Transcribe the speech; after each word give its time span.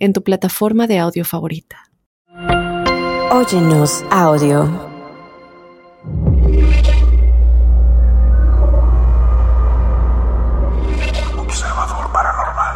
en 0.00 0.12
tu 0.14 0.22
plataforma 0.22 0.86
de 0.86 0.98
audio 0.98 1.24
favorita. 1.24 1.76
Óyenos 3.30 4.02
audio. 4.10 4.68
Observador 11.38 12.10
paranormal. 12.12 12.74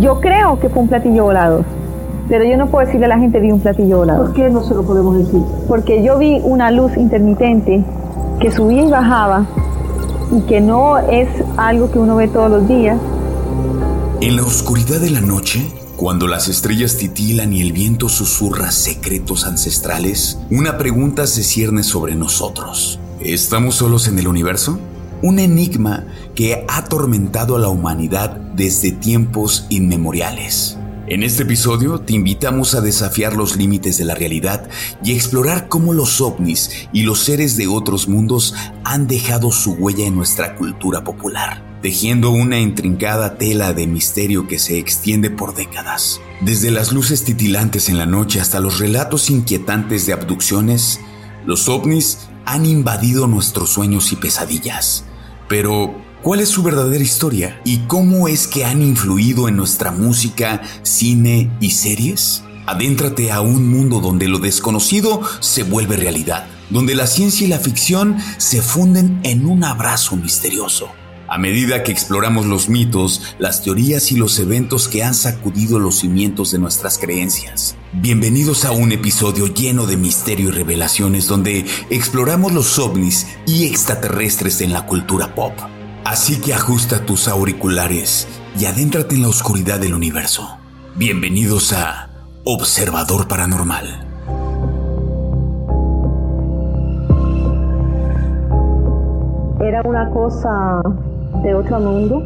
Yo 0.00 0.20
creo 0.20 0.58
que 0.58 0.68
fue 0.70 0.82
un 0.82 0.88
platillo 0.88 1.24
volado. 1.24 1.64
Pero 2.28 2.44
yo 2.44 2.56
no 2.56 2.66
puedo 2.66 2.86
decirle 2.86 3.06
a 3.06 3.10
la 3.10 3.18
gente 3.18 3.40
vi 3.40 3.52
un 3.52 3.60
platillo 3.60 3.98
volado. 3.98 4.24
¿Por 4.24 4.34
qué 4.34 4.50
no 4.50 4.62
se 4.62 4.74
lo 4.74 4.82
podemos 4.84 5.16
decir? 5.16 5.42
Porque 5.68 6.02
yo 6.02 6.18
vi 6.18 6.40
una 6.42 6.70
luz 6.70 6.96
intermitente 6.96 7.84
que 8.40 8.50
subía 8.50 8.82
y 8.84 8.90
bajaba 8.90 9.46
y 10.30 10.40
que 10.42 10.60
no 10.60 10.98
es 10.98 11.28
algo 11.56 11.90
que 11.90 11.98
uno 11.98 12.16
ve 12.16 12.28
todos 12.28 12.50
los 12.50 12.68
días. 12.68 12.98
En 14.20 14.34
la 14.34 14.42
oscuridad 14.42 15.00
de 15.00 15.10
la 15.10 15.20
noche, 15.20 15.64
cuando 15.96 16.26
las 16.26 16.48
estrellas 16.48 16.96
titilan 16.96 17.52
y 17.52 17.60
el 17.60 17.72
viento 17.72 18.08
susurra 18.08 18.72
secretos 18.72 19.44
ancestrales, 19.44 20.40
una 20.50 20.76
pregunta 20.76 21.28
se 21.28 21.44
cierne 21.44 21.84
sobre 21.84 22.16
nosotros. 22.16 22.98
¿Estamos 23.20 23.76
solos 23.76 24.08
en 24.08 24.18
el 24.18 24.26
universo? 24.26 24.80
Un 25.22 25.38
enigma 25.38 26.04
que 26.34 26.64
ha 26.66 26.78
atormentado 26.78 27.54
a 27.54 27.60
la 27.60 27.68
humanidad 27.68 28.30
desde 28.56 28.90
tiempos 28.90 29.66
inmemoriales. 29.68 30.76
En 31.06 31.22
este 31.22 31.44
episodio 31.44 32.00
te 32.00 32.14
invitamos 32.14 32.74
a 32.74 32.80
desafiar 32.80 33.36
los 33.36 33.56
límites 33.56 33.98
de 33.98 34.04
la 34.04 34.16
realidad 34.16 34.68
y 35.04 35.12
explorar 35.12 35.68
cómo 35.68 35.92
los 35.92 36.20
ovnis 36.20 36.88
y 36.92 37.04
los 37.04 37.20
seres 37.20 37.56
de 37.56 37.68
otros 37.68 38.08
mundos 38.08 38.52
han 38.82 39.06
dejado 39.06 39.52
su 39.52 39.74
huella 39.74 40.06
en 40.06 40.16
nuestra 40.16 40.56
cultura 40.56 41.04
popular 41.04 41.67
tejiendo 41.82 42.30
una 42.30 42.58
intrincada 42.58 43.38
tela 43.38 43.72
de 43.72 43.86
misterio 43.86 44.48
que 44.48 44.58
se 44.58 44.78
extiende 44.78 45.30
por 45.30 45.54
décadas. 45.54 46.20
Desde 46.40 46.70
las 46.70 46.92
luces 46.92 47.24
titilantes 47.24 47.88
en 47.88 47.98
la 47.98 48.06
noche 48.06 48.40
hasta 48.40 48.60
los 48.60 48.78
relatos 48.78 49.30
inquietantes 49.30 50.06
de 50.06 50.12
abducciones, 50.12 51.00
los 51.46 51.68
ovnis 51.68 52.28
han 52.44 52.66
invadido 52.66 53.26
nuestros 53.26 53.70
sueños 53.70 54.12
y 54.12 54.16
pesadillas. 54.16 55.04
Pero, 55.48 55.94
¿cuál 56.22 56.40
es 56.40 56.48
su 56.48 56.62
verdadera 56.62 57.02
historia? 57.02 57.60
¿Y 57.64 57.78
cómo 57.86 58.28
es 58.28 58.46
que 58.46 58.64
han 58.64 58.82
influido 58.82 59.48
en 59.48 59.56
nuestra 59.56 59.90
música, 59.90 60.62
cine 60.82 61.50
y 61.60 61.70
series? 61.70 62.42
Adéntrate 62.66 63.32
a 63.32 63.40
un 63.40 63.68
mundo 63.70 64.00
donde 64.00 64.28
lo 64.28 64.38
desconocido 64.38 65.22
se 65.40 65.62
vuelve 65.62 65.96
realidad, 65.96 66.46
donde 66.68 66.94
la 66.94 67.06
ciencia 67.06 67.46
y 67.46 67.50
la 67.50 67.58
ficción 67.58 68.18
se 68.36 68.60
funden 68.60 69.20
en 69.22 69.46
un 69.46 69.64
abrazo 69.64 70.16
misterioso. 70.16 70.90
A 71.30 71.36
medida 71.36 71.82
que 71.82 71.92
exploramos 71.92 72.46
los 72.46 72.70
mitos, 72.70 73.36
las 73.38 73.62
teorías 73.62 74.12
y 74.12 74.16
los 74.16 74.38
eventos 74.38 74.88
que 74.88 75.04
han 75.04 75.12
sacudido 75.12 75.78
los 75.78 75.96
cimientos 75.96 76.52
de 76.52 76.58
nuestras 76.58 76.96
creencias. 76.96 77.76
Bienvenidos 77.92 78.64
a 78.64 78.72
un 78.72 78.92
episodio 78.92 79.46
lleno 79.46 79.84
de 79.84 79.98
misterio 79.98 80.48
y 80.48 80.52
revelaciones 80.52 81.28
donde 81.28 81.66
exploramos 81.90 82.52
los 82.52 82.78
ovnis 82.78 83.26
y 83.46 83.66
extraterrestres 83.66 84.62
en 84.62 84.72
la 84.72 84.86
cultura 84.86 85.34
pop. 85.34 85.52
Así 86.02 86.40
que 86.40 86.54
ajusta 86.54 87.04
tus 87.04 87.28
auriculares 87.28 88.26
y 88.58 88.64
adéntrate 88.64 89.14
en 89.14 89.22
la 89.22 89.28
oscuridad 89.28 89.78
del 89.78 89.92
universo. 89.92 90.56
Bienvenidos 90.96 91.74
a 91.74 92.08
Observador 92.44 93.28
Paranormal. 93.28 94.06
Era 99.60 99.82
una 99.84 100.08
cosa 100.10 100.80
de 101.42 101.54
otro 101.54 101.78
mundo, 101.80 102.22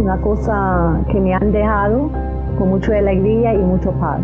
una 0.00 0.20
cosa 0.20 1.00
que 1.10 1.20
me 1.20 1.34
han 1.34 1.52
dejado 1.52 2.10
con 2.58 2.70
mucha 2.70 2.96
alegría 2.96 3.54
y 3.54 3.58
mucho 3.58 3.92
paz. 3.92 4.20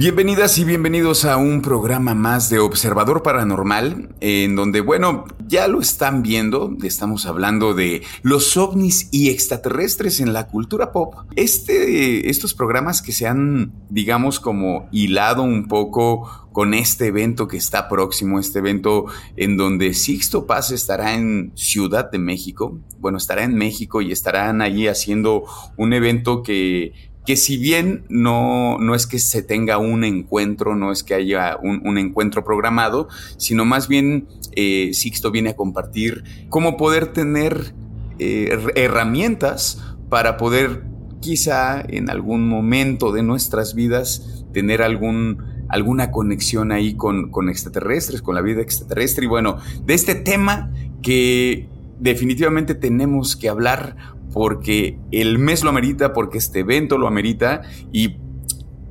Bienvenidas 0.00 0.56
y 0.56 0.64
bienvenidos 0.64 1.26
a 1.26 1.36
un 1.36 1.60
programa 1.60 2.14
más 2.14 2.48
de 2.48 2.58
Observador 2.58 3.22
Paranormal, 3.22 4.14
en 4.20 4.56
donde, 4.56 4.80
bueno, 4.80 5.26
ya 5.46 5.68
lo 5.68 5.78
están 5.78 6.22
viendo, 6.22 6.74
estamos 6.82 7.26
hablando 7.26 7.74
de 7.74 8.02
los 8.22 8.56
ovnis 8.56 9.10
y 9.12 9.28
extraterrestres 9.28 10.20
en 10.20 10.32
la 10.32 10.46
cultura 10.46 10.90
pop. 10.90 11.16
Este, 11.36 12.30
estos 12.30 12.54
programas 12.54 13.02
que 13.02 13.12
se 13.12 13.26
han, 13.26 13.74
digamos, 13.90 14.40
como 14.40 14.88
hilado 14.90 15.42
un 15.42 15.68
poco 15.68 16.48
con 16.50 16.72
este 16.72 17.08
evento 17.08 17.46
que 17.46 17.58
está 17.58 17.86
próximo, 17.86 18.38
este 18.38 18.60
evento 18.60 19.04
en 19.36 19.58
donde 19.58 19.92
Sixto 19.92 20.46
Paz 20.46 20.70
estará 20.70 21.14
en 21.14 21.52
Ciudad 21.56 22.10
de 22.10 22.18
México. 22.18 22.80
Bueno, 22.98 23.18
estará 23.18 23.44
en 23.44 23.54
México 23.54 24.00
y 24.00 24.12
estarán 24.12 24.62
ahí 24.62 24.88
haciendo 24.88 25.44
un 25.76 25.92
evento 25.92 26.42
que 26.42 27.09
que 27.26 27.36
si 27.36 27.58
bien 27.58 28.04
no, 28.08 28.78
no 28.78 28.94
es 28.94 29.06
que 29.06 29.18
se 29.18 29.42
tenga 29.42 29.78
un 29.78 30.04
encuentro, 30.04 30.74
no 30.74 30.90
es 30.92 31.02
que 31.02 31.14
haya 31.14 31.58
un, 31.62 31.98
encuentro 31.98 32.44
programado, 32.44 33.08
sino 33.36 33.64
más 33.64 33.88
bien 33.88 34.26
eh, 34.56 34.90
Sixto 34.94 35.30
viene 35.30 35.50
a 35.50 35.56
compartir 35.56 36.24
cómo 36.48 36.76
poder 36.76 37.08
tener 37.08 37.74
eh, 38.18 38.58
herramientas 38.74 39.82
para 40.08 40.36
poder 40.36 40.84
quizá 41.20 41.82
en 41.86 42.10
algún 42.10 42.48
momento 42.48 43.12
de 43.12 43.22
nuestras 43.22 43.74
vidas 43.74 44.44
tener 44.52 44.82
algún, 44.82 45.44
alguna 45.68 46.10
conexión 46.10 46.72
ahí 46.72 46.94
con, 46.94 47.30
con 47.30 47.48
extraterrestres, 47.48 48.22
con 48.22 48.34
la 48.34 48.40
vida 48.40 48.62
extraterrestre. 48.62 49.26
Y 49.26 49.28
bueno, 49.28 49.58
de 49.84 49.94
este 49.94 50.14
tema 50.14 50.72
que 51.02 51.68
definitivamente 51.98 52.74
tenemos 52.74 53.36
que 53.36 53.48
hablar 53.48 53.96
porque 54.32 54.98
el 55.10 55.38
mes 55.38 55.62
lo 55.62 55.70
amerita, 55.70 56.12
porque 56.12 56.38
este 56.38 56.60
evento 56.60 56.98
lo 56.98 57.06
amerita 57.06 57.62
y 57.92 58.16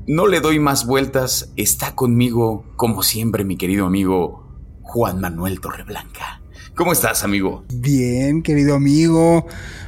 no 0.08 0.28
le 0.28 0.42
doy 0.42 0.60
más 0.60 0.86
vueltas. 0.86 1.54
Está 1.56 1.96
conmigo, 1.96 2.66
como 2.76 3.04
siempre, 3.04 3.44
mi 3.46 3.58
querido 3.58 3.86
amigo 3.86 4.50
Juan 4.82 5.20
Manuel 5.20 5.60
Torreblanca. 5.60 6.42
¿Cómo 6.76 6.94
estás, 6.94 7.24
amigo? 7.24 7.66
Bien, 7.74 8.42
querido 8.42 8.76
amigo. 8.76 9.46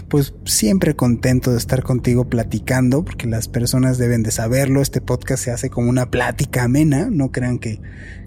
Pues 0.10 0.34
siempre 0.46 0.96
contento 0.96 1.52
de 1.52 1.58
estar 1.58 1.84
contigo 1.84 2.30
platicando, 2.30 3.06
porque 3.06 3.28
las 3.28 3.48
personas 3.48 3.98
deben 3.98 4.24
de 4.24 4.32
saberlo. 4.32 4.82
Este 4.82 5.00
podcast 5.00 5.44
se 5.44 5.52
hace 5.52 5.70
como 5.70 5.90
una 5.90 6.12
plática 6.12 6.66
amena. 6.66 7.08
No 7.10 7.32
crean 7.32 7.60
que, 7.60 7.82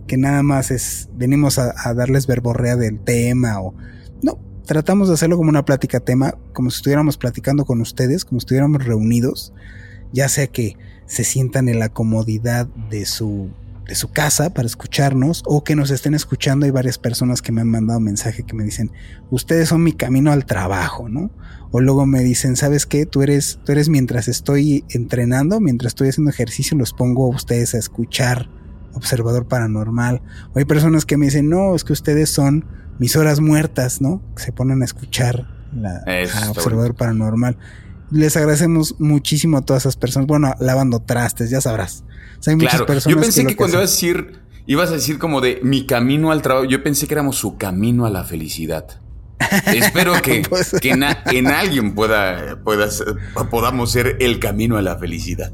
que 0.07 0.17
nada 0.17 0.43
más 0.43 0.71
es 0.71 1.11
venimos 1.15 1.59
a, 1.59 1.75
a 1.77 1.95
darles 1.95 2.27
verborrea 2.27 2.77
del 2.77 3.01
tema 3.01 3.61
o 3.61 3.75
no, 4.23 4.39
tratamos 4.67 5.09
de 5.09 5.15
hacerlo 5.15 5.37
como 5.37 5.51
una 5.51 5.65
plática 5.65 6.01
tema, 6.01 6.35
como 6.53 6.71
si 6.71 6.77
estuviéramos 6.77 7.17
platicando 7.17 7.65
con 7.65 7.81
ustedes, 7.81 8.25
como 8.25 8.41
si 8.41 8.45
estuviéramos 8.45 8.85
reunidos, 8.85 9.53
ya 10.13 10.29
sea 10.29 10.47
que 10.47 10.77
se 11.07 11.25
sientan 11.25 11.69
en 11.69 11.79
la 11.79 11.91
comodidad 11.91 12.67
de 12.91 13.05
su, 13.05 13.51
de 13.87 13.95
su 13.95 14.09
casa 14.09 14.55
para 14.55 14.67
escucharnos 14.67 15.43
o 15.45 15.65
que 15.65 15.77
nos 15.77 15.91
estén 15.91 16.15
escuchando. 16.15 16.65
Hay 16.65 16.73
varias 16.73 16.99
personas 16.99 17.43
que 17.43 17.53
me 17.53 17.61
han 17.61 17.69
mandado 17.69 18.01
mensaje 18.01 18.45
que 18.45 18.55
me 18.55 18.65
dicen, 18.65 18.91
ustedes 19.31 19.69
son 19.69 19.83
mi 19.83 19.93
camino 19.93 20.33
al 20.33 20.47
trabajo, 20.47 21.09
¿no? 21.09 21.31
O 21.71 21.81
luego 21.81 22.07
me 22.07 22.23
dicen, 22.23 22.57
¿sabes 22.57 22.87
qué? 22.87 23.05
Tú 23.05 23.23
eres, 23.23 23.59
tú 23.65 23.73
eres 23.73 23.89
mientras 23.89 24.29
estoy 24.29 24.85
entrenando, 24.91 25.61
mientras 25.61 25.91
estoy 25.91 26.09
haciendo 26.09 26.31
ejercicio, 26.31 26.77
los 26.79 26.93
pongo 26.93 27.27
a 27.27 27.37
ustedes 27.37 27.75
a 27.75 27.79
escuchar 27.79 28.49
observador 28.95 29.47
paranormal. 29.47 30.23
O 30.55 30.59
hay 30.59 30.65
personas 30.65 31.05
que 31.05 31.17
me 31.17 31.27
dicen, 31.27 31.49
no, 31.49 31.75
es 31.75 31.85
que 31.85 31.93
ustedes 31.93 32.31
son 32.31 32.65
mis 32.99 33.17
horas 33.17 33.41
muertas, 33.41 34.01
¿no? 34.01 34.23
Se 34.37 34.53
ponen 34.53 34.83
a 34.83 34.85
escuchar 34.85 35.47
la, 35.75 36.05
a 36.07 36.51
Observador 36.51 36.95
Paranormal. 36.95 37.57
Les 38.11 38.37
agradecemos 38.37 38.97
muchísimo 38.99 39.59
a 39.59 39.63
todas 39.63 39.83
esas 39.83 39.97
personas. 39.97 40.27
Bueno, 40.27 40.55
lavando 40.61 41.01
trastes, 41.01 41.51
ya 41.51 41.61
sabrás. 41.61 42.05
hay 42.47 42.57
muchas 42.57 42.83
personas. 42.83 43.17
Yo 43.17 43.21
pensé 43.21 43.45
que, 43.47 43.57
cuando 43.57 43.79
ibas 43.79 43.89
a 43.89 43.93
decir, 43.93 44.41
ibas 44.67 44.91
a 44.91 44.95
decir 44.95 45.19
como 45.19 45.41
de 45.41 45.61
mi 45.63 45.87
camino 45.87 46.31
al 46.31 46.43
trabajo, 46.43 46.67
yo 46.67 46.83
pensé 46.83 47.07
que 47.07 47.15
éramos 47.15 47.37
su 47.37 47.57
camino 47.57 48.07
a 48.07 48.11
la 48.11 48.25
felicidad. 48.25 49.01
Espero 49.67 50.21
que, 50.23 50.43
pues 50.49 50.77
que 50.81 50.91
en, 50.91 51.47
alguien 51.49 51.95
pueda, 51.95 52.63
pueda 52.63 52.89
podamos 53.51 53.91
ser 53.91 54.17
el 54.21 54.39
camino 54.39 54.77
a 54.77 54.83
la 54.83 54.97
felicidad. 54.97 55.53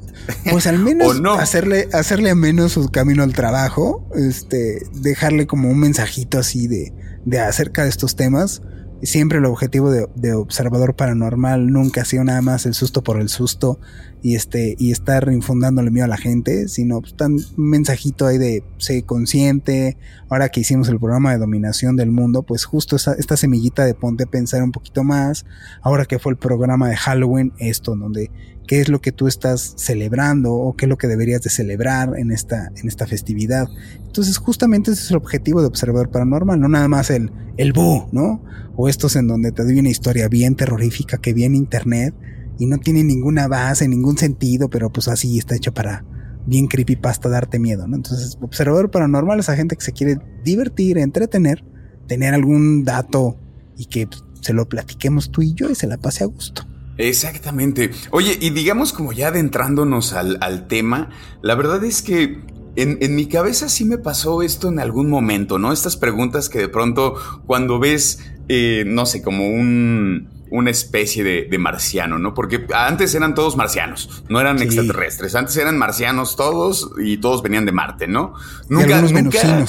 Pues 0.50 0.66
al 0.66 0.78
menos 0.84 1.16
hacerle, 1.38 1.88
hacerle 1.92 2.30
a 2.30 2.34
menos 2.34 2.72
su 2.72 2.90
camino 2.90 3.22
al 3.22 3.32
trabajo, 3.32 4.06
este, 4.14 4.86
dejarle 4.92 5.46
como 5.46 5.70
un 5.70 5.78
mensajito 5.78 6.38
así 6.38 6.66
de, 6.66 6.92
de 7.24 7.40
acerca 7.40 7.82
de 7.82 7.88
estos 7.88 8.14
temas 8.16 8.62
siempre 9.02 9.38
el 9.38 9.44
objetivo 9.44 9.90
de, 9.90 10.34
observador 10.34 10.94
paranormal 10.94 11.70
nunca 11.70 12.02
ha 12.02 12.04
sido 12.04 12.24
nada 12.24 12.42
más 12.42 12.66
el 12.66 12.74
susto 12.74 13.02
por 13.02 13.20
el 13.20 13.28
susto 13.28 13.80
y 14.22 14.34
este 14.34 14.76
y 14.78 14.92
estar 14.92 15.30
infundándole 15.32 15.90
miedo 15.90 16.04
a 16.04 16.08
la 16.08 16.16
gente, 16.16 16.68
sino 16.68 17.00
pues, 17.00 17.16
tan 17.16 17.32
un 17.32 17.70
mensajito 17.70 18.26
ahí 18.26 18.38
de 18.38 18.62
sé 18.78 19.02
consciente. 19.02 19.96
Ahora 20.28 20.48
que 20.48 20.60
hicimos 20.60 20.88
el 20.88 20.98
programa 20.98 21.32
de 21.32 21.38
dominación 21.38 21.96
del 21.96 22.10
mundo, 22.10 22.42
pues 22.42 22.64
justo 22.64 22.96
esta 22.96 23.36
semillita 23.36 23.84
de 23.84 23.94
ponte 23.94 24.24
a 24.24 24.26
pensar 24.26 24.62
un 24.62 24.72
poquito 24.72 25.04
más. 25.04 25.46
Ahora 25.82 26.04
que 26.04 26.18
fue 26.18 26.32
el 26.32 26.38
programa 26.38 26.88
de 26.88 26.96
Halloween, 26.96 27.52
esto 27.58 27.96
donde 27.96 28.30
qué 28.70 28.80
es 28.80 28.88
lo 28.88 29.00
que 29.00 29.10
tú 29.10 29.26
estás 29.26 29.74
celebrando 29.78 30.52
o 30.52 30.76
qué 30.76 30.84
es 30.84 30.88
lo 30.88 30.96
que 30.96 31.08
deberías 31.08 31.42
de 31.42 31.50
celebrar 31.50 32.16
en 32.16 32.30
esta, 32.30 32.70
en 32.76 32.86
esta 32.86 33.04
festividad. 33.04 33.66
Entonces, 34.06 34.38
justamente 34.38 34.92
ese 34.92 35.02
es 35.02 35.10
el 35.10 35.16
objetivo 35.16 35.60
de 35.60 35.66
Observador 35.66 36.10
Paranormal, 36.10 36.60
no 36.60 36.68
nada 36.68 36.86
más 36.86 37.10
el, 37.10 37.32
el 37.56 37.72
bu, 37.72 38.08
¿no? 38.12 38.44
Estos 38.88 39.16
en 39.16 39.26
donde 39.26 39.52
te 39.52 39.64
doy 39.64 39.78
una 39.78 39.90
historia 39.90 40.28
bien 40.28 40.54
terrorífica 40.54 41.18
que 41.18 41.32
viene 41.32 41.56
internet 41.56 42.14
y 42.58 42.66
no 42.66 42.78
tiene 42.78 43.02
ninguna 43.04 43.48
base, 43.48 43.88
ningún 43.88 44.18
sentido, 44.18 44.68
pero 44.68 44.90
pues 44.90 45.08
así 45.08 45.38
está 45.38 45.56
hecho 45.56 45.72
para 45.72 46.04
bien 46.46 46.66
creepypasta 46.66 47.28
darte 47.28 47.58
miedo, 47.58 47.86
¿no? 47.86 47.96
Entonces, 47.96 48.36
Observador 48.40 48.90
Paranormal 48.90 49.40
es 49.40 49.48
a 49.48 49.56
gente 49.56 49.76
que 49.76 49.84
se 49.84 49.92
quiere 49.92 50.18
divertir, 50.44 50.98
entretener, 50.98 51.64
tener 52.06 52.34
algún 52.34 52.84
dato 52.84 53.36
y 53.76 53.86
que 53.86 54.06
pues, 54.06 54.24
se 54.40 54.52
lo 54.52 54.68
platiquemos 54.68 55.30
tú 55.30 55.42
y 55.42 55.54
yo 55.54 55.70
y 55.70 55.74
se 55.74 55.86
la 55.86 55.96
pase 55.96 56.24
a 56.24 56.26
gusto. 56.26 56.66
Exactamente. 56.98 57.90
Oye, 58.10 58.36
y 58.40 58.50
digamos 58.50 58.92
como 58.92 59.12
ya 59.12 59.28
adentrándonos 59.28 60.12
al, 60.12 60.36
al 60.40 60.66
tema, 60.66 61.10
la 61.42 61.54
verdad 61.54 61.82
es 61.84 62.02
que 62.02 62.42
en, 62.76 62.98
en, 63.00 63.14
mi 63.14 63.26
cabeza 63.26 63.68
sí 63.68 63.84
me 63.84 63.98
pasó 63.98 64.42
esto 64.42 64.68
en 64.68 64.78
algún 64.78 65.08
momento, 65.08 65.58
¿no? 65.58 65.72
Estas 65.72 65.96
preguntas 65.96 66.48
que 66.48 66.58
de 66.58 66.68
pronto 66.68 67.14
cuando 67.46 67.78
ves, 67.78 68.18
eh, 68.52 68.82
no 68.84 69.06
sé, 69.06 69.22
como 69.22 69.46
un, 69.48 70.28
una 70.50 70.70
especie 70.72 71.22
de, 71.22 71.46
de, 71.48 71.58
marciano, 71.58 72.18
¿no? 72.18 72.34
Porque 72.34 72.66
antes 72.74 73.14
eran 73.14 73.36
todos 73.36 73.56
marcianos, 73.56 74.24
no 74.28 74.40
eran 74.40 74.60
extraterrestres, 74.60 75.36
antes 75.36 75.56
eran 75.56 75.78
marcianos 75.78 76.34
todos 76.34 76.90
y 77.00 77.18
todos 77.18 77.44
venían 77.44 77.64
de 77.64 77.70
Marte, 77.70 78.08
¿no? 78.08 78.34
Nunca, 78.68 79.02
nunca, 79.02 79.64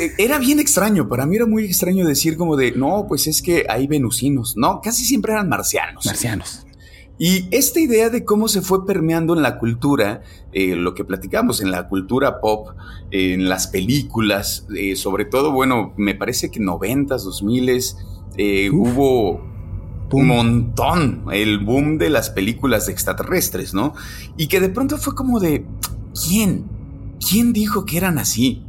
eh, 0.00 0.12
era 0.18 0.40
bien 0.40 0.58
extraño, 0.58 1.08
para 1.08 1.26
mí 1.26 1.36
era 1.36 1.46
muy 1.46 1.64
extraño 1.64 2.04
decir 2.04 2.36
como 2.36 2.56
de, 2.56 2.72
no, 2.72 3.06
pues 3.06 3.28
es 3.28 3.40
que 3.40 3.66
hay 3.68 3.86
venusinos, 3.86 4.56
no, 4.56 4.80
casi 4.80 5.04
siempre 5.04 5.34
eran 5.34 5.48
marcianos. 5.48 6.04
Marcianos. 6.04 6.66
Y 7.24 7.46
esta 7.52 7.78
idea 7.78 8.10
de 8.10 8.24
cómo 8.24 8.48
se 8.48 8.62
fue 8.62 8.84
permeando 8.84 9.36
en 9.36 9.42
la 9.42 9.60
cultura, 9.60 10.22
eh, 10.52 10.74
lo 10.74 10.92
que 10.92 11.04
platicamos 11.04 11.60
en 11.60 11.70
la 11.70 11.86
cultura 11.86 12.40
pop, 12.40 12.70
en 13.12 13.48
las 13.48 13.68
películas, 13.68 14.66
eh, 14.76 14.96
sobre 14.96 15.24
todo, 15.24 15.52
bueno, 15.52 15.94
me 15.96 16.16
parece 16.16 16.50
que 16.50 16.58
noventas, 16.58 17.22
dos 17.22 17.44
miles, 17.44 17.96
hubo 18.72 19.40
un 20.10 20.26
montón, 20.26 21.26
el 21.30 21.60
boom 21.60 21.96
de 21.96 22.10
las 22.10 22.28
películas 22.28 22.86
de 22.86 22.92
extraterrestres, 22.92 23.72
¿no? 23.72 23.94
Y 24.36 24.48
que 24.48 24.58
de 24.58 24.70
pronto 24.70 24.98
fue 24.98 25.14
como 25.14 25.38
de, 25.38 25.64
¿quién? 26.26 26.64
¿Quién 27.20 27.52
dijo 27.52 27.84
que 27.84 27.98
eran 27.98 28.18
así? 28.18 28.64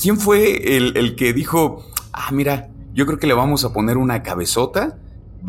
¿Quién 0.00 0.16
fue 0.16 0.76
el, 0.76 1.16
que 1.16 1.32
dijo, 1.32 1.84
ah, 2.12 2.30
mira, 2.30 2.70
yo 2.94 3.04
creo 3.04 3.18
que 3.18 3.26
le 3.26 3.34
vamos 3.34 3.64
a 3.64 3.72
poner 3.72 3.96
una 3.96 4.22
cabezota, 4.22 4.96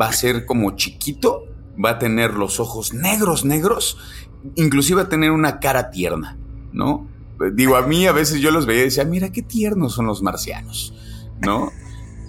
va 0.00 0.08
a 0.08 0.12
ser 0.12 0.44
como 0.44 0.74
chiquito, 0.74 1.44
va 1.82 1.90
a 1.90 1.98
tener 1.98 2.34
los 2.34 2.60
ojos 2.60 2.92
negros, 2.92 3.44
negros, 3.44 3.98
inclusive 4.56 5.02
va 5.02 5.06
a 5.06 5.08
tener 5.08 5.30
una 5.30 5.60
cara 5.60 5.90
tierna, 5.90 6.36
¿no? 6.72 7.06
Digo, 7.54 7.76
a 7.76 7.86
mí 7.86 8.06
a 8.06 8.12
veces 8.12 8.40
yo 8.40 8.50
los 8.50 8.66
veía 8.66 8.82
y 8.82 8.84
decía, 8.86 9.04
mira 9.04 9.30
qué 9.30 9.42
tiernos 9.42 9.94
son 9.94 10.06
los 10.06 10.22
marcianos, 10.22 10.94
¿no? 11.40 11.70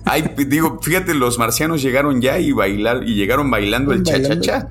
Ay, 0.06 0.34
digo, 0.48 0.80
fíjate, 0.82 1.14
los 1.14 1.38
marcianos 1.40 1.82
llegaron 1.82 2.22
ya 2.22 2.40
y 2.40 2.52
bailar 2.52 3.08
y 3.08 3.16
llegaron 3.16 3.50
bailando 3.52 3.92
el 3.92 4.04
cha-cha-cha. 4.04 4.70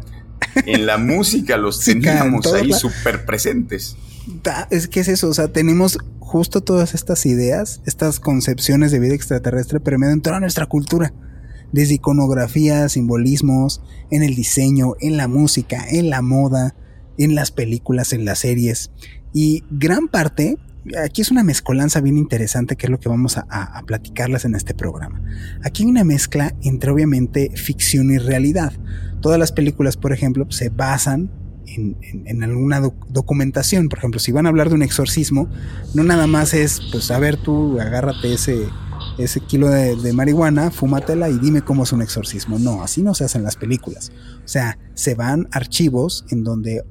En 0.66 0.86
la 0.86 0.98
música 0.98 1.56
los 1.56 1.80
teníamos 1.80 2.52
ahí 2.52 2.72
súper 2.72 3.24
presentes. 3.24 3.96
Es 4.70 4.88
que 4.88 5.00
es 5.00 5.08
eso, 5.08 5.28
o 5.28 5.34
sea, 5.34 5.48
tenemos 5.48 5.98
justo 6.20 6.60
todas 6.60 6.94
estas 6.94 7.24
ideas, 7.26 7.80
estas 7.86 8.20
concepciones 8.20 8.92
de 8.92 9.00
vida 9.00 9.14
extraterrestre 9.14 9.80
permean 9.80 10.12
en 10.12 10.20
toda 10.20 10.40
nuestra 10.40 10.66
cultura. 10.66 11.12
Desde 11.72 11.94
iconografía, 11.94 12.88
simbolismos, 12.88 13.82
en 14.10 14.22
el 14.22 14.34
diseño, 14.34 14.94
en 15.00 15.16
la 15.16 15.28
música, 15.28 15.84
en 15.90 16.10
la 16.10 16.22
moda, 16.22 16.74
en 17.18 17.34
las 17.34 17.50
películas, 17.50 18.12
en 18.12 18.24
las 18.24 18.40
series. 18.40 18.90
Y 19.32 19.64
gran 19.70 20.08
parte, 20.08 20.56
aquí 21.04 21.20
es 21.20 21.30
una 21.30 21.44
mezcolanza 21.44 22.00
bien 22.00 22.16
interesante 22.16 22.76
que 22.76 22.86
es 22.86 22.90
lo 22.90 23.00
que 23.00 23.08
vamos 23.08 23.36
a, 23.36 23.82
platicarles 23.86 24.44
en 24.44 24.54
este 24.54 24.74
programa. 24.74 25.20
Aquí 25.62 25.82
hay 25.82 25.90
una 25.90 26.04
mezcla 26.04 26.54
entre 26.62 26.90
obviamente 26.90 27.50
ficción 27.54 28.10
y 28.10 28.18
realidad. 28.18 28.72
Todas 29.20 29.38
las 29.38 29.52
películas, 29.52 29.96
por 29.96 30.12
ejemplo, 30.12 30.50
se 30.50 30.70
basan 30.70 31.30
en, 31.66 32.42
alguna 32.42 32.80
documentación. 33.08 33.88
Por 33.88 33.98
ejemplo, 33.98 34.20
si 34.20 34.32
van 34.32 34.46
a 34.46 34.48
hablar 34.48 34.68
de 34.68 34.76
un 34.76 34.82
exorcismo, 34.82 35.48
no 35.94 36.04
nada 36.04 36.26
más 36.26 36.54
es, 36.54 36.80
pues, 36.92 37.10
a 37.10 37.18
ver, 37.18 37.36
tú 37.36 37.80
agárrate 37.80 38.32
ese, 38.32 38.66
ese 39.18 39.40
kilo 39.40 39.68
de, 39.68 39.96
de, 39.96 40.12
marihuana, 40.12 40.70
fúmatela 40.70 41.28
y 41.28 41.38
dime 41.38 41.62
cómo 41.62 41.82
es 41.82 41.92
un 41.92 42.02
exorcismo. 42.02 42.58
No, 42.58 42.82
así 42.82 43.02
no 43.02 43.14
se 43.14 43.24
hacen 43.24 43.42
las 43.42 43.56
películas. 43.56 44.12
O 44.44 44.48
sea, 44.48 44.78
se 44.94 45.14
van 45.14 45.48
archivos 45.50 46.24
en 46.30 46.44
donde 46.44 46.82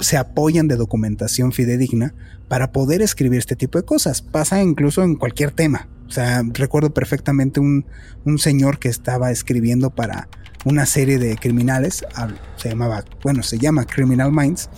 se 0.00 0.16
apoyan 0.16 0.68
de 0.68 0.76
documentación 0.76 1.52
fidedigna 1.52 2.14
para 2.48 2.72
poder 2.72 3.02
escribir 3.02 3.38
este 3.38 3.56
tipo 3.56 3.78
de 3.78 3.84
cosas. 3.84 4.22
Pasa 4.22 4.62
incluso 4.62 5.02
en 5.02 5.16
cualquier 5.16 5.52
tema. 5.52 5.88
O 6.08 6.10
sea, 6.10 6.42
recuerdo 6.52 6.92
perfectamente 6.92 7.60
un, 7.60 7.86
un 8.24 8.38
señor 8.38 8.78
que 8.78 8.88
estaba 8.88 9.30
escribiendo 9.30 9.90
para 9.90 10.28
una 10.64 10.86
serie 10.86 11.18
de 11.18 11.36
criminales, 11.36 12.04
se 12.56 12.68
llamaba, 12.68 13.04
bueno, 13.22 13.42
se 13.42 13.58
llama 13.58 13.84
Criminal 13.86 14.30
Minds, 14.32 14.68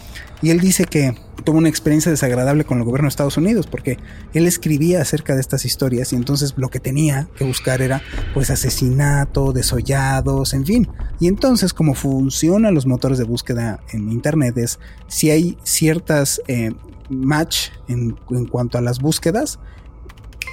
y 0.40 0.50
él 0.50 0.60
dice 0.60 0.84
que 0.84 1.14
tuvo 1.44 1.58
una 1.58 1.68
experiencia 1.68 2.10
desagradable 2.10 2.64
con 2.64 2.78
el 2.78 2.84
gobierno 2.84 3.06
de 3.06 3.10
Estados 3.10 3.36
Unidos 3.36 3.66
porque 3.66 3.98
él 4.32 4.46
escribía 4.46 5.00
acerca 5.00 5.34
de 5.34 5.40
estas 5.40 5.64
historias 5.64 6.12
y 6.12 6.16
entonces 6.16 6.54
lo 6.56 6.68
que 6.68 6.80
tenía 6.80 7.28
que 7.36 7.44
buscar 7.44 7.82
era 7.82 8.02
pues 8.34 8.50
asesinato, 8.50 9.52
desollados, 9.52 10.54
en 10.54 10.66
fin. 10.66 10.88
Y 11.20 11.28
entonces 11.28 11.72
como 11.72 11.94
funcionan 11.94 12.74
los 12.74 12.86
motores 12.86 13.18
de 13.18 13.24
búsqueda 13.24 13.80
en 13.92 14.10
internet 14.10 14.56
es 14.58 14.78
si 15.08 15.30
hay 15.30 15.58
ciertas 15.62 16.40
eh, 16.48 16.72
match 17.08 17.68
en, 17.88 18.16
en 18.30 18.46
cuanto 18.46 18.78
a 18.78 18.80
las 18.80 19.00
búsquedas, 19.00 19.58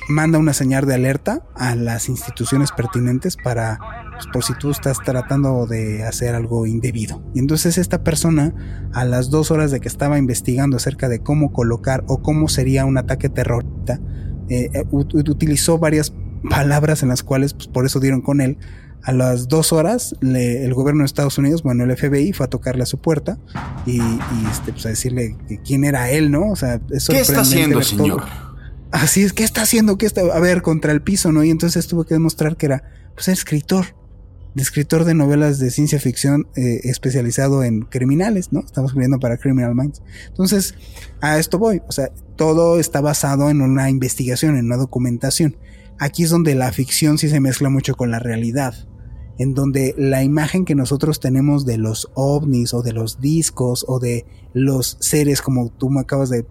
manda 0.07 0.39
una 0.39 0.53
señal 0.53 0.85
de 0.85 0.95
alerta 0.95 1.43
a 1.55 1.75
las 1.75 2.09
instituciones 2.09 2.71
pertinentes 2.71 3.37
para, 3.37 3.79
pues, 4.19 4.27
por 4.33 4.43
si 4.43 4.53
tú 4.55 4.69
estás 4.69 4.97
tratando 4.99 5.65
de 5.65 6.03
hacer 6.03 6.35
algo 6.35 6.67
indebido. 6.67 7.23
Y 7.33 7.39
entonces 7.39 7.77
esta 7.77 8.03
persona, 8.03 8.53
a 8.93 9.05
las 9.05 9.29
dos 9.29 9.49
horas 9.49 9.71
de 9.71 9.79
que 9.79 9.87
estaba 9.87 10.17
investigando 10.17 10.75
acerca 10.75 11.07
de 11.07 11.19
cómo 11.19 11.53
colocar 11.53 12.03
o 12.07 12.21
cómo 12.21 12.49
sería 12.49 12.83
un 12.83 12.97
ataque 12.97 13.29
terrorista, 13.29 14.01
eh, 14.49 14.69
eh, 14.73 14.83
utilizó 14.91 15.77
varias 15.77 16.13
palabras 16.49 17.01
en 17.01 17.09
las 17.09 17.23
cuales, 17.23 17.53
pues 17.53 17.67
por 17.67 17.85
eso 17.85 18.01
dieron 18.01 18.19
con 18.19 18.41
él. 18.41 18.57
A 19.03 19.13
las 19.13 19.47
dos 19.47 19.71
horas, 19.71 20.13
el 20.21 20.73
gobierno 20.73 21.03
de 21.03 21.05
Estados 21.05 21.37
Unidos, 21.37 21.63
bueno, 21.63 21.85
el 21.85 21.95
FBI 21.95 22.33
fue 22.33 22.47
a 22.47 22.49
tocarle 22.49 22.83
a 22.83 22.85
su 22.85 22.99
puerta 22.99 23.39
y, 23.85 24.01
este, 24.51 24.73
pues 24.73 24.85
a 24.85 24.89
decirle 24.89 25.37
quién 25.63 25.85
era 25.85 26.11
él, 26.11 26.29
¿no? 26.29 26.51
O 26.51 26.57
sea, 26.57 26.81
eso 26.89 27.13
¿Qué 27.13 27.21
está 27.21 27.39
haciendo, 27.39 27.81
señor? 27.81 28.23
Así 28.91 29.23
es, 29.23 29.31
¿qué 29.31 29.45
está 29.45 29.61
haciendo? 29.61 29.97
¿Qué 29.97 30.05
está? 30.05 30.21
A 30.21 30.39
ver, 30.41 30.61
contra 30.61 30.91
el 30.91 31.01
piso, 31.01 31.31
¿no? 31.31 31.45
Y 31.45 31.49
entonces 31.49 31.87
tuvo 31.87 32.03
que 32.03 32.15
demostrar 32.15 32.57
que 32.57 32.65
era, 32.65 32.83
pues, 33.15 33.29
escritor. 33.29 33.98
Escritor 34.59 35.05
de 35.05 35.13
novelas 35.13 35.59
de 35.59 35.71
ciencia 35.71 35.99
ficción 35.99 36.47
eh, 36.55 36.81
especializado 36.83 37.63
en 37.63 37.81
criminales, 37.81 38.51
¿no? 38.51 38.61
Estamos 38.61 38.91
escribiendo 38.91 39.19
para 39.19 39.37
Criminal 39.37 39.75
Minds. 39.75 40.01
Entonces, 40.27 40.75
a 41.21 41.39
esto 41.39 41.57
voy. 41.59 41.81
O 41.87 41.91
sea, 41.91 42.09
todo 42.35 42.79
está 42.79 43.01
basado 43.01 43.49
en 43.49 43.61
una 43.61 43.89
investigación, 43.89 44.57
en 44.57 44.65
una 44.65 44.77
documentación. 44.77 45.57
Aquí 45.99 46.23
es 46.23 46.29
donde 46.29 46.55
la 46.55 46.71
ficción 46.71 47.17
sí 47.17 47.29
se 47.29 47.39
mezcla 47.39 47.69
mucho 47.69 47.95
con 47.95 48.11
la 48.11 48.19
realidad 48.19 48.73
en 49.39 49.53
donde 49.53 49.95
la 49.97 50.21
imagen 50.21 50.65
que 50.65 50.75
nosotros 50.75 51.21
tenemos 51.21 51.65
de 51.65 51.77
los 51.77 52.11
ovnis 52.13 52.73
o 52.73 52.81
de 52.83 52.91
los 52.91 53.21
discos 53.21 53.85
o 53.87 53.97
de 53.97 54.25
los 54.53 54.97
seres 54.99 55.41
como 55.41 55.69
tú 55.69 55.89
me 55.89 56.01
acabas 56.01 56.29
de 56.29 56.43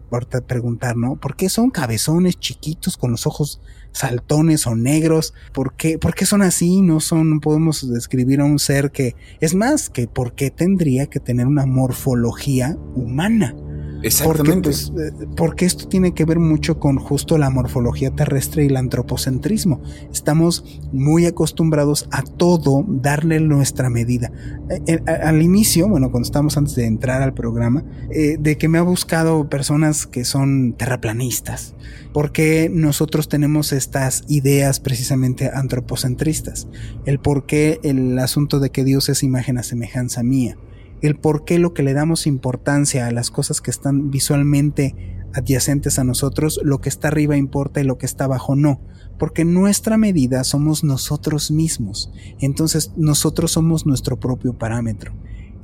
preguntar, 0.47 0.97
¿no? 0.97 1.17
¿Por 1.17 1.37
qué 1.37 1.51
son 1.51 1.71
cabezones 1.71 2.41
chiquitos 2.41 2.97
con 2.97 3.11
los 3.11 3.27
ojos 3.27 3.61
saltones 3.93 4.67
o 4.67 4.75
negros? 4.75 5.35
¿Por 5.53 5.75
qué, 5.75 5.99
¿Por 5.99 6.15
qué 6.15 6.27
son 6.27 6.43
así? 6.43 6.83
No 6.83 7.01
son, 7.01 7.31
no 7.31 7.41
podemos 7.41 7.89
describir 7.91 8.41
a 8.41 8.45
un 8.45 8.59
ser 8.59 8.91
que, 8.91 9.15
es 9.41 9.55
más, 9.55 9.91
que 9.91 10.07
por 10.07 10.35
qué 10.35 10.51
tendría 10.51 11.07
que 11.07 11.21
tener 11.21 11.47
una 11.47 11.67
morfología 11.67 12.77
humana. 12.95 13.55
Exactamente. 14.03 14.71
Porque, 14.71 14.93
pues, 14.93 14.93
eh, 15.23 15.27
porque 15.37 15.65
esto 15.65 15.89
tiene 15.89 16.15
que 16.15 16.25
ver 16.25 16.39
mucho 16.39 16.79
con 16.79 16.99
justo 16.99 17.39
la 17.39 17.51
morfología 17.51 18.11
terrestre 18.11 18.65
y 18.65 18.69
el 18.69 18.77
antropocentrismo. 18.77 19.81
Estamos 20.13 20.65
muy 20.93 21.27
acostumbrados 21.27 22.09
a 22.11 22.23
todo 22.23 22.85
darle 22.89 23.41
nuestra 23.41 23.91
medida. 23.91 24.31
Eh, 24.71 24.81
eh, 24.87 25.01
al 25.07 25.43
inicio, 25.43 25.89
bueno, 25.89 26.11
cuando 26.11 26.27
estamos 26.27 26.57
antes 26.57 26.75
de 26.75 26.87
entrar 26.87 27.23
al 27.23 27.35
programa, 27.35 27.85
de 28.09 28.57
que 28.59 28.69
me 28.69 28.79
ha 28.79 28.83
buscado 28.83 29.49
personas 29.49 30.07
que 30.07 30.25
son 30.25 30.75
terraplanistas, 30.75 31.75
porque 32.13 32.71
nosotros 32.73 33.29
tenemos 33.29 33.73
estas 33.73 34.25
ideas 34.29 34.81
precisamente 34.81 35.51
antropocentristas, 35.53 36.69
el 37.05 37.19
por 37.19 37.47
qué 37.47 37.81
el 37.83 38.19
asunto 38.19 38.61
de 38.61 38.71
que 38.71 38.85
Dios 38.85 39.09
es 39.09 39.23
imagen 39.23 39.59
a 39.59 39.63
semejanza 39.63 40.23
mía 40.23 40.57
el 41.03 41.17
por 41.17 41.45
qué 41.45 41.59
lo 41.59 41.75
que 41.75 41.83
le 41.83 41.95
damos 41.95 42.27
importancia 42.27 43.07
a 43.07 43.11
las 43.11 43.31
cosas 43.31 43.61
que 43.61 43.71
están 43.71 44.11
visualmente 44.11 44.95
adyacentes 45.35 45.99
a 45.99 46.05
nosotros, 46.05 46.61
lo 46.63 46.81
que 46.81 46.89
está 46.89 47.09
arriba 47.09 47.37
importa 47.37 47.81
y 47.81 47.85
lo 47.85 47.99
que 47.99 48.07
está 48.07 48.25
abajo 48.25 48.57
no, 48.57 48.81
porque 49.19 49.45
nuestra 49.45 49.97
medida 49.97 50.45
somos 50.45 50.85
nosotros 50.85 51.51
mismos, 51.51 52.11
entonces 52.41 52.93
nosotros 52.97 53.53
somos 53.53 53.87
nuestro 53.87 54.19
propio 54.19 54.55
parámetro. 54.55 55.13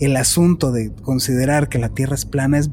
El 0.01 0.17
asunto 0.17 0.73
de 0.73 0.93
considerar 0.93 1.69
que 1.69 1.79
la 1.79 1.89
Tierra 1.89 2.17
es 2.17 2.25
plana 2.25 2.59
es 2.59 2.71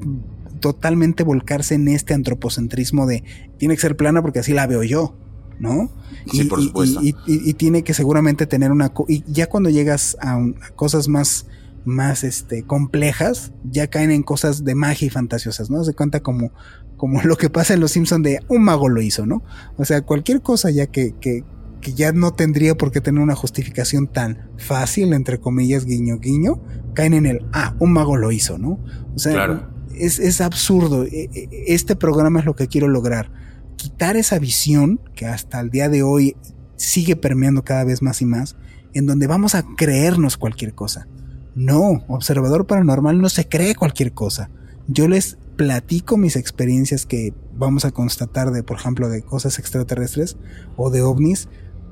totalmente 0.60 1.24
volcarse 1.24 1.76
en 1.76 1.88
este 1.88 2.14
antropocentrismo 2.14 3.06
de 3.06 3.24
tiene 3.58 3.76
que 3.76 3.82
ser 3.82 3.96
plana 3.96 4.22
porque 4.22 4.40
así 4.40 4.54
la 4.54 4.68
veo 4.68 4.84
yo, 4.84 5.16
¿no? 5.60 5.92
Sí, 6.32 6.42
y, 6.42 6.44
por 6.46 6.62
supuesto. 6.62 7.00
Y, 7.04 7.54
tiene 7.54 7.84
que 7.84 7.94
seguramente 7.94 8.48
tener 8.48 8.72
una... 8.72 8.92
Y 9.08 9.24
ya 9.32 9.48
cuando 9.48 9.70
llegas 9.70 10.18
a 10.20 10.40
cosas 10.76 11.08
más 11.08 11.46
más 11.86 12.24
este, 12.24 12.64
complejas 12.64 13.52
ya 13.64 13.88
caen 13.88 14.12
en 14.12 14.24
cosas 14.24 14.64
de 14.64 14.76
magia 14.76 15.08
y 15.08 15.10
fantasiosas, 15.10 15.70
¿no? 15.70 15.84
Se 15.84 15.94
cuenta 15.94 16.22
como, 16.22 16.52
como 16.98 17.22
lo 17.24 17.38
que 17.38 17.50
pasa 17.50 17.74
en 17.74 17.80
Los 17.80 17.92
Simpson 17.92 18.24
de 18.24 18.40
un 18.48 18.64
mago 18.64 18.90
lo 18.90 19.02
hizo, 19.02 19.26
¿no? 19.26 19.44
O 19.78 19.86
sea, 19.86 20.02
cualquier 20.02 20.42
cosa 20.42 20.70
ya 20.70 20.88
que, 20.88 21.16
que, 21.20 21.44
que 21.82 21.94
ya 21.94 22.12
no 22.12 22.34
tendría 22.34 22.76
por 22.76 22.92
qué 22.92 23.02
tener 23.02 23.22
una 23.22 23.36
justificación 23.36 24.08
tan 24.08 24.50
fácil, 24.58 25.14
entre 25.14 25.40
comillas, 25.40 25.86
guiño, 25.86 26.20
guiño, 26.20 26.62
caen 26.94 27.14
en 27.14 27.26
el, 27.26 27.46
ah, 27.54 27.76
un 27.80 27.94
mago 27.94 28.18
lo 28.18 28.32
hizo, 28.32 28.58
¿no? 28.58 28.80
O 29.16 29.20
sea, 29.20 29.70
es, 29.96 30.20
es 30.20 30.42
absurdo. 30.42 31.04
E, 31.06 31.30
e, 31.34 31.50
este 31.68 31.96
programa 31.96 32.40
es 32.40 32.46
lo 32.46 32.56
que 32.56 32.68
quiero 32.68 32.88
lograr. 32.88 33.32
Quitar 33.78 34.16
esa 34.16 34.38
visión 34.38 35.02
que 35.16 35.26
hasta 35.26 35.60
el 35.60 35.70
día 35.72 35.90
de 35.90 36.04
hoy 36.04 36.36
sigue 36.76 37.16
permeando 37.16 37.64
cada 37.64 37.84
vez 37.84 38.02
más 38.02 38.22
y 38.22 38.26
más, 38.26 38.56
en 38.94 39.06
donde 39.06 39.28
vamos 39.28 39.56
a 39.56 39.64
creernos 39.76 40.38
cualquier 40.38 40.74
cosa. 40.74 41.08
No, 41.56 42.04
observador 42.08 42.66
paranormal 42.66 43.20
no 43.20 43.30
se 43.30 43.48
cree 43.48 43.76
cualquier 43.76 44.14
cosa. 44.14 44.50
Yo 44.88 45.08
les 45.08 45.38
platico 45.58 46.18
mis 46.18 46.36
experiencias 46.36 47.06
que 47.06 47.34
vamos 47.54 47.86
a 47.86 47.92
constatar 47.92 48.52
de, 48.52 48.64
por 48.64 48.78
ejemplo, 48.78 49.10
de 49.10 49.22
cosas 49.22 49.60
extraterrestres 49.60 50.38
o 50.78 50.90
de 50.90 51.02
ovnis, 51.02 51.50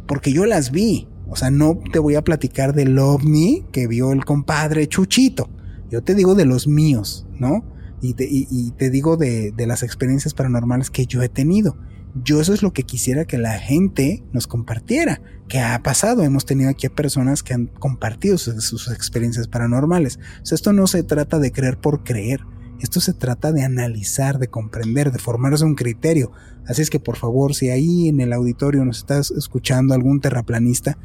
porque 0.07 0.31
yo 0.31 0.45
las 0.45 0.71
vi. 0.71 1.07
O 1.29 1.35
sea, 1.35 1.51
no 1.51 1.79
te 1.91 1.99
voy 1.99 2.15
a 2.15 2.23
platicar 2.23 2.73
del 2.73 2.97
ovni 2.97 3.65
que 3.71 3.87
vio 3.87 4.11
el 4.11 4.25
compadre 4.25 4.87
Chuchito. 4.87 5.49
Yo 5.91 6.01
te 6.01 6.15
digo 6.15 6.35
de 6.35 6.45
los 6.45 6.67
míos, 6.67 7.27
¿no? 7.37 7.63
Y 8.01 8.13
te, 8.13 8.27
y, 8.29 8.71
te 8.71 8.89
digo 8.89 9.17
de, 9.17 9.51
de 9.51 9.67
las 9.67 9.83
experiencias 9.83 10.33
paranormales 10.33 10.89
que 10.89 11.05
yo 11.05 11.21
he 11.21 11.29
tenido. 11.29 11.77
Yo 12.15 12.41
eso 12.41 12.53
es 12.53 12.63
lo 12.63 12.73
que 12.73 12.83
quisiera 12.83 13.25
que 13.25 13.37
la 13.37 13.59
gente 13.59 14.23
nos 14.33 14.47
compartiera. 14.47 15.21
¿Qué 15.47 15.59
ha 15.59 15.81
pasado? 15.83 16.23
Hemos 16.23 16.45
tenido 16.45 16.69
aquí 16.69 16.87
a 16.87 16.91
personas 16.91 17.43
que 17.43 17.53
han 17.53 17.67
compartido 17.67 18.37
sus, 18.37 18.89
experiencias 18.91 19.47
paranormales. 19.47 20.19
esto 20.49 20.73
no 20.73 20.87
se 20.87 21.03
trata 21.03 21.39
de 21.39 21.51
creer 21.51 21.77
por 21.79 22.03
creer. 22.03 22.41
Esto 22.79 23.01
se 23.01 23.13
trata 23.13 23.51
de 23.51 23.63
analizar, 23.63 24.39
de 24.39 24.47
comprender, 24.47 25.11
de 25.11 25.19
formarse 25.19 25.65
un 25.65 25.75
criterio. 25.75 26.31
Así 26.65 26.81
es 26.81 26.89
que 26.89 26.99
por 26.99 27.17
favor, 27.17 27.53
si 27.53 27.69
ahí 27.69 28.07
en 28.07 28.21
el 28.21 28.31
auditorio 28.31 28.85
nos 28.85 28.99
estás 28.99 29.31
escuchando 29.31 29.93
algún 29.93 30.21
terraplanista, 30.21 30.97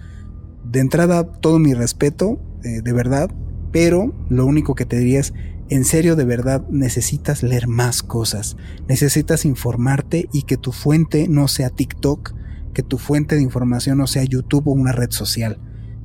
de 0.65 0.81
entrada 0.81 1.25
todo 1.25 1.59
mi 1.59 1.75
respeto, 1.75 2.39
eh, 2.63 2.81
de 2.83 2.93
verdad, 2.93 3.31
pero 3.73 4.15
lo 4.29 4.47
único 4.47 4.75
que 4.75 4.87
te 4.87 4.99
diría 4.99 5.21
es, 5.21 5.35
en 5.71 5.85
serio, 5.85 6.15
de 6.15 6.25
verdad, 6.25 6.67
necesitas 6.69 7.43
leer 7.43 7.69
más 7.69 8.03
cosas. 8.03 8.57
Necesitas 8.87 9.45
informarte 9.45 10.29
y 10.33 10.43
que 10.43 10.57
tu 10.57 10.73
fuente 10.73 11.27
no 11.29 11.49
sea 11.49 11.71
TikTok, 11.71 12.35
que 12.75 12.83
tu 12.83 12.99
fuente 12.99 13.37
de 13.37 13.43
información 13.43 13.99
no 13.99 14.07
sea 14.07 14.25
YouTube 14.25 14.69
o 14.69 14.73
una 14.73 14.93
red 14.93 15.11
social. 15.11 15.59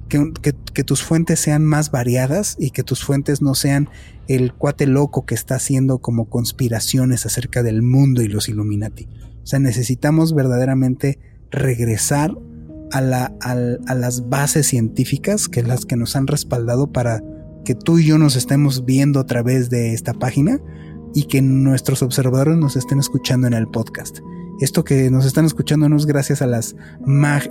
Que, 0.07 0.83
tus 0.83 1.03
fuentes 1.03 1.39
sean 1.39 1.65
más 1.65 1.91
variadas 1.91 2.55
y 2.57 2.71
que 2.71 2.83
tus 2.83 3.03
fuentes 3.03 3.43
no 3.43 3.53
sean 3.53 3.89
el 4.27 4.53
cuate 4.53 4.87
loco 4.87 5.25
que 5.25 5.35
está 5.35 5.55
haciendo 5.55 5.99
como 5.99 6.29
conspiraciones 6.29 7.27
acerca 7.27 7.61
del 7.61 7.83
mundo 7.83 8.23
y 8.23 8.27
los 8.27 8.49
Illuminati. 8.49 9.07
O 9.43 9.45
sea, 9.45 9.59
necesitamos 9.59 10.33
verdaderamente 10.33 11.19
regresar 11.51 12.35
a, 12.91 13.01
la, 13.01 13.35
a 13.41 13.95
las 13.95 14.29
bases 14.29 14.65
científicas 14.65 15.47
que 15.47 15.61
las 15.61 15.85
que 15.85 15.95
nos 15.95 16.15
han 16.15 16.25
respaldado 16.25 16.91
para 16.91 17.21
que 17.63 17.75
tú 17.75 17.99
y 17.99 18.05
yo 18.05 18.17
nos 18.17 18.35
estemos 18.35 18.85
viendo 18.85 19.19
a 19.19 19.25
través 19.25 19.69
de 19.69 19.93
esta 19.93 20.13
página 20.13 20.59
y 21.13 21.23
que 21.23 21.41
nuestros 21.41 22.01
observadores 22.01 22.57
nos 22.57 22.75
estén 22.75 22.99
escuchando 22.99 23.47
en 23.47 23.53
el 23.53 23.67
podcast. 23.67 24.19
Esto 24.59 24.83
que 24.83 25.09
nos 25.09 25.25
están 25.25 25.45
escuchando 25.45 25.87
no 25.87 25.95
es 25.95 26.05
gracias 26.05 26.41
a, 26.41 26.47
las 26.47 26.75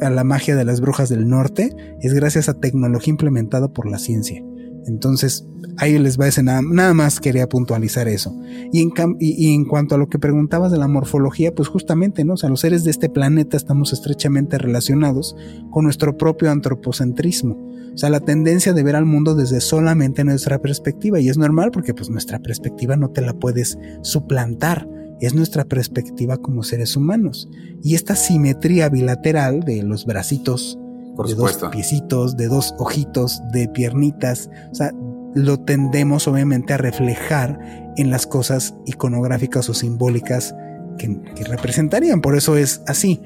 a 0.00 0.10
la 0.10 0.24
magia 0.24 0.56
de 0.56 0.64
las 0.64 0.80
brujas 0.80 1.08
del 1.08 1.26
norte, 1.28 1.74
es 2.02 2.12
gracias 2.12 2.48
a 2.48 2.60
tecnología 2.60 3.12
implementada 3.12 3.68
por 3.72 3.88
la 3.88 3.98
ciencia. 3.98 4.44
Entonces, 4.86 5.46
ahí 5.76 5.98
les 5.98 6.18
va 6.18 6.28
ese 6.28 6.42
nada, 6.42 6.62
nada 6.62 6.94
más 6.94 7.20
quería 7.20 7.48
puntualizar 7.48 8.08
eso. 8.08 8.34
Y 8.72 8.82
en, 8.82 8.92
y, 9.20 9.54
en 9.54 9.64
cuanto 9.64 9.94
a 9.94 9.98
lo 9.98 10.08
que 10.08 10.18
preguntabas 10.18 10.72
de 10.72 10.78
la 10.78 10.88
morfología, 10.88 11.54
pues 11.54 11.68
justamente, 11.68 12.24
¿no? 12.24 12.34
O 12.34 12.36
sea, 12.36 12.48
los 12.48 12.60
seres 12.60 12.84
de 12.84 12.90
este 12.90 13.08
planeta 13.08 13.56
estamos 13.56 13.92
estrechamente 13.92 14.58
relacionados 14.58 15.36
con 15.70 15.84
nuestro 15.84 16.16
propio 16.16 16.50
antropocentrismo. 16.50 17.68
O 17.98 18.00
sea, 18.00 18.10
la 18.10 18.20
tendencia 18.20 18.72
de 18.72 18.84
ver 18.84 18.94
al 18.94 19.06
mundo 19.06 19.34
desde 19.34 19.60
solamente 19.60 20.22
nuestra 20.22 20.60
perspectiva. 20.60 21.18
Y 21.18 21.30
es 21.30 21.36
normal 21.36 21.72
porque 21.72 21.94
pues 21.94 22.08
nuestra 22.08 22.38
perspectiva 22.38 22.94
no 22.96 23.10
te 23.10 23.22
la 23.22 23.32
puedes 23.32 23.76
suplantar. 24.02 24.88
Es 25.20 25.34
nuestra 25.34 25.64
perspectiva 25.64 26.36
como 26.36 26.62
seres 26.62 26.94
humanos. 26.94 27.48
Y 27.82 27.96
esta 27.96 28.14
simetría 28.14 28.88
bilateral 28.88 29.64
de 29.64 29.82
los 29.82 30.06
bracitos 30.06 30.78
de 31.26 31.34
dos 31.34 31.58
piecitos, 31.72 32.36
de 32.36 32.46
dos 32.46 32.72
ojitos, 32.78 33.42
de 33.52 33.66
piernitas. 33.66 34.48
O 34.70 34.76
sea, 34.76 34.92
lo 35.34 35.58
tendemos 35.58 36.28
obviamente 36.28 36.74
a 36.74 36.76
reflejar 36.76 37.58
en 37.96 38.12
las 38.12 38.28
cosas 38.28 38.76
iconográficas 38.86 39.68
o 39.70 39.74
simbólicas 39.74 40.54
que, 40.98 41.20
representarían. 41.48 42.20
Por 42.20 42.36
eso 42.36 42.56
es 42.56 42.80
así. 42.86 43.20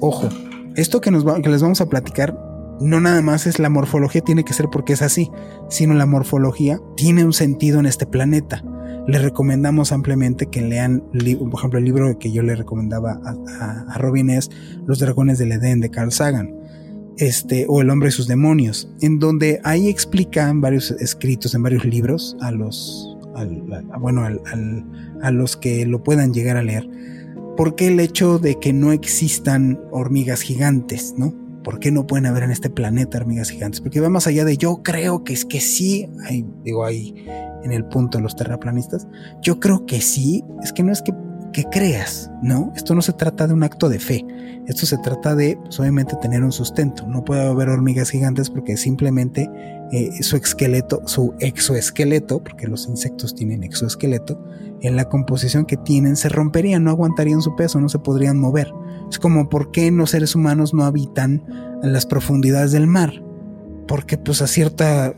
Ojo, 0.00 0.28
esto 0.76 1.00
que, 1.00 1.10
nos 1.10 1.24
que 1.40 1.48
les 1.48 1.62
vamos 1.62 1.80
a 1.80 1.88
platicar 1.88 2.47
no 2.80 3.00
nada 3.00 3.22
más 3.22 3.46
es 3.46 3.58
la 3.58 3.68
morfología 3.68 4.20
tiene 4.20 4.44
que 4.44 4.52
ser 4.52 4.68
porque 4.70 4.92
es 4.92 5.02
así, 5.02 5.30
sino 5.68 5.94
la 5.94 6.06
morfología 6.06 6.80
tiene 6.96 7.24
un 7.24 7.32
sentido 7.32 7.80
en 7.80 7.86
este 7.86 8.06
planeta. 8.06 8.62
Le 9.06 9.18
recomendamos 9.18 9.92
ampliamente 9.92 10.46
que 10.46 10.60
lean, 10.60 11.02
por 11.10 11.58
ejemplo, 11.58 11.78
el 11.78 11.84
libro 11.84 12.18
que 12.18 12.30
yo 12.30 12.42
le 12.42 12.54
recomendaba 12.54 13.20
a, 13.24 13.84
a 13.88 13.98
Robin 13.98 14.30
es 14.30 14.50
Los 14.86 14.98
dragones 14.98 15.38
del 15.38 15.52
Edén 15.52 15.80
de 15.80 15.90
Carl 15.90 16.12
Sagan 16.12 16.58
este, 17.18 17.66
o 17.68 17.80
El 17.80 17.90
hombre 17.90 18.08
y 18.08 18.12
sus 18.12 18.28
demonios, 18.28 18.88
en 19.00 19.18
donde 19.18 19.60
ahí 19.64 19.88
explican 19.88 20.60
varios 20.60 20.92
escritos 20.92 21.54
en 21.54 21.62
varios 21.62 21.84
libros 21.84 22.36
a 22.40 22.52
los, 22.52 23.16
bueno, 24.00 24.22
a 24.24 25.30
los 25.30 25.56
que 25.56 25.84
lo 25.84 26.02
puedan 26.02 26.32
llegar 26.32 26.56
a 26.56 26.62
leer, 26.62 26.88
por 27.56 27.74
qué 27.74 27.88
el 27.88 28.00
hecho 28.00 28.38
de 28.38 28.58
que 28.60 28.72
no 28.72 28.92
existan 28.92 29.80
hormigas 29.90 30.42
gigantes, 30.42 31.14
¿no? 31.16 31.34
¿Por 31.68 31.80
qué 31.80 31.92
no 31.92 32.06
pueden 32.06 32.24
haber 32.24 32.44
en 32.44 32.50
este 32.50 32.70
planeta 32.70 33.18
hormigas 33.18 33.50
gigantes? 33.50 33.82
Porque 33.82 34.00
va 34.00 34.08
más 34.08 34.26
allá 34.26 34.46
de 34.46 34.56
yo 34.56 34.82
creo 34.82 35.22
que 35.22 35.34
es 35.34 35.44
que 35.44 35.60
sí, 35.60 36.08
digo 36.64 36.86
ahí 36.86 37.26
en 37.62 37.72
el 37.72 37.84
punto 37.84 38.16
de 38.16 38.22
los 38.22 38.34
terraplanistas, 38.36 39.06
yo 39.42 39.60
creo 39.60 39.84
que 39.84 40.00
sí, 40.00 40.42
es 40.62 40.72
que 40.72 40.82
no 40.82 40.92
es 40.92 41.02
que 41.02 41.12
que 41.52 41.64
creas, 41.64 42.30
¿no? 42.42 42.72
Esto 42.74 42.94
no 42.94 43.02
se 43.02 43.12
trata 43.12 43.46
de 43.46 43.52
un 43.54 43.62
acto 43.62 43.88
de 43.88 43.98
fe, 43.98 44.24
esto 44.66 44.86
se 44.86 44.98
trata 44.98 45.34
de, 45.34 45.56
pues, 45.56 45.78
obviamente, 45.80 46.16
tener 46.16 46.42
un 46.42 46.52
sustento. 46.52 47.06
No 47.06 47.24
puede 47.24 47.46
haber 47.46 47.68
hormigas 47.68 48.10
gigantes 48.10 48.50
porque 48.50 48.76
simplemente 48.76 49.50
eh, 49.92 50.22
su 50.22 50.36
esqueleto, 50.36 51.02
su 51.06 51.34
exoesqueleto, 51.40 52.42
porque 52.42 52.66
los 52.66 52.86
insectos 52.88 53.34
tienen 53.34 53.62
exoesqueleto, 53.62 54.42
en 54.80 54.96
la 54.96 55.08
composición 55.08 55.64
que 55.64 55.76
tienen 55.76 56.16
se 56.16 56.28
romperían, 56.28 56.84
no 56.84 56.90
aguantarían 56.90 57.42
su 57.42 57.56
peso, 57.56 57.80
no 57.80 57.88
se 57.88 57.98
podrían 57.98 58.38
mover. 58.38 58.72
Es 59.10 59.18
como 59.18 59.48
por 59.48 59.70
qué 59.70 59.90
los 59.90 60.10
seres 60.10 60.34
humanos 60.34 60.74
no 60.74 60.84
habitan 60.84 61.44
en 61.82 61.92
las 61.92 62.06
profundidades 62.06 62.72
del 62.72 62.86
mar 62.86 63.22
porque 63.88 64.18
pues 64.18 64.42
a 64.42 64.46
cierta, 64.46 65.14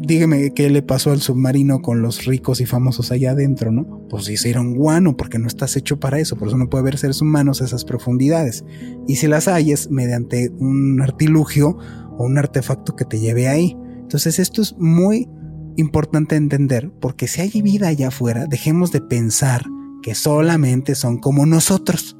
dígame 0.00 0.54
qué 0.54 0.70
le 0.70 0.82
pasó 0.82 1.12
al 1.12 1.20
submarino 1.20 1.82
con 1.82 2.00
los 2.00 2.24
ricos 2.24 2.62
y 2.62 2.66
famosos 2.66 3.12
allá 3.12 3.32
adentro, 3.32 3.70
¿no? 3.70 4.08
Pues 4.08 4.28
hicieron 4.30 4.74
guano 4.74 5.18
porque 5.18 5.38
no 5.38 5.46
estás 5.46 5.76
hecho 5.76 6.00
para 6.00 6.18
eso, 6.18 6.36
por 6.36 6.48
eso 6.48 6.56
no 6.56 6.70
puede 6.70 6.80
haber 6.80 6.96
seres 6.96 7.20
humanos 7.20 7.60
a 7.60 7.66
esas 7.66 7.84
profundidades. 7.84 8.64
Y 9.06 9.16
si 9.16 9.28
las 9.28 9.48
hay 9.48 9.70
es 9.70 9.90
mediante 9.90 10.50
un 10.58 11.00
artilugio 11.02 11.76
o 12.16 12.24
un 12.24 12.38
artefacto 12.38 12.96
que 12.96 13.04
te 13.04 13.20
lleve 13.20 13.48
ahí. 13.48 13.76
Entonces 14.00 14.38
esto 14.38 14.62
es 14.62 14.74
muy 14.78 15.28
importante 15.76 16.36
entender, 16.36 16.90
porque 17.00 17.28
si 17.28 17.42
hay 17.42 17.62
vida 17.62 17.88
allá 17.88 18.08
afuera, 18.08 18.46
dejemos 18.46 18.92
de 18.92 19.02
pensar 19.02 19.66
que 20.02 20.14
solamente 20.14 20.94
son 20.94 21.18
como 21.18 21.44
nosotros. 21.44 22.16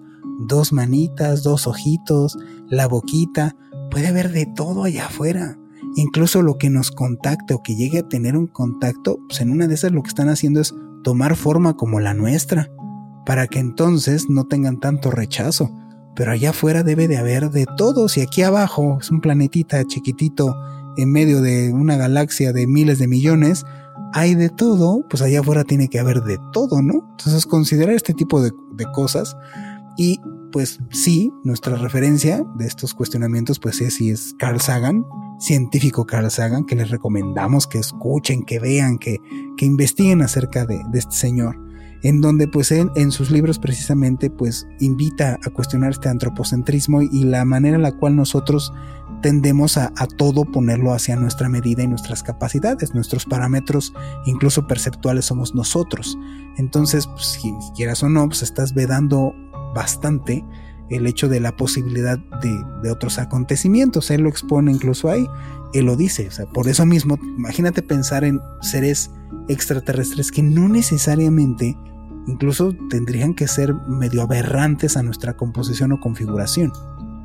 Dos 0.48 0.72
manitas, 0.72 1.42
dos 1.42 1.66
ojitos, 1.66 2.38
la 2.68 2.88
boquita, 2.88 3.54
puede 3.90 4.08
haber 4.08 4.32
de 4.32 4.46
todo 4.46 4.84
allá 4.84 5.06
afuera. 5.06 5.58
Incluso 5.96 6.40
lo 6.42 6.56
que 6.56 6.70
nos 6.70 6.90
contacte 6.90 7.52
o 7.52 7.62
que 7.62 7.76
llegue 7.76 7.98
a 7.98 8.08
tener 8.08 8.36
un 8.36 8.46
contacto, 8.46 9.18
pues 9.28 9.40
en 9.42 9.50
una 9.50 9.66
de 9.66 9.74
esas 9.74 9.92
lo 9.92 10.02
que 10.02 10.08
están 10.08 10.30
haciendo 10.30 10.60
es 10.60 10.74
tomar 11.04 11.36
forma 11.36 11.74
como 11.74 12.00
la 12.00 12.14
nuestra, 12.14 12.70
para 13.26 13.48
que 13.48 13.58
entonces 13.58 14.30
no 14.30 14.44
tengan 14.44 14.80
tanto 14.80 15.10
rechazo. 15.10 15.70
Pero 16.16 16.32
allá 16.32 16.50
afuera 16.50 16.82
debe 16.82 17.06
de 17.06 17.18
haber 17.18 17.50
de 17.50 17.66
todos 17.76 18.16
y 18.16 18.22
aquí 18.22 18.42
abajo 18.42 18.98
es 19.00 19.10
un 19.10 19.20
planetita 19.20 19.84
chiquitito 19.84 20.56
en 20.96 21.12
medio 21.12 21.40
de 21.40 21.72
una 21.72 21.96
galaxia 21.96 22.52
de 22.52 22.66
miles 22.66 22.98
de 22.98 23.08
millones, 23.08 23.64
hay 24.12 24.34
de 24.34 24.48
todo, 24.48 25.04
pues 25.08 25.22
allá 25.22 25.40
afuera 25.40 25.64
tiene 25.64 25.88
que 25.88 26.00
haber 26.00 26.22
de 26.22 26.38
todo, 26.52 26.82
¿no? 26.82 27.06
Entonces 27.10 27.46
considerar 27.46 27.94
este 27.94 28.12
tipo 28.12 28.42
de, 28.42 28.50
de 28.72 28.84
cosas 28.92 29.36
y 30.00 30.18
pues 30.50 30.80
sí, 30.88 31.30
nuestra 31.44 31.76
referencia 31.76 32.42
de 32.56 32.66
estos 32.66 32.94
cuestionamientos 32.94 33.58
pues 33.58 33.82
es, 33.82 33.96
sí 33.96 34.08
es 34.08 34.34
Carl 34.38 34.58
Sagan, 34.58 35.04
científico 35.38 36.06
Carl 36.06 36.30
Sagan, 36.30 36.64
que 36.64 36.74
les 36.74 36.88
recomendamos 36.88 37.66
que 37.66 37.76
escuchen, 37.76 38.44
que 38.44 38.58
vean, 38.58 38.96
que, 38.96 39.18
que 39.58 39.66
investiguen 39.66 40.22
acerca 40.22 40.64
de, 40.64 40.80
este 40.94 41.14
señor 41.14 41.54
en 42.02 42.22
donde 42.22 42.48
pues 42.48 42.72
él 42.72 42.90
en 42.96 43.12
sus 43.12 43.30
libros 43.30 43.58
precisamente 43.58 44.30
pues 44.30 44.66
invita 44.78 45.38
a 45.44 45.50
cuestionar 45.50 45.90
este 45.90 46.08
antropocentrismo 46.08 47.02
y 47.02 47.24
la 47.24 47.44
manera 47.44 47.76
en 47.76 47.82
la 47.82 47.92
cual 47.92 48.16
nosotros 48.16 48.72
tendemos 49.20 49.76
a, 49.76 49.92
todo 50.16 50.46
ponerlo 50.46 50.94
hacia 50.94 51.14
nuestra 51.16 51.50
medida 51.50 51.82
y 51.82 51.88
nuestras 51.88 52.22
capacidades, 52.22 52.94
nuestros 52.94 53.26
parámetros 53.26 53.92
incluso 54.24 54.66
perceptuales 54.66 55.26
somos 55.26 55.54
nosotros. 55.54 56.16
Entonces, 56.56 57.06
pues, 57.06 57.26
si 57.26 57.52
quieras 57.76 58.02
o 58.02 58.08
no, 58.08 58.26
pues 58.26 58.40
estás 58.40 58.72
vedando 58.72 59.34
bastante 59.74 60.44
el 60.88 61.06
hecho 61.06 61.28
de 61.28 61.40
la 61.40 61.56
posibilidad 61.56 62.18
de, 62.18 62.64
de, 62.82 62.90
otros 62.90 63.18
acontecimientos. 63.18 64.10
Él 64.10 64.22
lo 64.22 64.28
expone 64.28 64.72
incluso 64.72 65.08
ahí, 65.08 65.26
él 65.72 65.86
lo 65.86 65.96
dice. 65.96 66.28
O 66.28 66.30
sea, 66.30 66.46
por 66.46 66.68
eso 66.68 66.84
mismo, 66.84 67.16
imagínate 67.38 67.82
pensar 67.82 68.24
en 68.24 68.40
seres 68.60 69.10
extraterrestres 69.48 70.32
que 70.32 70.42
no 70.42 70.68
necesariamente 70.68 71.76
incluso 72.26 72.74
tendrían 72.88 73.34
que 73.34 73.48
ser 73.48 73.74
medio 73.74 74.22
aberrantes 74.22 74.96
a 74.96 75.02
nuestra 75.02 75.36
composición 75.36 75.92
o 75.92 76.00
configuración. 76.00 76.72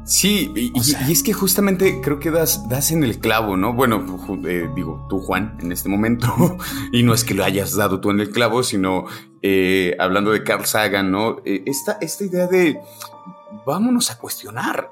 Sí, 0.06 0.52
y, 0.56 0.72
es 1.12 1.24
que 1.24 1.34
justamente 1.34 2.00
creo 2.04 2.20
que 2.20 2.30
das, 2.30 2.70
das 2.70 2.92
en 2.92 3.04
el 3.04 3.18
clavo, 3.18 3.58
¿no? 3.58 3.74
Bueno, 3.74 4.06
eh, 4.48 4.70
digo, 4.76 5.08
tú 5.10 5.20
Juan, 5.20 5.58
en 5.62 5.72
este 5.72 5.90
momento, 5.90 6.58
y 6.92 7.02
no 7.02 7.14
es 7.16 7.24
que 7.24 7.34
lo 7.34 7.44
hayas 7.44 7.76
dado 7.76 8.00
tú 8.02 8.12
en 8.12 8.20
el 8.20 8.30
clavo, 8.30 8.62
sino 8.62 9.06
eh, 9.48 9.96
hablando 10.00 10.32
de 10.32 10.44
Carl 10.44 10.66
Sagan, 10.66 11.12
¿no? 11.12 11.38
Eh, 11.46 11.64
esta, 11.68 12.00
idea 12.20 12.48
de 12.48 12.80
vámonos 13.66 14.10
a 14.10 14.18
cuestionar. 14.18 14.90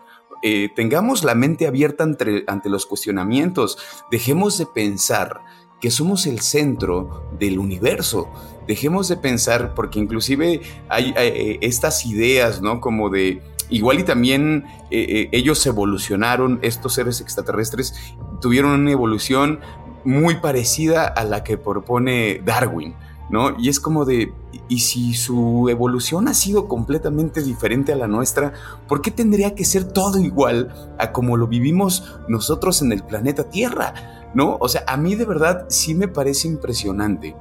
tengamos 0.75 1.24
la 1.24 1.36
mente 1.36 1.67
abierta 1.67 2.03
ante, 2.03 2.69
los 2.69 2.86
cuestionamientos, 2.86 3.77
dejemos 4.12 4.57
de 4.57 4.65
pensar 4.65 5.41
que 5.81 5.89
somos 5.89 6.27
el 6.27 6.41
centro 6.41 7.25
del 7.39 7.57
universo. 7.60 8.29
Dejemos 8.67 9.07
de 9.07 9.17
pensar, 9.17 9.74
porque 9.74 10.00
inclusive 10.00 10.62
hay, 10.88 11.13
eh, 11.17 11.57
estas 11.62 12.05
ideas, 12.05 12.62
¿no? 12.62 12.79
Como 12.79 13.10
de, 13.10 13.41
igual 13.69 14.00
y 14.00 14.03
también 14.03 14.65
eh, 14.91 15.05
eh, 15.10 15.29
ellos 15.31 15.65
evolucionaron, 15.65 16.60
estos 16.62 16.93
seres 16.93 17.22
extraterrestres 17.22 17.93
tuvieron 18.39 18.72
una 18.72 18.91
evolución 18.91 19.60
muy 20.03 20.36
parecida 20.36 21.07
a 21.07 21.24
la 21.24 21.43
que 21.43 21.57
propone 21.57 22.41
Darwin, 22.45 22.93
¿no? 23.30 23.58
Y 23.60 23.70
es 23.70 23.80
como 23.80 24.06
de, 24.06 24.34
¿y 24.70 24.80
si 24.80 25.13
su 25.13 25.68
evolución 25.70 26.27
ha 26.27 26.34
sido 26.34 26.68
completamente 26.68 27.42
diferente 27.42 27.94
a 27.94 27.96
la 27.96 28.08
nuestra, 28.08 28.53
por 28.88 29.01
qué 29.01 29.12
tendría 29.12 29.56
que 29.56 29.65
ser 29.65 29.86
todo 29.86 30.20
igual 30.20 30.74
a 31.00 31.12
como 31.12 31.38
lo 31.38 31.48
vivimos 31.48 32.20
nosotros 32.27 32.82
en 32.82 32.92
el 32.92 33.03
planeta 33.03 33.50
Tierra? 33.50 33.94
¿no? 34.34 34.58
O 34.60 34.68
sea, 34.68 34.84
a 34.88 34.98
mí 34.98 35.15
de 35.15 35.25
verdad 35.25 35.65
sí 35.70 35.96
me 35.96 36.08
parece 36.08 36.48
impresionante 36.48 37.36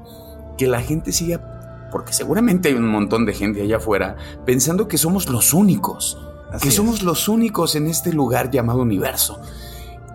que 0.57 0.67
la 0.67 0.81
gente 0.81 1.13
siga, 1.13 1.89
porque 1.91 2.13
seguramente 2.13 2.69
hay 2.69 2.75
un 2.75 2.89
montón 2.89 3.25
de 3.25 3.35
gente 3.35 3.63
allá 3.63 3.79
afuera, 3.79 4.17
pensando 4.45 4.89
que 4.89 4.99
somos 4.99 5.29
los 5.29 5.55
únicos, 5.55 6.19
que 6.61 6.71
somos 6.71 7.03
los 7.03 7.29
únicos 7.29 7.75
en 7.77 7.87
este 7.87 8.13
lugar 8.13 8.51
llamado 8.51 8.83
universo. 8.83 9.41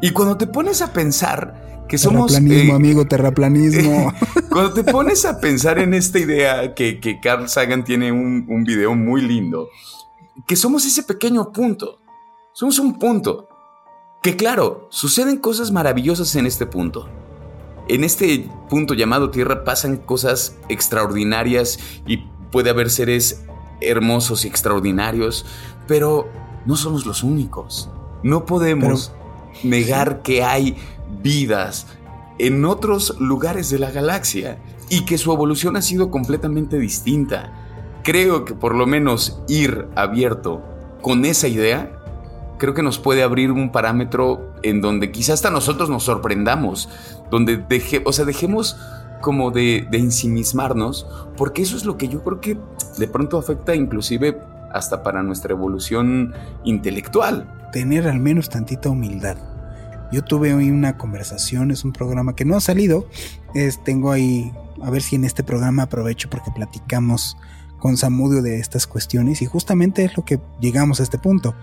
Y 0.02 0.12
cuando 0.12 0.38
te 0.38 0.46
pones 0.46 0.82
a 0.82 0.94
pensar 0.94 1.86
que 1.88 1.98
somos... 1.98 2.32
Terraplanismo, 2.32 2.74
eh, 2.74 2.75
amigo, 2.75 3.06
terraplanismo. 3.08 4.14
cuando 4.57 4.74
te 4.74 4.91
pones 4.91 5.24
a 5.25 5.39
pensar 5.39 5.77
en 5.77 5.93
esta 5.93 6.17
idea, 6.17 6.74
que, 6.74 7.20
Carl 7.22 7.48
Sagan 7.48 7.83
tiene 7.83 8.11
un, 8.11 8.43
un 8.50 8.63
video 8.63 8.96
muy 8.96 9.22
lindo, 9.22 9.70
que 10.48 10.55
somos 10.55 10.83
ese 10.83 11.03
pequeño 11.03 11.51
punto, 11.51 12.00
somos 12.53 12.79
un 12.79 12.98
punto 12.98 13.48
que 14.24 14.35
claro, 14.35 14.87
suceden 14.89 15.37
cosas 15.37 15.70
maravillosas 15.70 16.35
en 16.37 16.48
este 16.48 16.65
punto. 16.65 17.07
En 17.87 18.03
este 18.03 18.50
punto 18.67 18.96
llamado 18.96 19.29
Tierra 19.29 19.63
pasan 19.63 19.98
cosas 19.98 20.57
extraordinarias 20.70 21.77
y 22.07 22.25
puede 22.51 22.72
haber 22.72 22.89
seres 22.89 23.46
hermosos 23.79 24.43
y 24.43 24.48
extraordinarios, 24.48 25.46
pero 25.87 26.31
no 26.65 26.77
somos 26.77 27.05
los 27.05 27.22
únicos. 27.22 27.91
No 28.24 28.48
podemos 28.48 29.11
negar 29.63 30.24
que 30.24 30.43
hay 30.43 30.75
vidas 31.22 31.85
en 32.40 32.66
otros 32.66 33.20
lugares 33.20 33.70
de 33.70 33.80
la 33.80 33.92
galaxia 33.92 34.60
y 34.90 35.06
que 35.06 35.18
su 35.18 35.32
evolución 35.32 35.76
ha 35.76 35.82
sido 35.82 36.12
completamente 36.12 36.80
distinta. 36.80 37.54
Creo 38.04 38.46
que 38.46 38.54
por 38.54 38.76
lo 38.76 38.86
menos 38.86 39.42
ir 39.48 39.88
abierto 39.96 40.64
con 41.02 41.26
esa 41.26 41.48
idea 41.48 41.98
creo 42.58 42.74
que 42.74 42.84
nos 42.84 43.00
puede 43.00 43.24
abrir 43.24 43.52
un 43.52 43.72
parámetro 43.72 44.54
en 44.64 44.82
donde 44.82 45.12
quizás 45.12 45.36
hasta 45.36 45.52
nosotros 45.52 45.90
nos 45.90 46.04
sorprendamos, 46.04 46.90
donde 47.30 47.58
deje, 47.58 48.02
o 48.06 48.14
sea, 48.14 48.26
dejemos 48.26 48.78
como 49.22 49.52
de, 49.52 49.88
de 49.90 49.98
ensimismarnos, 50.00 51.08
porque 51.36 51.62
eso 51.62 51.78
es 51.78 51.86
lo 51.86 51.98
que 51.98 52.08
yo 52.08 52.24
creo 52.24 52.42
que 52.42 52.58
de 52.98 53.08
pronto 53.08 53.38
afecta 53.38 53.76
inclusive 53.76 54.40
hasta 54.72 55.04
para 55.04 55.24
nuestra 55.24 55.54
evolución 55.54 56.34
intelectual. 56.64 57.70
Tener 57.72 58.08
al 58.08 58.20
menos 58.20 58.50
tantita 58.50 58.90
humildad. 58.90 59.38
Yo 60.11 60.24
tuve 60.24 60.53
hoy 60.53 60.72
una 60.72 60.98
conversación, 60.98 61.72
es 61.72 61.83
un 61.83 61.93
programa 61.93 62.35
que 62.35 62.46
no 62.46 62.55
ha 62.55 62.61
salido, 62.61 63.07
es, 63.53 63.83
tengo 63.83 64.11
ahí, 64.11 64.51
a 64.81 64.89
ver 64.89 65.01
si 65.01 65.15
en 65.15 65.25
este 65.25 65.43
programa 65.43 65.83
aprovecho 65.83 66.29
porque 66.29 66.51
platicamos 66.51 67.37
con 67.79 67.98
Samudio 67.98 68.41
de 68.41 68.59
estas 68.59 68.87
cuestiones 68.87 69.41
y 69.41 69.46
justamente 69.46 70.03
es 70.03 70.17
lo 70.17 70.25
que 70.25 70.39
llegamos 70.59 71.00
a 71.00 71.03
este 71.03 71.17
punto 71.17 71.53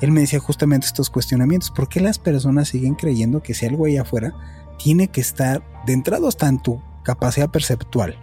él 0.00 0.10
me 0.10 0.20
decía 0.20 0.40
justamente 0.40 0.86
estos 0.86 1.10
cuestionamientos. 1.10 1.70
¿Por 1.70 1.88
qué 1.88 2.00
las 2.00 2.18
personas 2.18 2.68
siguen 2.68 2.94
creyendo 2.94 3.42
que 3.42 3.54
si 3.54 3.66
algo 3.66 3.86
hay 3.86 3.96
afuera 3.96 4.34
tiene 4.78 5.08
que 5.08 5.20
estar 5.20 5.62
de 5.86 5.92
entrada 5.92 6.28
hasta 6.28 6.48
en 6.48 6.60
tu 6.60 6.82
capacidad 7.02 7.50
perceptual? 7.50 8.18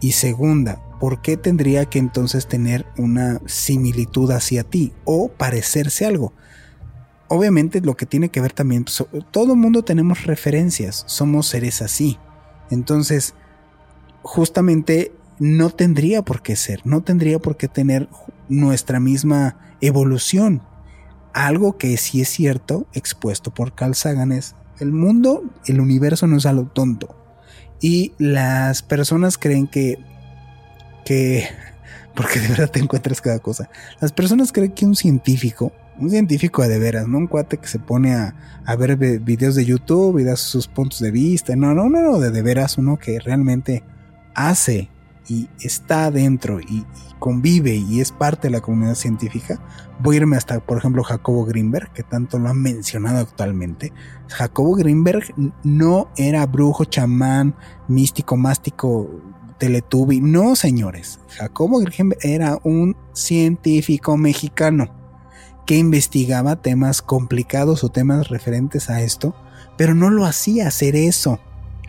Y 0.00 0.12
segunda, 0.12 0.82
¿por 0.98 1.22
qué 1.22 1.36
tendría 1.36 1.86
que 1.86 1.98
entonces 1.98 2.48
tener 2.48 2.86
una 2.98 3.40
similitud 3.46 4.30
hacia 4.32 4.64
ti 4.64 4.92
o 5.04 5.28
parecerse 5.28 6.04
algo? 6.04 6.32
Obviamente 7.34 7.80
lo 7.80 7.96
que 7.96 8.04
tiene 8.04 8.28
que 8.28 8.42
ver 8.42 8.52
también, 8.52 8.84
pues, 8.84 9.02
todo 9.30 9.56
mundo 9.56 9.82
tenemos 9.82 10.24
referencias, 10.24 11.02
somos 11.06 11.46
seres 11.46 11.80
así. 11.80 12.18
Entonces, 12.70 13.32
justamente 14.20 15.14
no 15.38 15.70
tendría 15.70 16.20
por 16.20 16.42
qué 16.42 16.56
ser, 16.56 16.82
no 16.84 17.02
tendría 17.02 17.38
por 17.38 17.56
qué 17.56 17.68
tener 17.68 18.06
nuestra 18.50 19.00
misma 19.00 19.56
evolución. 19.80 20.60
Algo 21.32 21.78
que 21.78 21.96
sí 21.96 22.20
es 22.20 22.28
cierto, 22.28 22.86
expuesto 22.92 23.50
por 23.50 23.74
Carl 23.74 23.94
Sagan, 23.94 24.30
es 24.30 24.54
el 24.78 24.92
mundo, 24.92 25.42
el 25.64 25.80
universo 25.80 26.26
no 26.26 26.36
es 26.36 26.44
algo 26.44 26.66
tonto. 26.66 27.16
Y 27.80 28.12
las 28.18 28.82
personas 28.82 29.38
creen 29.38 29.68
que, 29.68 29.96
que, 31.06 31.48
porque 32.14 32.40
de 32.40 32.48
verdad 32.48 32.70
te 32.70 32.80
encuentras 32.80 33.22
cada 33.22 33.38
cosa. 33.38 33.70
Las 34.02 34.12
personas 34.12 34.52
creen 34.52 34.72
que 34.72 34.84
un 34.84 34.96
científico, 34.96 35.72
un 35.98 36.10
científico 36.10 36.62
de 36.66 36.78
veras, 36.78 37.06
no 37.08 37.18
un 37.18 37.26
cuate 37.26 37.58
que 37.58 37.68
se 37.68 37.78
pone 37.78 38.14
a, 38.14 38.34
a 38.64 38.76
ver 38.76 38.96
videos 38.96 39.54
de 39.54 39.64
YouTube 39.64 40.18
y 40.18 40.24
da 40.24 40.36
sus 40.36 40.66
puntos 40.68 41.00
de 41.00 41.10
vista. 41.10 41.54
No, 41.56 41.74
no, 41.74 41.88
no, 41.88 42.18
de, 42.18 42.30
de 42.30 42.42
veras 42.42 42.78
uno 42.78 42.98
que 42.98 43.18
realmente 43.20 43.84
hace 44.34 44.90
y 45.28 45.48
está 45.60 46.10
dentro 46.10 46.60
y, 46.60 46.84
convive 47.18 47.76
y 47.76 48.00
es 48.00 48.10
parte 48.10 48.48
de 48.48 48.52
la 48.52 48.60
comunidad 48.60 48.96
científica, 48.96 49.60
voy 50.00 50.16
a 50.16 50.18
irme 50.18 50.36
hasta, 50.36 50.58
por 50.58 50.76
ejemplo, 50.76 51.04
Jacobo 51.04 51.44
Greenberg, 51.44 51.92
que 51.92 52.02
tanto 52.02 52.36
lo 52.40 52.48
han 52.48 52.60
mencionado 52.60 53.18
actualmente. 53.20 53.92
Jacobo 54.26 54.74
Greenberg 54.74 55.32
no 55.62 56.08
era 56.16 56.44
brujo, 56.46 56.84
chamán, 56.84 57.54
místico, 57.86 58.36
mástico, 58.36 59.08
teletubi. 59.58 60.20
No, 60.20 60.56
señores. 60.56 61.20
Jacobo 61.28 61.78
Greenberg 61.78 62.18
era 62.24 62.58
un 62.64 62.96
científico 63.12 64.16
mexicano 64.16 65.01
que 65.66 65.76
investigaba 65.76 66.56
temas 66.56 67.02
complicados 67.02 67.84
o 67.84 67.88
temas 67.88 68.28
referentes 68.28 68.90
a 68.90 69.02
esto, 69.02 69.34
pero 69.76 69.94
no 69.94 70.10
lo 70.10 70.24
hacía 70.24 70.68
hacer 70.68 70.96
eso 70.96 71.40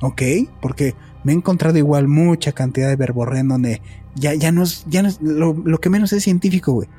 ¿ok? 0.03 0.21
Porque 0.61 0.95
me 1.23 1.31
he 1.31 1.35
encontrado 1.35 1.77
igual 1.77 2.07
mucha 2.07 2.51
cantidad 2.51 2.89
de 2.89 2.97
verborrea 2.97 3.39
en 3.39 3.47
donde 3.47 3.81
ya, 4.15 4.33
ya 4.33 4.51
no 4.51 4.63
es, 4.63 4.85
ya 4.89 5.01
no 5.01 5.07
es, 5.07 5.19
lo, 5.21 5.53
lo 5.53 5.79
que 5.79 5.89
menos 5.89 6.13
es 6.13 6.23
científico, 6.23 6.73
güey. 6.73 6.89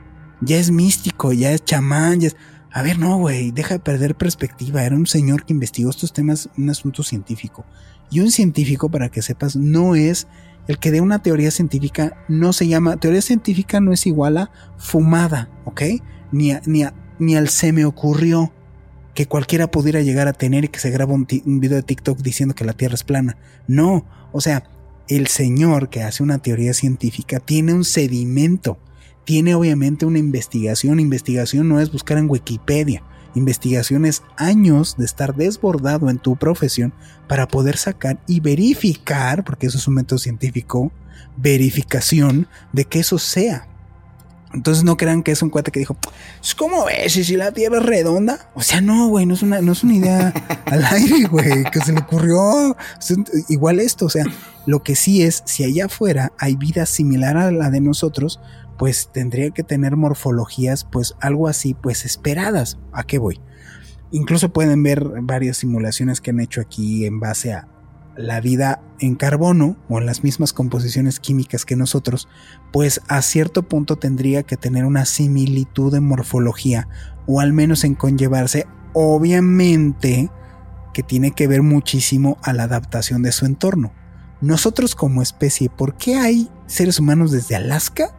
Ya 0.40 0.56
es 0.56 0.70
místico, 0.70 1.32
ya 1.32 1.52
es 1.52 1.64
chamán, 1.64 2.20
ya 2.20 2.28
es... 2.28 2.36
A 2.72 2.82
ver, 2.82 2.98
no, 2.98 3.18
güey, 3.18 3.52
deja 3.52 3.74
de 3.74 3.80
perder 3.80 4.16
perspectiva. 4.16 4.82
Era 4.82 4.96
un 4.96 5.06
señor 5.06 5.44
que 5.44 5.52
investigó 5.52 5.90
estos 5.90 6.12
temas, 6.12 6.48
un 6.56 6.70
asunto 6.70 7.02
científico. 7.04 7.64
Y 8.10 8.20
un 8.20 8.32
científico, 8.32 8.88
para 8.88 9.10
que 9.10 9.22
sepas, 9.22 9.54
no 9.54 9.94
es 9.94 10.26
el 10.66 10.78
que 10.78 10.90
dé 10.90 11.00
una 11.00 11.22
teoría 11.22 11.50
científica, 11.50 12.16
no 12.26 12.52
se 12.52 12.66
llama, 12.66 12.96
teoría 12.96 13.22
científica 13.22 13.80
no 13.80 13.92
es 13.92 14.06
igual 14.06 14.38
a 14.38 14.50
fumada, 14.76 15.50
¿ok? 15.66 15.82
Ni, 16.34 16.52
ni, 16.66 16.84
ni 17.18 17.36
al 17.36 17.48
se 17.48 17.72
me 17.72 17.84
ocurrió 17.84 18.52
que 19.14 19.26
cualquiera 19.26 19.70
pudiera 19.70 20.02
llegar 20.02 20.26
a 20.26 20.32
tener 20.32 20.64
y 20.64 20.68
que 20.68 20.80
se 20.80 20.90
graba 20.90 21.14
un, 21.14 21.26
un 21.46 21.60
video 21.60 21.76
de 21.76 21.84
TikTok 21.84 22.18
diciendo 22.18 22.54
que 22.54 22.64
la 22.64 22.72
Tierra 22.72 22.94
es 22.94 23.04
plana. 23.04 23.36
No, 23.68 24.04
o 24.32 24.40
sea, 24.40 24.64
el 25.08 25.28
señor 25.28 25.88
que 25.88 26.02
hace 26.02 26.22
una 26.22 26.38
teoría 26.38 26.74
científica 26.74 27.38
tiene 27.38 27.72
un 27.72 27.84
sedimento, 27.84 28.78
tiene 29.24 29.54
obviamente 29.54 30.06
una 30.06 30.18
investigación. 30.18 30.98
Investigación 30.98 31.68
no 31.68 31.80
es 31.80 31.92
buscar 31.92 32.18
en 32.18 32.28
Wikipedia. 32.28 33.02
Investigación 33.34 34.04
es 34.04 34.22
años 34.36 34.96
de 34.96 35.04
estar 35.04 35.34
desbordado 35.34 36.10
en 36.10 36.18
tu 36.18 36.36
profesión 36.36 36.92
para 37.28 37.48
poder 37.48 37.76
sacar 37.76 38.20
y 38.26 38.40
verificar, 38.40 39.44
porque 39.44 39.66
eso 39.66 39.78
es 39.78 39.88
un 39.88 39.94
método 39.94 40.18
científico, 40.18 40.92
verificación 41.36 42.48
de 42.72 42.84
que 42.84 43.00
eso 43.00 43.18
sea. 43.18 43.68
Entonces 44.54 44.84
no 44.84 44.96
crean 44.96 45.24
que 45.24 45.32
es 45.32 45.42
un 45.42 45.50
cuate 45.50 45.72
que 45.72 45.80
dijo, 45.80 45.96
¿cómo 46.56 46.84
ves? 46.84 47.16
¿Y 47.16 47.24
si 47.24 47.36
la 47.36 47.50
Tierra 47.50 47.78
es 47.78 47.86
redonda? 47.86 48.50
O 48.54 48.62
sea, 48.62 48.80
no, 48.80 49.08
güey, 49.08 49.26
no 49.26 49.34
es 49.34 49.42
una, 49.42 49.60
no 49.60 49.72
es 49.72 49.82
una 49.82 49.94
idea 49.94 50.32
al 50.66 50.84
aire, 50.84 51.26
güey, 51.28 51.64
que 51.64 51.80
se 51.80 51.92
le 51.92 51.98
ocurrió. 51.98 52.76
Igual 53.48 53.80
esto, 53.80 54.06
o 54.06 54.10
sea, 54.10 54.24
lo 54.64 54.82
que 54.84 54.94
sí 54.94 55.22
es, 55.22 55.42
si 55.44 55.64
allá 55.64 55.86
afuera 55.86 56.32
hay 56.38 56.54
vida 56.54 56.86
similar 56.86 57.36
a 57.36 57.50
la 57.50 57.70
de 57.70 57.80
nosotros, 57.80 58.40
pues 58.78 59.10
tendría 59.12 59.50
que 59.50 59.64
tener 59.64 59.96
morfologías, 59.96 60.84
pues 60.84 61.14
algo 61.20 61.48
así, 61.48 61.74
pues 61.74 62.04
esperadas. 62.04 62.78
¿A 62.92 63.02
qué 63.02 63.18
voy? 63.18 63.40
Incluso 64.12 64.52
pueden 64.52 64.84
ver 64.84 65.04
varias 65.22 65.56
simulaciones 65.56 66.20
que 66.20 66.30
han 66.30 66.38
hecho 66.38 66.60
aquí 66.60 67.06
en 67.06 67.18
base 67.18 67.52
a 67.52 67.68
la 68.16 68.40
vida 68.40 68.82
en 69.00 69.14
carbono 69.14 69.76
o 69.88 69.98
en 69.98 70.06
las 70.06 70.22
mismas 70.22 70.52
composiciones 70.52 71.20
químicas 71.20 71.64
que 71.64 71.76
nosotros, 71.76 72.28
pues 72.72 73.00
a 73.08 73.22
cierto 73.22 73.62
punto 73.64 73.96
tendría 73.96 74.42
que 74.42 74.56
tener 74.56 74.84
una 74.84 75.04
similitud 75.04 75.92
de 75.92 76.00
morfología 76.00 76.88
o 77.26 77.40
al 77.40 77.52
menos 77.52 77.84
en 77.84 77.94
conllevarse, 77.94 78.66
obviamente 78.92 80.30
que 80.92 81.02
tiene 81.02 81.32
que 81.32 81.48
ver 81.48 81.62
muchísimo 81.62 82.38
a 82.42 82.52
la 82.52 82.64
adaptación 82.64 83.22
de 83.22 83.32
su 83.32 83.46
entorno. 83.46 83.92
Nosotros 84.40 84.94
como 84.94 85.22
especie, 85.22 85.68
¿por 85.68 85.96
qué 85.96 86.16
hay 86.16 86.50
seres 86.66 86.98
humanos 86.98 87.32
desde 87.32 87.56
Alaska 87.56 88.14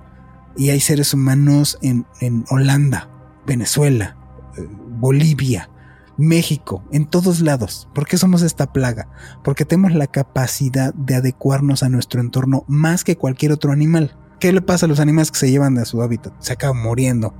y 0.58 0.69
hay 0.69 0.79
seres 0.79 1.13
humanos 1.13 1.77
en, 1.81 2.05
en 2.19 2.45
Holanda, 2.49 3.10
Venezuela, 3.45 4.17
eh, 4.58 4.67
Bolivia, 4.69 5.69
México, 6.17 6.84
en 6.91 7.06
todos 7.06 7.41
lados. 7.41 7.88
¿Por 7.93 8.08
qué 8.08 8.17
somos 8.17 8.41
esta 8.41 8.71
plaga? 8.71 9.10
Porque 9.43 9.65
tenemos 9.65 9.93
la 9.93 10.08
capacidad 10.08 10.93
de 10.93 11.15
adecuarnos 11.15 11.84
a 11.84 11.89
nuestro 11.89 12.21
entorno 12.21 12.63
más 12.67 13.04
que 13.04 13.17
cualquier 13.17 13.51
otro 13.51 13.71
animal. 13.71 14.17
¿Qué 14.39 14.51
le 14.54 14.62
pasa 14.62 14.86
a 14.86 14.89
los 14.89 14.99
animales 14.99 15.32
que 15.32 15.39
se 15.39 15.51
llevan 15.51 15.75
de 15.75 15.86
su 15.86 16.01
hábitat? 16.01 16.34
Se 16.39 16.54
acaban 16.54 16.82
muriendo 16.82 17.34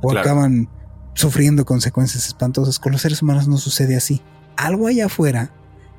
o 0.00 0.08
Claro. 0.10 0.20
acaban 0.20 0.68
sufriendo 1.14 1.64
consecuencias 1.64 2.26
espantosas. 2.26 2.78
Con 2.78 2.92
los 2.92 3.02
seres 3.02 3.22
humanos 3.22 3.48
no 3.48 3.58
sucede 3.58 3.96
así. 3.96 4.22
Algo 4.56 4.86
allá 4.86 5.06
afuera 5.06 5.52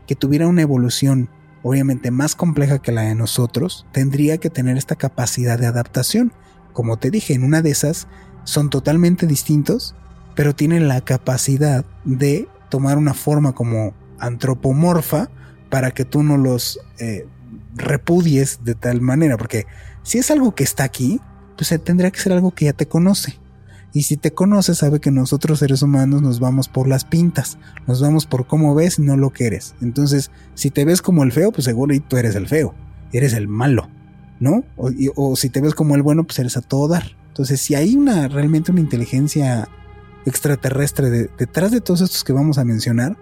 que 0.08 0.16
tuviera 0.16 0.48
una 0.48 0.62
evolución 0.62 1.30
obviamente 1.64 2.12
más 2.12 2.36
compleja 2.36 2.80
que 2.80 2.92
la 2.92 3.04
de 3.04 3.16
nosotros, 3.16 3.88
tendría 3.94 4.38
que 4.38 4.50
tener 4.50 4.78
esta 4.78 4.96
capacidad 4.98 5.58
de 5.58 5.66
adaptación. 5.66 6.34
Como 6.74 6.98
te 6.98 7.10
dije, 7.10 7.34
en 7.34 7.44
una 7.44 7.62
de 7.62 7.72
esas 7.72 8.08
son 8.44 8.70
totalmente 8.70 9.26
distintos, 9.26 9.96
pero 10.36 10.56
tienen 10.56 10.88
la 10.88 11.02
capacidad 11.02 11.86
de 12.06 12.48
tomar 12.70 12.98
una 12.98 13.14
forma 13.14 13.54
como 13.54 13.94
antropomorfa 14.20 15.30
para 15.70 15.92
que 15.92 16.06
tú 16.06 16.24
no 16.24 16.38
los 16.38 16.80
eh, 17.00 17.28
repudies 17.76 18.60
de 18.64 18.76
tal 18.76 19.02
manera, 19.02 19.38
porque 19.38 19.66
si 20.04 20.18
es 20.18 20.32
algo 20.32 20.56
que 20.56 20.64
está 20.64 20.84
aquí, 20.84 21.20
pues 21.56 21.72
eh, 21.72 21.80
tendría 21.80 22.12
que 22.12 22.20
ser 22.20 22.34
algo 22.34 22.52
que 22.52 22.66
ya 22.66 22.74
te 22.74 22.88
conoce. 22.88 23.40
Y 23.96 24.04
si 24.04 24.18
te 24.18 24.32
conoce, 24.34 24.74
sabe 24.74 25.00
que 25.00 25.12
nosotros 25.12 25.60
seres 25.60 25.84
humanos 25.84 26.24
nos 26.24 26.40
vamos 26.40 26.68
por 26.68 26.88
las 26.88 27.06
pintas, 27.06 27.60
nos 27.86 28.02
vamos 28.02 28.26
por 28.26 28.48
cómo 28.48 28.74
ves 28.74 28.98
no 28.98 29.18
lo 29.18 29.32
que 29.32 29.46
eres. 29.46 29.76
Entonces, 29.82 30.32
si 30.56 30.72
te 30.72 30.84
ves 30.84 31.04
como 31.04 31.24
el 31.24 31.32
feo, 31.32 31.52
pues 31.52 31.66
seguro 31.66 31.96
tú 32.08 32.18
eres 32.18 32.36
el 32.36 32.48
feo, 32.48 32.74
eres 33.12 33.34
el 33.34 33.48
malo, 33.48 33.90
¿no? 34.40 34.64
O, 34.78 34.90
o 35.16 35.36
si 35.36 35.50
te 35.50 35.62
ves 35.62 35.76
como 35.76 35.94
el 35.94 36.02
bueno, 36.02 36.24
pues 36.24 36.40
eres 36.40 36.58
a 36.58 36.62
todo 36.62 36.88
dar. 36.88 37.16
Entonces, 37.28 37.62
si 37.62 37.76
hay 37.76 37.96
una 37.96 38.28
realmente 38.28 38.72
una 38.72 38.82
inteligencia 38.82 39.70
extraterrestre 40.26 41.10
de- 41.10 41.30
detrás 41.38 41.72
de 41.72 41.82
todos 41.82 42.02
estos 42.02 42.24
que 42.24 42.34
vamos 42.34 42.58
a 42.58 42.64
mencionar, 42.66 43.18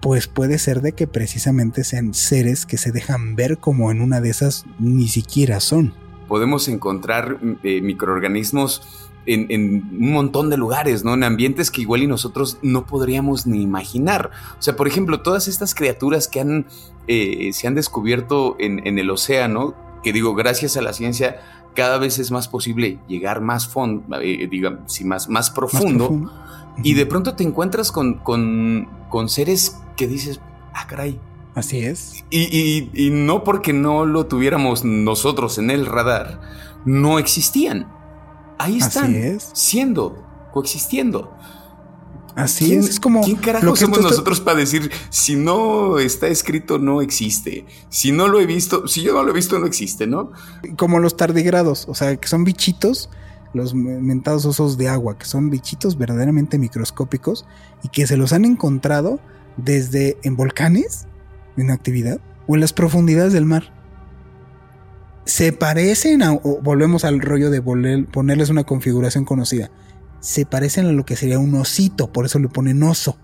pues 0.00 0.26
puede 0.26 0.58
ser 0.58 0.80
de 0.82 0.92
que 0.92 1.06
precisamente 1.06 1.84
sean 1.84 2.12
seres 2.14 2.66
que 2.66 2.76
se 2.76 2.90
dejan 2.90 3.36
ver 3.36 3.58
como 3.58 3.90
en 3.90 4.00
una 4.00 4.20
de 4.20 4.30
esas 4.30 4.64
ni 4.78 5.06
siquiera 5.08 5.60
son. 5.60 5.94
Podemos 6.28 6.66
encontrar 6.68 7.38
eh, 7.62 7.80
microorganismos 7.82 9.08
en, 9.26 9.84
un 9.92 10.10
montón 10.12 10.50
de 10.50 10.56
lugares, 10.56 11.04
¿no? 11.04 11.14
En 11.14 11.22
ambientes 11.22 11.70
que 11.70 11.82
igual 11.82 12.02
y 12.02 12.08
nosotros 12.08 12.58
no 12.62 12.86
podríamos 12.86 13.46
ni 13.46 13.62
imaginar. 13.62 14.30
O 14.58 14.62
sea, 14.62 14.74
por 14.74 14.88
ejemplo, 14.88 15.22
todas 15.22 15.46
estas 15.46 15.74
criaturas 15.76 16.26
que 16.26 16.40
han, 16.40 16.66
eh, 17.06 17.50
se 17.52 17.68
han 17.68 17.76
descubierto 17.76 18.56
en 18.58 18.98
el 18.98 19.08
océano, 19.10 19.76
que 20.02 20.12
digo, 20.12 20.34
gracias 20.34 20.76
a 20.76 20.82
la 20.82 20.92
ciencia, 20.92 21.36
cada 21.74 21.98
vez 21.98 22.18
es 22.18 22.30
más 22.30 22.48
posible 22.48 22.98
llegar 23.08 23.40
más 23.40 23.66
fondo, 23.68 24.18
digamos, 24.18 24.92
sí, 24.92 25.04
más, 25.04 25.28
más 25.28 25.48
Más 25.48 25.50
profundo. 25.50 26.30
Y 26.82 26.94
de 26.94 27.04
pronto 27.06 27.34
te 27.34 27.44
encuentras 27.44 27.92
con, 27.92 28.14
con, 28.14 28.88
con 29.10 29.28
seres 29.28 29.76
que 29.96 30.06
dices, 30.06 30.40
ah, 30.74 30.86
caray. 30.86 31.20
Así 31.54 31.78
es. 31.80 32.24
Y, 32.30 32.40
y- 32.44 32.90
y 32.94 33.10
no 33.10 33.44
porque 33.44 33.74
no 33.74 34.06
lo 34.06 34.24
tuviéramos 34.26 34.84
nosotros 34.84 35.58
en 35.58 35.70
el 35.70 35.84
radar, 35.84 36.40
no 36.86 37.18
existían. 37.18 37.92
Ahí 38.58 38.78
Así 38.78 38.86
están, 38.88 39.14
es. 39.14 39.50
siendo, 39.52 40.24
coexistiendo. 40.52 41.30
Así 42.34 42.66
¿Quién- 42.66 42.80
es. 42.80 42.88
Es 42.88 43.00
como 43.00 43.22
¿Quién 43.22 43.36
carajo 43.36 43.66
lo 43.66 43.74
que 43.74 43.80
somos 43.80 44.00
nosotros 44.00 44.40
para 44.40 44.58
decir 44.58 44.90
si 45.10 45.36
no 45.36 45.98
está 45.98 46.28
escrito 46.28 46.78
no 46.78 47.02
existe? 47.02 47.66
Si 47.90 48.10
no 48.12 48.28
lo 48.28 48.40
he 48.40 48.46
visto, 48.46 48.88
si 48.88 49.02
yo 49.02 49.12
no 49.12 49.22
lo 49.22 49.30
he 49.30 49.34
visto 49.34 49.58
no 49.58 49.66
existe, 49.66 50.06
¿no? 50.06 50.32
como 50.76 50.98
los 50.98 51.16
tardigrados, 51.16 51.86
o 51.88 51.94
sea, 51.94 52.16
que 52.16 52.28
son 52.28 52.44
bichitos, 52.44 53.10
los 53.52 53.74
mentados 53.74 54.46
osos 54.46 54.78
de 54.78 54.88
agua, 54.88 55.18
que 55.18 55.26
son 55.26 55.50
bichitos 55.50 55.98
verdaderamente 55.98 56.58
microscópicos 56.58 57.44
y 57.82 57.88
que 57.88 58.06
se 58.06 58.16
los 58.16 58.32
han 58.32 58.46
encontrado 58.46 59.20
desde 59.58 60.16
en 60.22 60.36
volcanes, 60.36 61.06
en 61.58 61.70
actividad, 61.70 62.18
o 62.46 62.54
en 62.54 62.62
las 62.62 62.72
profundidades 62.72 63.34
del 63.34 63.44
mar. 63.44 63.74
Se 65.24 65.52
parecen 65.52 66.22
a, 66.22 66.32
o 66.32 66.60
volvemos 66.62 67.04
al 67.04 67.20
rollo 67.20 67.50
de 67.50 67.60
ponerles 67.60 68.48
una 68.48 68.64
configuración 68.64 69.24
conocida. 69.24 69.70
Se 70.22 70.46
parecen 70.46 70.86
a 70.86 70.92
lo 70.92 71.04
que 71.04 71.16
sería 71.16 71.38
un 71.38 71.54
osito, 71.54 72.10
por 72.12 72.24
eso 72.24 72.38
le 72.38 72.48
ponen 72.48 72.82
oso. 72.82 73.18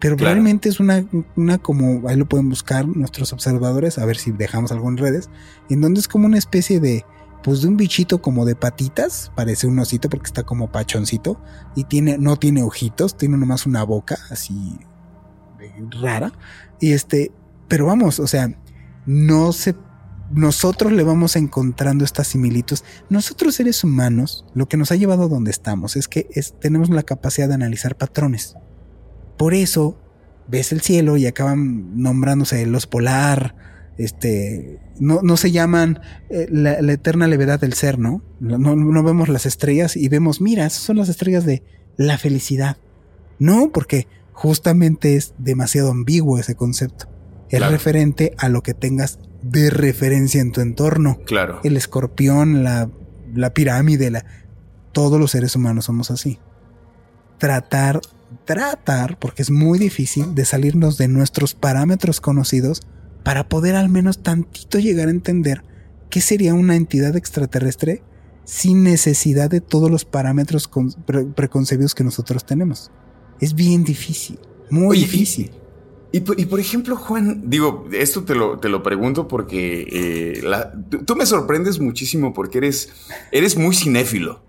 Pero 0.00 0.16
Claro. 0.16 0.34
realmente 0.34 0.68
es 0.68 0.80
una, 0.80 1.04
una 1.36 1.58
como, 1.58 2.08
ahí 2.08 2.16
lo 2.16 2.26
pueden 2.28 2.48
buscar 2.48 2.86
nuestros 2.88 3.32
observadores, 3.32 3.98
a 3.98 4.04
ver 4.06 4.16
si 4.16 4.30
dejamos 4.32 4.72
algo 4.72 4.88
en 4.88 4.96
redes, 4.96 5.28
en 5.70 5.80
donde 5.80 6.00
es 6.00 6.08
como 6.08 6.26
una 6.26 6.38
especie 6.38 6.80
de, 6.80 7.04
pues 7.42 7.62
de 7.62 7.68
un 7.68 7.76
bichito 7.76 8.22
como 8.22 8.44
de 8.44 8.54
patitas, 8.56 9.30
parece 9.34 9.66
un 9.66 9.78
osito 9.78 10.08
porque 10.08 10.26
está 10.26 10.42
como 10.44 10.70
pachoncito, 10.72 11.40
y 11.74 11.84
tiene, 11.84 12.16
no 12.18 12.36
tiene 12.36 12.62
ojitos, 12.62 13.16
tiene 13.16 13.36
nomás 13.36 13.66
una 13.66 13.82
boca 13.82 14.16
así 14.30 14.78
eh, 15.60 15.72
rara, 16.00 16.32
y 16.80 16.92
este, 16.92 17.32
pero 17.66 17.86
vamos, 17.86 18.20
o 18.20 18.26
sea, 18.26 18.50
no 19.04 19.52
se, 19.52 19.74
nosotros 20.30 20.92
le 20.92 21.02
vamos 21.04 21.36
encontrando 21.36 22.04
estas 22.04 22.28
similitudes. 22.28 22.84
Nosotros 23.08 23.54
seres 23.54 23.82
humanos, 23.84 24.44
lo 24.54 24.68
que 24.68 24.76
nos 24.76 24.92
ha 24.92 24.96
llevado 24.96 25.24
a 25.24 25.28
donde 25.28 25.50
estamos 25.50 25.96
es 25.96 26.08
que 26.08 26.26
es, 26.30 26.54
tenemos 26.60 26.90
la 26.90 27.02
capacidad 27.02 27.48
de 27.48 27.54
analizar 27.54 27.96
patrones. 27.96 28.56
Por 29.36 29.54
eso 29.54 29.98
ves 30.48 30.72
el 30.72 30.80
cielo 30.80 31.16
y 31.16 31.26
acaban 31.26 32.00
nombrándose 32.02 32.62
el 32.62 32.74
oso 32.74 32.90
polar, 32.90 33.54
este, 33.98 34.78
no, 35.00 35.20
no 35.22 35.36
se 35.36 35.50
llaman 35.50 36.00
eh, 36.30 36.46
la, 36.50 36.80
la 36.82 36.92
eterna 36.92 37.26
levedad 37.26 37.60
del 37.60 37.72
ser, 37.72 37.98
¿no? 37.98 38.22
¿no? 38.40 38.58
No 38.58 39.02
vemos 39.02 39.28
las 39.28 39.44
estrellas 39.44 39.96
y 39.96 40.08
vemos, 40.08 40.40
mira, 40.40 40.66
esas 40.66 40.82
son 40.82 40.96
las 40.96 41.08
estrellas 41.08 41.44
de 41.44 41.62
la 41.96 42.16
felicidad. 42.16 42.76
No, 43.40 43.70
porque 43.72 44.06
justamente 44.32 45.16
es 45.16 45.34
demasiado 45.38 45.90
ambiguo 45.90 46.38
ese 46.38 46.54
concepto. 46.54 47.06
Es 47.50 47.58
Claro. 47.58 47.72
referente 47.72 48.34
a 48.38 48.48
lo 48.48 48.62
que 48.62 48.74
tengas 48.74 49.18
de 49.42 49.70
referencia 49.70 50.40
en 50.40 50.52
tu 50.52 50.60
entorno. 50.60 51.18
Claro. 51.24 51.60
El 51.64 51.76
escorpión, 51.76 52.64
la, 52.64 52.90
la 53.34 53.54
pirámide, 53.54 54.10
la, 54.10 54.24
todos 54.92 55.20
los 55.20 55.30
seres 55.30 55.54
humanos 55.54 55.86
somos 55.86 56.10
así. 56.10 56.38
Tratar, 57.38 58.00
tratar, 58.44 59.18
porque 59.18 59.42
es 59.42 59.50
muy 59.50 59.78
difícil 59.78 60.34
de 60.34 60.44
salirnos 60.44 60.98
de 60.98 61.08
nuestros 61.08 61.54
parámetros 61.54 62.20
conocidos 62.20 62.82
para 63.22 63.48
poder 63.48 63.76
al 63.76 63.88
menos 63.88 64.22
tantito 64.22 64.78
llegar 64.78 65.08
a 65.08 65.12
entender 65.12 65.62
qué 66.10 66.20
sería 66.20 66.54
una 66.54 66.76
entidad 66.76 67.16
extraterrestre 67.16 68.02
sin 68.44 68.82
necesidad 68.82 69.50
de 69.50 69.60
todos 69.60 69.90
los 69.90 70.04
parámetros 70.06 70.70
preconcebidos 71.36 71.94
que 71.94 72.04
nosotros 72.04 72.46
tenemos. 72.46 72.90
Es 73.40 73.54
bien 73.54 73.84
difícil, 73.84 74.38
muy 74.70 74.98
difícil. 74.98 75.52
Y, 76.10 76.20
por 76.20 76.58
ejemplo, 76.58 76.96
Juan, 76.96 77.50
digo, 77.50 77.86
esto 77.92 78.24
te 78.24 78.34
lo, 78.34 78.58
te 78.58 78.70
lo 78.70 78.82
pregunto 78.82 79.28
porque 79.28 79.86
eh, 79.90 80.42
tú, 81.04 81.16
me 81.16 81.26
sorprendes 81.26 81.80
muchísimo 81.80 82.32
porque 82.32 82.58
eres, 82.58 82.92
eres 83.30 83.58
muy 83.58 83.74
cinéfilo. 83.74 84.40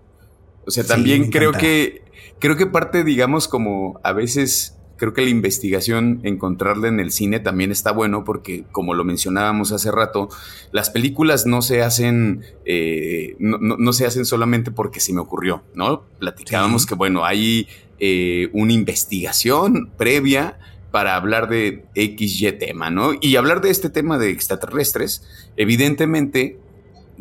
O 0.66 0.70
sea, 0.70 0.84
también 0.84 1.30
creo 1.30 1.52
que 1.52 2.02
creo 2.40 2.56
que 2.56 2.66
parte, 2.66 3.04
digamos, 3.04 3.46
como 3.46 4.00
a 4.02 4.12
veces 4.12 4.76
creo 4.96 5.14
que 5.14 5.22
la 5.22 5.30
investigación, 5.30 6.20
encontrarla 6.24 6.88
en 6.88 7.00
el 7.00 7.10
cine 7.10 7.40
también 7.40 7.72
está 7.72 7.90
bueno 7.90 8.22
porque, 8.22 8.64
como 8.70 8.92
lo 8.92 9.02
mencionábamos 9.02 9.72
hace 9.72 9.90
rato, 9.90 10.28
las 10.72 10.90
películas 10.90 11.46
no 11.46 11.62
se 11.62 11.82
hacen, 11.82 12.42
eh, 12.66 13.34
no, 13.38 13.92
se 13.94 14.04
hacen 14.04 14.26
solamente 14.26 14.70
porque 14.70 15.00
se 15.00 15.14
me 15.14 15.20
ocurrió, 15.20 15.62
¿no? 15.74 16.02
Platicábamos 16.18 16.84
que, 16.84 16.94
bueno, 16.94 17.24
hay 17.24 17.66
eh, 17.98 18.50
una 18.52 18.74
investigación 18.74 19.90
previa 19.96 20.58
para 20.90 21.16
hablar 21.16 21.48
de 21.48 21.84
XY 21.94 22.52
tema, 22.52 22.90
¿no? 22.90 23.12
Y 23.20 23.36
hablar 23.36 23.60
de 23.60 23.70
este 23.70 23.90
tema 23.90 24.18
de 24.18 24.30
extraterrestres, 24.30 25.22
evidentemente 25.56 26.58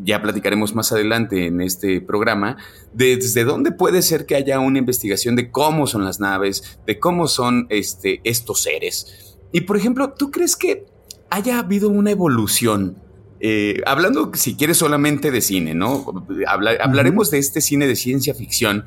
ya 0.04 0.22
platicaremos 0.22 0.76
más 0.76 0.92
adelante 0.92 1.48
en 1.48 1.62
este 1.62 2.02
programa, 2.02 2.58
desde 2.94 3.44
dónde 3.44 3.72
puede 3.72 4.02
ser 4.02 4.26
que 4.26 4.36
haya 4.36 4.60
una 4.60 4.80
investigación 4.80 5.36
de 5.36 5.52
cómo 5.52 5.88
son 5.88 6.06
las 6.06 6.20
naves, 6.20 6.80
de 6.86 7.00
cómo 7.00 7.28
son 7.28 7.68
este, 7.70 8.22
estos 8.24 8.64
seres. 8.64 9.38
Y 9.52 9.62
por 9.62 9.78
ejemplo, 9.78 10.14
¿tú 10.14 10.32
crees 10.32 10.56
que 10.56 10.86
haya 11.30 11.60
habido 11.60 11.90
una 11.90 12.12
evolución? 12.12 12.98
Eh, 13.42 13.82
hablando, 13.86 14.32
si 14.34 14.56
quieres, 14.56 14.78
solamente 14.78 15.32
de 15.32 15.42
cine, 15.42 15.74
¿no? 15.74 16.26
hablaremos 16.48 17.32
de 17.32 17.40
este 17.40 17.62
cine 17.62 17.88
de 17.88 17.96
ciencia 17.96 18.34
ficción, 18.34 18.86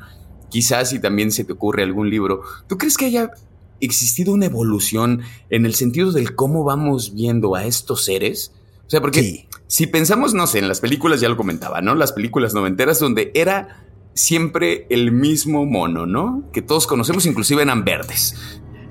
quizás 0.51 0.90
si 0.90 0.99
también 1.01 1.33
se 1.33 1.45
te 1.45 1.53
ocurre 1.53 1.83
algún 1.83 2.11
libro. 2.11 2.42
¿Tú 2.68 2.77
crees 2.77 2.97
que 2.97 3.07
haya 3.07 3.31
existido 3.85 4.33
una 4.33 4.47
evolución 4.47 5.23
en 5.51 5.66
el 5.66 5.75
sentido 5.75 6.12
del 6.12 6.35
cómo 6.35 6.64
vamos 6.64 7.14
viendo 7.14 7.55
a 7.55 7.64
estos 7.64 8.05
seres? 8.05 8.53
O 8.87 8.90
sea, 8.90 9.01
porque 9.01 9.49
si 9.66 9.87
pensamos, 9.87 10.35
no 10.35 10.47
sé, 10.47 10.59
en 10.59 10.68
las 10.68 10.81
películas, 10.81 11.21
ya 11.21 11.29
lo 11.29 11.37
comentaba, 11.37 11.81
¿no? 11.81 11.95
Las 11.95 12.12
películas 12.12 12.55
noventeras 12.55 12.99
donde 13.01 13.31
era 13.35 13.87
siempre 14.14 14.87
el 14.90 15.12
mismo 15.12 15.64
mono, 15.64 16.07
¿no? 16.07 16.51
Que 16.53 16.62
todos 16.62 16.87
conocemos, 16.87 17.27
inclusive 17.27 17.62
eran 17.62 17.85
verdes. 17.85 18.35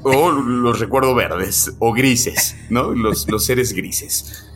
O 0.03 0.31
los 0.31 0.79
recuerdo 0.79 1.13
verdes 1.13 1.75
o 1.79 1.93
grises, 1.93 2.55
¿no? 2.69 2.91
Los, 2.95 3.29
los 3.29 3.45
seres 3.45 3.73
grises. 3.73 4.47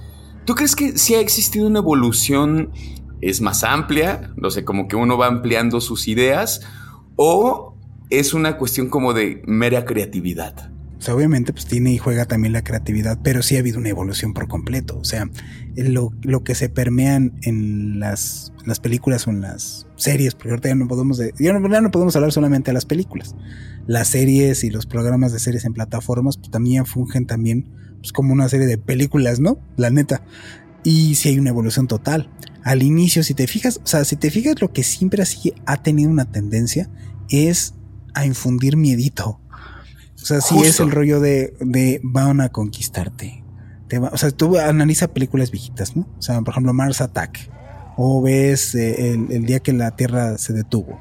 ¿Tú 0.46 0.56
crees 0.56 0.76
que 0.76 0.98
si 0.98 1.16
ha 1.16 1.20
existido 1.20 1.68
una 1.68 1.80
evolución 1.80 2.72
es 3.22 3.42
más 3.42 3.64
amplia? 3.64 4.34
No 4.38 4.50
sé, 4.50 4.66
como 4.66 4.88
que 4.88 4.96
uno 4.96 5.18
va 5.18 5.28
ampliando 5.28 5.82
sus 5.82 6.08
ideas 6.08 6.62
o 7.16 7.75
es 8.10 8.34
una 8.34 8.58
cuestión 8.58 8.90
como 8.90 9.14
de 9.14 9.42
mera 9.46 9.86
creatividad 9.86 10.72
obviamente 11.14 11.54
pues 11.54 11.66
tiene 11.66 11.94
y 11.94 11.98
juega 11.98 12.26
también 12.26 12.54
la 12.54 12.64
creatividad, 12.64 13.20
pero 13.24 13.42
sí 13.44 13.56
ha 13.56 13.60
habido 13.60 13.80
una 13.80 13.90
evolución 13.90 14.34
por 14.34 14.48
completo. 14.48 14.98
O 14.98 15.04
sea, 15.04 15.30
lo, 15.76 16.12
que 16.44 16.56
se 16.56 16.70
permean 16.70 17.34
en 17.44 18.00
las, 18.00 18.54
las, 18.66 18.80
películas 18.80 19.28
o 19.28 19.32
en 19.32 19.42
las 19.42 19.88
series, 19.96 20.34
porque 20.34 20.52
ahorita 20.52 20.70
ya 20.70 20.76
no 20.76 20.88
podemos, 20.88 21.22
ya 21.40 21.54
no, 21.54 21.92
podemos 21.92 22.16
hablar 22.16 22.32
solamente 22.32 22.72
de 22.72 22.74
las 22.74 22.86
películas. 22.86 23.36
Las 23.88 24.10
series 24.10 24.64
y 24.64 24.72
los 24.72 24.86
programas 24.86 25.32
de 25.32 25.40
series 25.40 25.66
en 25.66 25.74
plataformas 25.74 26.38
pues, 26.38 26.50
también 26.50 26.86
fungen 26.86 27.28
también 27.28 27.70
pues, 28.00 28.12
como 28.12 28.34
una 28.34 28.50
serie 28.50 28.68
de 28.68 28.78
películas, 28.78 29.40
¿no? 29.40 29.60
La 29.78 29.90
neta. 29.90 30.24
Y 30.84 31.16
sí 31.16 31.30
hay 31.30 31.40
una 31.40 31.50
evolución 31.50 31.88
total. 31.88 32.30
Al 32.64 32.82
inicio, 32.82 33.24
si 33.24 33.36
te 33.36 33.46
fijas, 33.48 33.80
o 33.84 33.88
sea, 33.88 34.06
si 34.06 34.16
te 34.16 34.32
fijas, 34.32 34.60
lo 34.60 34.72
que 34.72 34.84
siempre 34.84 35.22
así 35.22 35.54
ha 35.66 35.84
tenido 35.84 36.10
una 36.10 36.32
tendencia 36.32 36.90
es 37.30 37.76
a 38.16 38.26
infundir 38.26 38.78
miedito 38.78 39.40
o 40.26 40.28
sea, 40.28 40.42
sí 40.42 40.56
es 40.64 40.80
el 40.80 40.90
rollo 40.90 41.20
de, 41.20 41.54
de 41.60 42.00
van 42.02 42.42
a 42.42 42.50
conquistarte. 42.50 43.44
o 44.12 44.18
sea, 44.18 44.32
tú 44.32 44.58
analiza 44.58 45.14
películas 45.14 45.52
viejitas, 45.52 45.96
¿no? 45.96 46.08
O 46.18 46.22
sea, 46.22 46.42
por 46.42 46.54
ejemplo, 46.54 46.74
Mars 46.74 47.00
Attack. 47.00 47.52
O 47.96 48.24
ves 48.24 48.74
eh, 48.74 49.14
el, 49.14 49.46
día 49.46 49.60
que 49.60 49.72
la 49.72 49.96
Tierra 49.96 50.40
se 50.40 50.54
detuvo. 50.54 51.00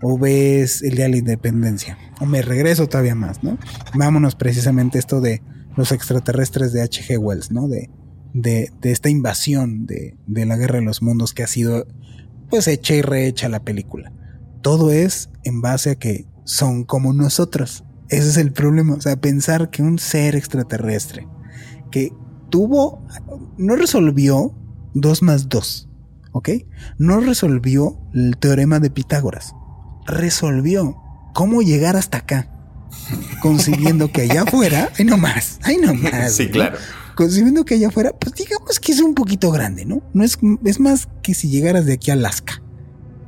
O 0.00 0.16
ves 0.16 0.80
el 0.80 0.94
día 0.94 1.04
de 1.04 1.10
la 1.10 1.16
independencia. 1.18 1.98
O 2.18 2.24
me 2.24 2.40
regreso 2.40 2.88
todavía 2.88 3.14
más, 3.14 3.42
¿no? 3.42 3.58
Vámonos 3.94 4.36
precisamente 4.36 4.98
esto 4.98 5.20
de 5.20 5.42
los 5.76 5.92
extraterrestres 5.92 6.72
de 6.72 6.80
H.G. 6.80 7.18
Wells, 7.18 7.50
¿no? 7.50 7.68
De, 7.68 7.90
de, 8.32 8.72
de 8.80 8.90
esta 8.90 9.10
invasión 9.10 9.84
de, 9.84 10.16
de 10.26 10.46
la 10.46 10.56
guerra 10.56 10.78
de 10.78 10.86
los 10.86 11.02
mundos 11.02 11.34
que 11.34 11.42
ha 11.42 11.46
sido 11.46 11.86
pues 12.48 12.66
hecha 12.68 12.94
y 12.94 13.02
rehecha 13.02 13.50
la 13.50 13.62
película. 13.62 14.14
Todo 14.62 14.90
es 14.90 15.28
en 15.44 15.60
base 15.60 15.90
a 15.90 15.94
que 15.96 16.31
son 16.44 16.84
como 16.84 17.12
nosotros. 17.12 17.84
Ese 18.08 18.28
es 18.28 18.36
el 18.36 18.52
problema. 18.52 18.94
O 18.94 19.00
sea, 19.00 19.16
pensar 19.16 19.70
que 19.70 19.82
un 19.82 19.98
ser 19.98 20.36
extraterrestre 20.36 21.26
que 21.90 22.12
tuvo, 22.50 23.06
no 23.56 23.76
resolvió 23.76 24.54
2 24.94 25.22
más 25.22 25.48
2, 25.48 25.88
¿ok? 26.32 26.50
No 26.98 27.20
resolvió 27.20 27.98
el 28.14 28.36
teorema 28.36 28.80
de 28.80 28.90
Pitágoras. 28.90 29.54
Resolvió 30.06 30.96
cómo 31.34 31.62
llegar 31.62 31.96
hasta 31.96 32.18
acá. 32.18 32.48
Concibiendo 33.40 34.12
que 34.12 34.22
allá 34.22 34.42
afuera, 34.42 34.90
ahí 34.98 35.04
nomás, 35.04 35.58
ahí 35.62 35.78
nomás. 35.78 36.32
Sí, 36.36 36.48
claro. 36.48 36.76
Concibiendo 37.14 37.64
que 37.64 37.74
allá 37.74 37.88
afuera, 37.88 38.12
pues 38.18 38.34
digamos 38.34 38.80
que 38.80 38.92
es 38.92 39.00
un 39.00 39.14
poquito 39.14 39.50
grande, 39.50 39.84
¿no? 39.84 40.02
No 40.12 40.24
es, 40.24 40.38
es 40.64 40.80
más 40.80 41.08
que 41.22 41.34
si 41.34 41.48
llegaras 41.48 41.86
de 41.86 41.94
aquí 41.94 42.10
a 42.10 42.14
Alaska. 42.14 42.61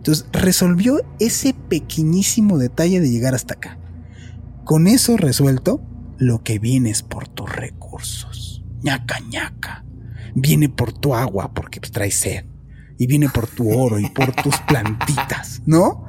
Entonces 0.05 0.27
resolvió 0.33 1.01
ese 1.19 1.55
pequeñísimo 1.55 2.59
detalle 2.59 3.01
de 3.01 3.11
llegar 3.11 3.35
hasta 3.35 3.55
acá. 3.55 3.79
Con 4.63 4.87
eso 4.87 5.17
resuelto, 5.17 5.81
lo 6.19 6.43
que 6.43 6.59
viene 6.59 6.91
es 6.91 7.03
por 7.03 7.27
tus 7.27 7.51
recursos. 7.51 8.63
ñaca 8.83 9.21
ñaca. 9.21 9.87
Viene 10.35 10.69
por 10.69 10.93
tu 10.93 11.15
agua 11.15 11.55
porque 11.55 11.81
pues, 11.81 11.91
trae 11.91 12.11
sed. 12.11 12.45
Y 12.99 13.07
viene 13.07 13.31
por 13.31 13.47
tu 13.47 13.73
oro 13.73 13.99
y 13.99 14.11
por 14.11 14.33
tus 14.33 14.59
plantitas, 14.69 15.63
¿no? 15.65 16.05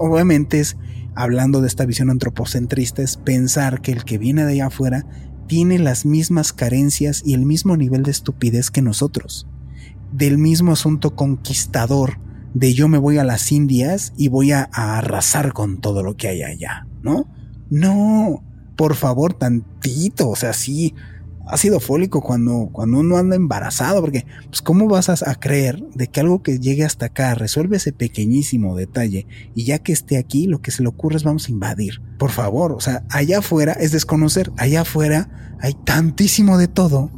Obviamente 0.00 0.58
es, 0.58 0.76
hablando 1.14 1.60
de 1.60 1.68
esta 1.68 1.86
visión 1.86 2.10
antropocentrista, 2.10 3.00
es 3.00 3.16
pensar 3.16 3.80
que 3.80 3.92
el 3.92 4.04
que 4.04 4.18
viene 4.18 4.44
de 4.44 4.54
allá 4.54 4.66
afuera 4.66 5.06
tiene 5.46 5.78
las 5.78 6.04
mismas 6.04 6.52
carencias 6.52 7.22
y 7.24 7.34
el 7.34 7.46
mismo 7.46 7.76
nivel 7.76 8.02
de 8.02 8.10
estupidez 8.10 8.72
que 8.72 8.82
nosotros. 8.82 9.46
Del 10.10 10.36
mismo 10.36 10.72
asunto 10.72 11.14
conquistador 11.14 12.18
de 12.54 12.74
yo 12.74 12.88
me 12.88 12.98
voy 12.98 13.18
a 13.18 13.24
las 13.24 13.50
Indias 13.52 14.12
y 14.16 14.28
voy 14.28 14.52
a 14.52 14.62
arrasar 14.72 15.52
con 15.52 15.80
todo 15.80 16.02
lo 16.02 16.16
que 16.16 16.28
hay 16.28 16.42
allá. 16.42 16.86
¿no? 17.02 17.26
No, 17.70 18.42
por 18.76 18.94
favor, 18.94 19.34
tantito, 19.34 20.28
o 20.30 20.36
sea, 20.36 20.52
sí, 20.52 20.94
sido 21.56 21.80
fólico 21.80 22.22
cuando, 22.22 22.70
cuando 22.72 23.00
uno 23.00 23.16
anda 23.16 23.36
embarazado, 23.36 24.00
porque, 24.00 24.26
pues, 24.46 24.62
¿cómo 24.62 24.88
vas 24.88 25.08
a, 25.08 25.34
creer 25.34 25.82
de 25.94 26.06
que 26.06 26.20
algo 26.20 26.42
que 26.42 26.58
llegue 26.58 26.84
hasta 26.84 27.06
acá 27.06 27.34
resuelve 27.34 27.76
ese 27.76 27.92
pequeñísimo 27.92 28.76
detalle 28.76 29.26
y 29.54 29.64
ya 29.64 29.78
que 29.78 29.92
esté 29.92 30.18
aquí, 30.18 30.46
lo 30.46 30.62
que 30.62 30.70
se 30.70 30.82
le 30.82 30.88
ocurre 30.88 31.16
es 31.16 31.24
vamos 31.24 31.48
a 31.48 31.50
invadir? 31.50 32.00
Por 32.18 32.30
favor, 32.30 32.72
o 32.72 32.80
sea, 32.80 33.04
allá 33.10 33.38
afuera 33.38 33.72
es 33.72 33.92
desconocer, 33.92 34.52
allá 34.56 34.82
afuera 34.82 35.56
hay 35.60 35.74
tantísimo 35.74 36.58
de 36.58 36.68
todo 36.68 37.10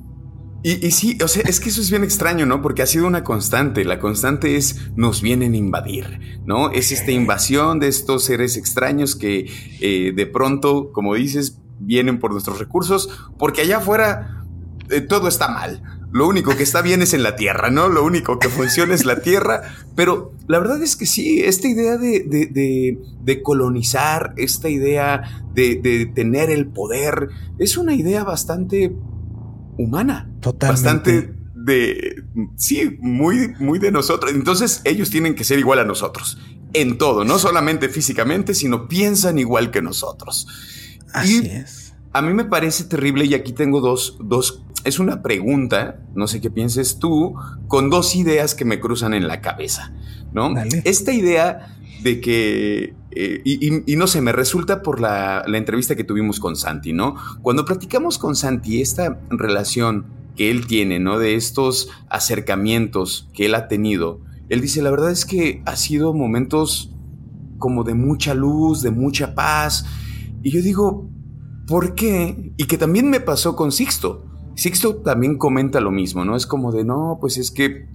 y, 0.66 0.90
sí, 0.92 1.18
o 1.22 1.28
sea, 1.28 1.42
es 1.46 1.60
que 1.60 1.68
eso 1.68 1.82
es 1.82 1.90
bien 1.90 2.04
extraño, 2.04 2.46
¿no? 2.46 2.62
Porque 2.62 2.80
ha 2.80 2.86
sido 2.86 3.06
una 3.06 3.22
constante. 3.22 3.84
La 3.84 3.98
constante 3.98 4.56
es 4.56 4.90
nos 4.96 5.20
vienen 5.20 5.52
a 5.52 5.56
invadir, 5.58 6.40
¿no? 6.46 6.70
Es 6.70 6.90
esta 6.90 7.12
invasión 7.12 7.80
de 7.80 7.88
estos 7.88 8.24
seres 8.24 8.56
extraños 8.56 9.14
que 9.14 9.50
eh, 9.80 10.12
de 10.16 10.26
pronto, 10.26 10.90
como 10.92 11.14
dices, 11.16 11.58
vienen 11.78 12.18
por 12.18 12.32
nuestros 12.32 12.58
recursos, 12.58 13.10
porque 13.38 13.60
allá 13.60 13.76
afuera 13.76 14.42
eh, 14.88 15.02
todo 15.02 15.28
está 15.28 15.48
mal. 15.48 15.82
Lo 16.14 16.28
único 16.28 16.56
que 16.56 16.62
está 16.62 16.80
bien 16.80 17.02
es 17.02 17.12
en 17.12 17.24
la 17.24 17.36
Tierra, 17.36 17.70
¿no? 17.70 17.88
Lo 17.88 18.04
único 18.04 18.38
que 18.38 18.48
funciona 18.48 18.94
es 18.94 19.04
la 19.04 19.20
Tierra. 19.20 19.62
Pero 19.96 20.32
la 20.46 20.60
verdad 20.60 20.80
es 20.80 20.94
que 20.96 21.06
sí, 21.06 21.40
esta 21.40 21.68
idea 21.68 21.96
de, 21.96 22.20
de, 22.20 22.98
de 23.20 23.42
colonizar, 23.42 24.32
esta 24.36 24.68
idea 24.68 25.44
de, 25.52 26.10
tener 26.14 26.50
el 26.50 26.68
poder, 26.68 27.28
es 27.58 27.76
una 27.76 27.94
idea 27.94 28.22
bastante 28.22 28.94
humana. 29.78 30.30
Totalmente. 30.40 30.82
Bastante 30.82 31.34
de, 31.54 32.24
sí, 32.56 32.98
muy, 33.00 33.54
muy 33.58 33.78
de 33.78 33.90
nosotros. 33.90 34.32
Entonces 34.32 34.80
ellos 34.84 35.10
tienen 35.10 35.34
que 35.34 35.44
ser 35.44 35.58
igual 35.58 35.78
a 35.78 35.84
nosotros. 35.84 36.38
En 36.72 36.98
todo, 36.98 37.24
no 37.24 37.38
solamente 37.38 37.88
físicamente, 37.88 38.54
sino 38.54 38.88
piensan 38.88 39.38
igual 39.38 39.70
que 39.70 39.80
nosotros. 39.80 40.46
Así 41.12 41.46
es. 41.46 41.94
A 42.12 42.22
mí 42.22 42.32
me 42.32 42.44
parece 42.44 42.84
terrible 42.84 43.24
y 43.24 43.34
aquí 43.34 43.52
tengo 43.52 43.80
dos, 43.80 44.18
dos, 44.20 44.64
es 44.84 44.98
una 44.98 45.22
pregunta, 45.22 46.00
no 46.14 46.26
sé 46.28 46.40
qué 46.40 46.50
pienses 46.50 46.98
tú, 46.98 47.34
con 47.68 47.90
dos 47.90 48.14
ideas 48.14 48.54
que 48.54 48.64
me 48.64 48.78
cruzan 48.78 49.14
en 49.14 49.26
la 49.26 49.40
cabeza, 49.40 49.92
¿no? 50.32 50.54
Esta 50.84 51.12
idea 51.12 51.76
de 52.02 52.20
que 52.20 52.94
eh, 53.14 53.42
y, 53.44 53.96
no 53.96 54.06
sé, 54.06 54.20
me 54.20 54.32
resulta 54.32 54.82
por 54.82 55.00
la, 55.00 55.44
la, 55.46 55.58
entrevista 55.58 55.96
que 55.96 56.04
tuvimos 56.04 56.40
con 56.40 56.56
Santi, 56.56 56.92
¿no? 56.92 57.16
Cuando 57.42 57.64
platicamos 57.64 58.18
con 58.18 58.36
Santi 58.36 58.80
esta 58.80 59.20
relación 59.30 60.06
que 60.36 60.50
él 60.50 60.66
tiene, 60.66 61.00
¿no? 61.00 61.18
De 61.18 61.34
estos 61.34 61.88
acercamientos 62.08 63.28
que 63.32 63.46
él 63.46 63.54
ha 63.54 63.68
tenido, 63.68 64.20
él 64.48 64.60
dice, 64.60 64.82
la 64.82 64.90
verdad 64.90 65.10
es 65.10 65.24
que 65.24 65.62
ha 65.64 65.76
sido 65.76 66.12
momentos 66.12 66.90
como 67.58 67.82
de 67.82 67.94
mucha 67.94 68.34
luz, 68.34 68.82
de 68.82 68.90
mucha 68.90 69.34
paz. 69.34 69.86
Y 70.42 70.50
yo 70.50 70.60
digo, 70.60 71.08
¿por 71.66 71.94
qué? 71.94 72.52
Y 72.56 72.66
que 72.66 72.78
también 72.78 73.08
me 73.08 73.20
pasó 73.20 73.56
con 73.56 73.72
Sixto. 73.72 74.26
Sixto 74.54 74.96
también 74.96 75.38
comenta 75.38 75.80
lo 75.80 75.90
mismo, 75.90 76.24
¿no? 76.24 76.36
Es 76.36 76.46
como 76.46 76.72
de, 76.72 76.84
no, 76.84 77.18
pues 77.20 77.38
es 77.38 77.50
que 77.50 77.88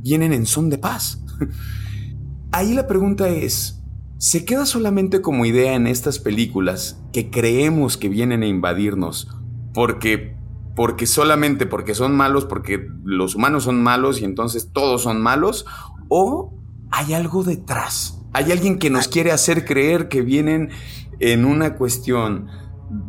vienen 0.00 0.32
en 0.32 0.46
son 0.46 0.68
de 0.68 0.78
paz. 0.78 1.24
Ahí 2.50 2.74
la 2.74 2.86
pregunta 2.86 3.28
es, 3.28 3.77
¿se 4.18 4.44
queda 4.44 4.66
solamente 4.66 5.22
como 5.22 5.46
idea 5.46 5.74
en 5.74 5.86
estas 5.86 6.18
películas 6.18 7.00
que 7.12 7.30
creemos 7.30 7.96
que 7.96 8.08
vienen 8.08 8.42
a 8.42 8.46
invadirnos 8.46 9.28
porque 9.72 10.36
porque 10.78 11.06
solamente 11.06 11.66
porque 11.66 11.96
son 11.96 12.16
malos, 12.16 12.44
porque 12.44 12.86
los 13.02 13.34
humanos 13.34 13.64
son 13.64 13.82
malos 13.82 14.20
y 14.20 14.24
entonces 14.24 14.70
todos 14.72 15.02
son 15.02 15.20
malos, 15.20 15.66
o 16.06 16.54
hay 16.92 17.14
algo 17.14 17.42
detrás. 17.42 18.20
Hay 18.32 18.52
alguien 18.52 18.78
que 18.78 18.88
nos 18.88 19.08
quiere 19.08 19.32
hacer 19.32 19.64
creer 19.64 20.08
que 20.08 20.22
vienen 20.22 20.70
en 21.18 21.44
una 21.46 21.74
cuestión 21.74 22.46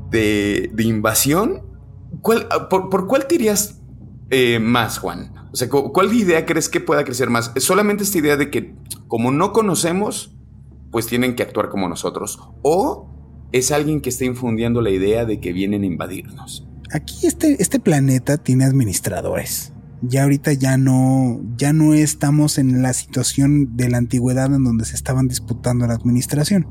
de, 0.09 0.71
invasión. 0.79 1.61
por, 2.23 3.05
cuál 3.05 3.27
tirías 3.27 3.79
eh, 4.31 4.57
más, 4.57 4.97
Juan? 4.97 5.49
O 5.53 5.55
sea, 5.55 5.69
¿cuál 5.69 6.11
idea 6.11 6.47
crees 6.47 6.69
que 6.69 6.79
pueda 6.79 7.03
crecer 7.03 7.29
más? 7.29 7.51
¿Es 7.53 7.65
solamente 7.65 8.03
esta 8.03 8.17
idea 8.17 8.35
de 8.35 8.49
que 8.49 8.75
como 9.07 9.31
no 9.31 9.53
conocemos, 9.53 10.35
pues 10.91 11.07
tienen 11.07 11.35
que 11.35 11.43
actuar 11.43 11.69
como 11.69 11.87
nosotros? 11.87 12.39
¿O 12.61 13.09
es 13.51 13.71
alguien 13.71 14.01
que 14.01 14.09
está 14.09 14.25
infundiendo 14.25 14.81
la 14.81 14.91
idea 14.91 15.25
de 15.25 15.39
que 15.39 15.53
vienen 15.53 15.83
a 15.83 15.87
invadirnos? 15.87 16.69
aquí 16.91 17.27
este, 17.27 17.61
este 17.61 17.79
planeta 17.79 18.37
tiene 18.37 18.65
administradores. 18.65 19.73
Ya 20.01 20.23
ahorita 20.23 20.53
ya 20.53 20.77
no, 20.77 21.41
ya 21.57 21.73
no 21.73 21.93
estamos 21.93 22.57
en 22.57 22.81
la 22.81 22.93
situación 22.93 23.75
de 23.75 23.89
la 23.89 23.97
antigüedad 23.97 24.53
en 24.53 24.63
donde 24.63 24.85
se 24.85 24.95
estaban 24.95 25.27
disputando 25.27 25.87
la 25.87 25.93
administración. 25.93 26.67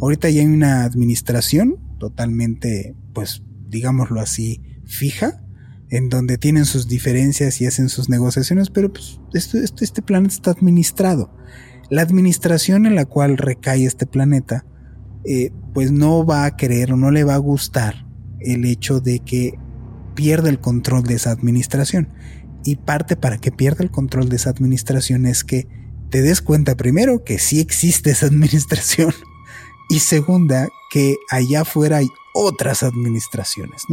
Ahorita 0.00 0.30
ya 0.30 0.40
hay 0.40 0.46
una 0.46 0.84
administración 0.84 1.76
totalmente, 1.98 2.96
pues, 3.12 3.42
digámoslo 3.68 4.20
así, 4.20 4.62
fija, 4.86 5.42
en 5.90 6.08
donde 6.08 6.38
tienen 6.38 6.64
sus 6.64 6.88
diferencias 6.88 7.60
y 7.60 7.66
hacen 7.66 7.90
sus 7.90 8.08
negociaciones, 8.08 8.70
pero 8.70 8.92
pues 8.92 9.20
este, 9.34 9.62
este 9.62 10.00
planeta 10.00 10.34
está 10.34 10.50
administrado. 10.52 11.36
La 11.90 12.02
administración 12.02 12.86
en 12.86 12.94
la 12.94 13.04
cual 13.04 13.36
recae 13.36 13.84
este 13.84 14.06
planeta, 14.06 14.64
eh, 15.24 15.52
pues 15.74 15.92
no 15.92 16.24
va 16.24 16.44
a 16.44 16.56
querer 16.56 16.92
o 16.92 16.96
no 16.96 17.10
le 17.10 17.24
va 17.24 17.34
a 17.34 17.38
gustar 17.38 18.06
el 18.40 18.64
hecho 18.64 19.00
de 19.00 19.18
que 19.18 19.58
pierda 20.14 20.48
el 20.48 20.60
control 20.60 21.02
de 21.02 21.14
esa 21.14 21.30
administración. 21.30 22.08
Y 22.64 22.76
parte 22.76 23.16
para 23.16 23.38
que 23.38 23.52
pierda 23.52 23.84
el 23.84 23.90
control 23.90 24.28
de 24.28 24.36
esa 24.36 24.50
administración 24.50 25.26
es 25.26 25.44
que 25.44 25.66
te 26.10 26.22
des 26.22 26.42
cuenta 26.42 26.76
primero 26.76 27.24
que 27.24 27.38
sí 27.38 27.60
existe 27.60 28.10
esa 28.10 28.26
administración 28.26 29.12
y 29.88 29.98
segunda 29.98 30.68
que 30.90 31.16
allá 31.30 31.62
afuera 31.62 31.98
hay 31.98 32.08
otras 32.34 32.82
administraciones. 32.82 33.84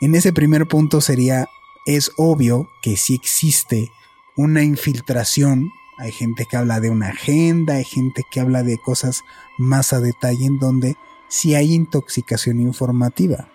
En 0.00 0.14
ese 0.14 0.32
primer 0.32 0.66
punto 0.66 1.00
sería, 1.00 1.48
es 1.86 2.12
obvio 2.16 2.68
que 2.82 2.96
sí 2.96 3.14
existe 3.14 3.90
una 4.36 4.62
infiltración, 4.62 5.70
hay 5.98 6.12
gente 6.12 6.46
que 6.46 6.56
habla 6.56 6.80
de 6.80 6.90
una 6.90 7.08
agenda, 7.08 7.74
hay 7.74 7.84
gente 7.84 8.24
que 8.30 8.40
habla 8.40 8.62
de 8.62 8.78
cosas 8.78 9.24
más 9.58 9.92
a 9.92 10.00
detalle 10.00 10.46
en 10.46 10.58
donde 10.58 10.96
sí 11.28 11.54
hay 11.54 11.74
intoxicación 11.74 12.60
informativa 12.60 13.48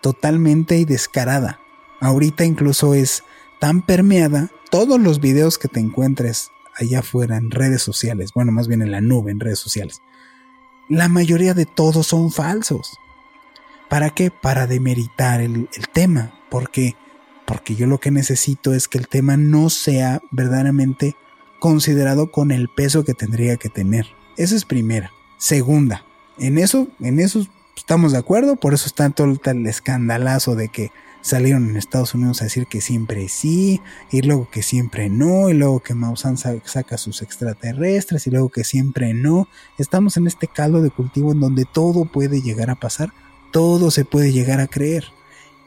totalmente 0.00 0.76
y 0.76 0.84
descarada. 0.84 1.60
Ahorita 2.00 2.44
incluso 2.44 2.94
es 2.94 3.24
tan 3.58 3.82
permeada, 3.82 4.50
todos 4.70 5.00
los 5.00 5.20
videos 5.20 5.58
que 5.58 5.68
te 5.68 5.80
encuentres 5.80 6.50
allá 6.76 7.00
afuera 7.00 7.36
en 7.36 7.50
redes 7.50 7.82
sociales, 7.82 8.32
bueno, 8.34 8.52
más 8.52 8.68
bien 8.68 8.82
en 8.82 8.92
la 8.92 9.00
nube, 9.00 9.32
en 9.32 9.40
redes 9.40 9.58
sociales, 9.58 10.02
la 10.88 11.08
mayoría 11.08 11.54
de 11.54 11.66
todos 11.66 12.06
son 12.06 12.30
falsos. 12.30 12.98
¿Para 13.88 14.10
qué? 14.10 14.30
Para 14.30 14.66
demeritar 14.66 15.40
el, 15.40 15.68
el 15.74 15.88
tema. 15.88 16.38
¿Por 16.50 16.70
qué? 16.70 16.94
Porque 17.46 17.74
yo 17.74 17.86
lo 17.86 17.98
que 17.98 18.10
necesito 18.10 18.74
es 18.74 18.86
que 18.86 18.98
el 18.98 19.08
tema 19.08 19.36
no 19.36 19.70
sea 19.70 20.20
verdaderamente 20.30 21.16
considerado 21.58 22.30
con 22.30 22.50
el 22.50 22.68
peso 22.68 23.04
que 23.04 23.14
tendría 23.14 23.56
que 23.56 23.68
tener. 23.68 24.06
Esa 24.36 24.56
es 24.56 24.64
primera. 24.64 25.12
Segunda, 25.38 26.04
en 26.38 26.58
eso, 26.58 26.88
en 27.00 27.20
esos 27.20 27.48
estamos 27.76 28.12
de 28.12 28.18
acuerdo, 28.18 28.56
por 28.56 28.74
eso 28.74 28.86
está 28.86 29.08
todo 29.10 29.26
el 29.28 29.66
escandalazo 29.66 30.54
de 30.56 30.68
que 30.68 30.90
salieron 31.20 31.68
en 31.68 31.76
Estados 31.76 32.14
Unidos 32.14 32.40
a 32.40 32.44
decir 32.44 32.66
que 32.66 32.80
siempre 32.80 33.28
sí, 33.28 33.80
y 34.10 34.22
luego 34.22 34.48
que 34.50 34.62
siempre 34.62 35.08
no, 35.08 35.48
y 35.48 35.54
luego 35.54 35.80
que 35.80 35.94
Maussan 35.94 36.36
saca 36.36 36.98
sus 36.98 37.22
extraterrestres, 37.22 38.26
y 38.26 38.30
luego 38.30 38.48
que 38.48 38.64
siempre 38.64 39.14
no. 39.14 39.48
Estamos 39.78 40.16
en 40.16 40.26
este 40.26 40.48
caldo 40.48 40.82
de 40.82 40.90
cultivo 40.90 41.32
en 41.32 41.40
donde 41.40 41.64
todo 41.64 42.04
puede 42.04 42.40
llegar 42.40 42.70
a 42.70 42.76
pasar, 42.76 43.12
todo 43.50 43.90
se 43.90 44.04
puede 44.04 44.32
llegar 44.32 44.60
a 44.60 44.68
creer. 44.68 45.04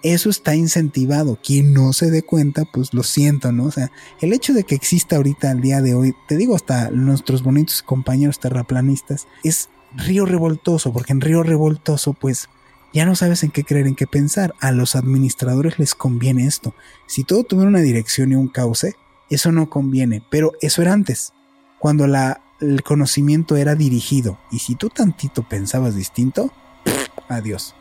Eso 0.04 0.30
está 0.30 0.56
incentivado. 0.56 1.38
Quien 1.44 1.74
no 1.74 1.94
se 1.94 2.10
dé 2.10 2.24
cuenta, 2.24 2.66
pues 2.66 2.94
lo 2.94 3.04
siento, 3.04 3.52
¿no? 3.52 3.66
O 3.66 3.72
sea, 3.72 3.92
el 4.20 4.34
hecho 4.34 4.54
de 4.54 4.64
que 4.64 4.76
exista 4.76 5.18
ahorita 5.18 5.52
al 5.52 5.62
día 5.62 5.82
de 5.82 5.94
hoy, 5.94 6.16
te 6.28 6.38
digo 6.38 6.56
hasta 6.56 6.90
nuestros 6.90 7.44
bonitos 7.44 7.84
compañeros 7.84 8.40
terraplanistas, 8.40 9.28
es 9.44 9.70
río 9.96 10.26
revoltoso, 10.26 10.92
porque 10.92 11.14
en 11.14 11.22
río 11.22 11.44
revoltoso 11.44 12.14
pues 12.14 12.50
ya 12.94 13.06
no 13.06 13.16
sabes 13.16 13.44
en 13.44 13.52
qué 13.52 13.64
creer, 13.64 13.88
en 13.88 13.96
qué 13.96 14.08
pensar. 14.08 14.54
A 14.60 14.72
los 14.72 14.96
administradores 14.96 15.80
les 15.80 15.96
conviene 15.96 16.48
esto. 16.48 16.74
Si 17.08 17.24
todo 17.24 17.44
tuviera 17.44 17.70
una 17.70 17.82
dirección 17.82 18.32
y 18.32 18.36
un 18.36 18.48
cauce, 18.48 18.96
eso 19.30 19.52
no 19.52 19.70
conviene, 19.70 20.24
pero 20.30 20.54
eso 20.62 20.82
era 20.82 20.94
antes, 20.94 21.34
cuando 21.80 22.06
el 22.06 22.84
conocimiento 22.84 23.56
era 23.56 23.76
dirigido. 23.76 24.40
Y 24.52 24.60
si 24.60 24.76
tú 24.76 24.90
tantito 24.90 25.48
pensabas 25.48 25.96
distinto, 25.96 26.52
adiós. 27.30 27.76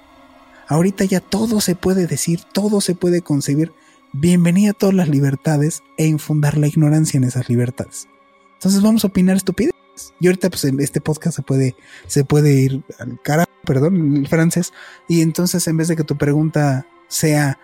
Ahorita 0.70 1.04
ya 1.04 1.18
todo 1.18 1.60
se 1.60 1.74
puede 1.74 2.06
decir, 2.06 2.42
todo 2.52 2.80
se 2.80 2.94
puede 2.94 3.22
concebir. 3.22 3.72
Bienvenida 4.12 4.70
a 4.70 4.72
todas 4.72 4.94
las 4.94 5.08
libertades 5.08 5.82
e 5.96 6.06
infundar 6.06 6.56
la 6.56 6.68
ignorancia 6.68 7.18
en 7.18 7.24
esas 7.24 7.48
libertades. 7.48 8.06
Entonces 8.52 8.80
vamos 8.80 9.02
a 9.02 9.08
opinar 9.08 9.36
estupidez. 9.36 9.72
Y 10.20 10.28
ahorita 10.28 10.48
pues 10.48 10.64
en 10.66 10.78
este 10.78 11.00
podcast 11.00 11.34
se 11.34 11.42
puede, 11.42 11.74
se 12.06 12.22
puede 12.22 12.54
ir 12.54 12.84
al 13.00 13.20
cara, 13.20 13.48
perdón, 13.64 14.18
el 14.18 14.28
francés. 14.28 14.72
Y 15.08 15.22
entonces 15.22 15.66
en 15.66 15.76
vez 15.76 15.88
de 15.88 15.96
que 15.96 16.04
tu 16.04 16.16
pregunta 16.16 16.86
sea, 17.08 17.58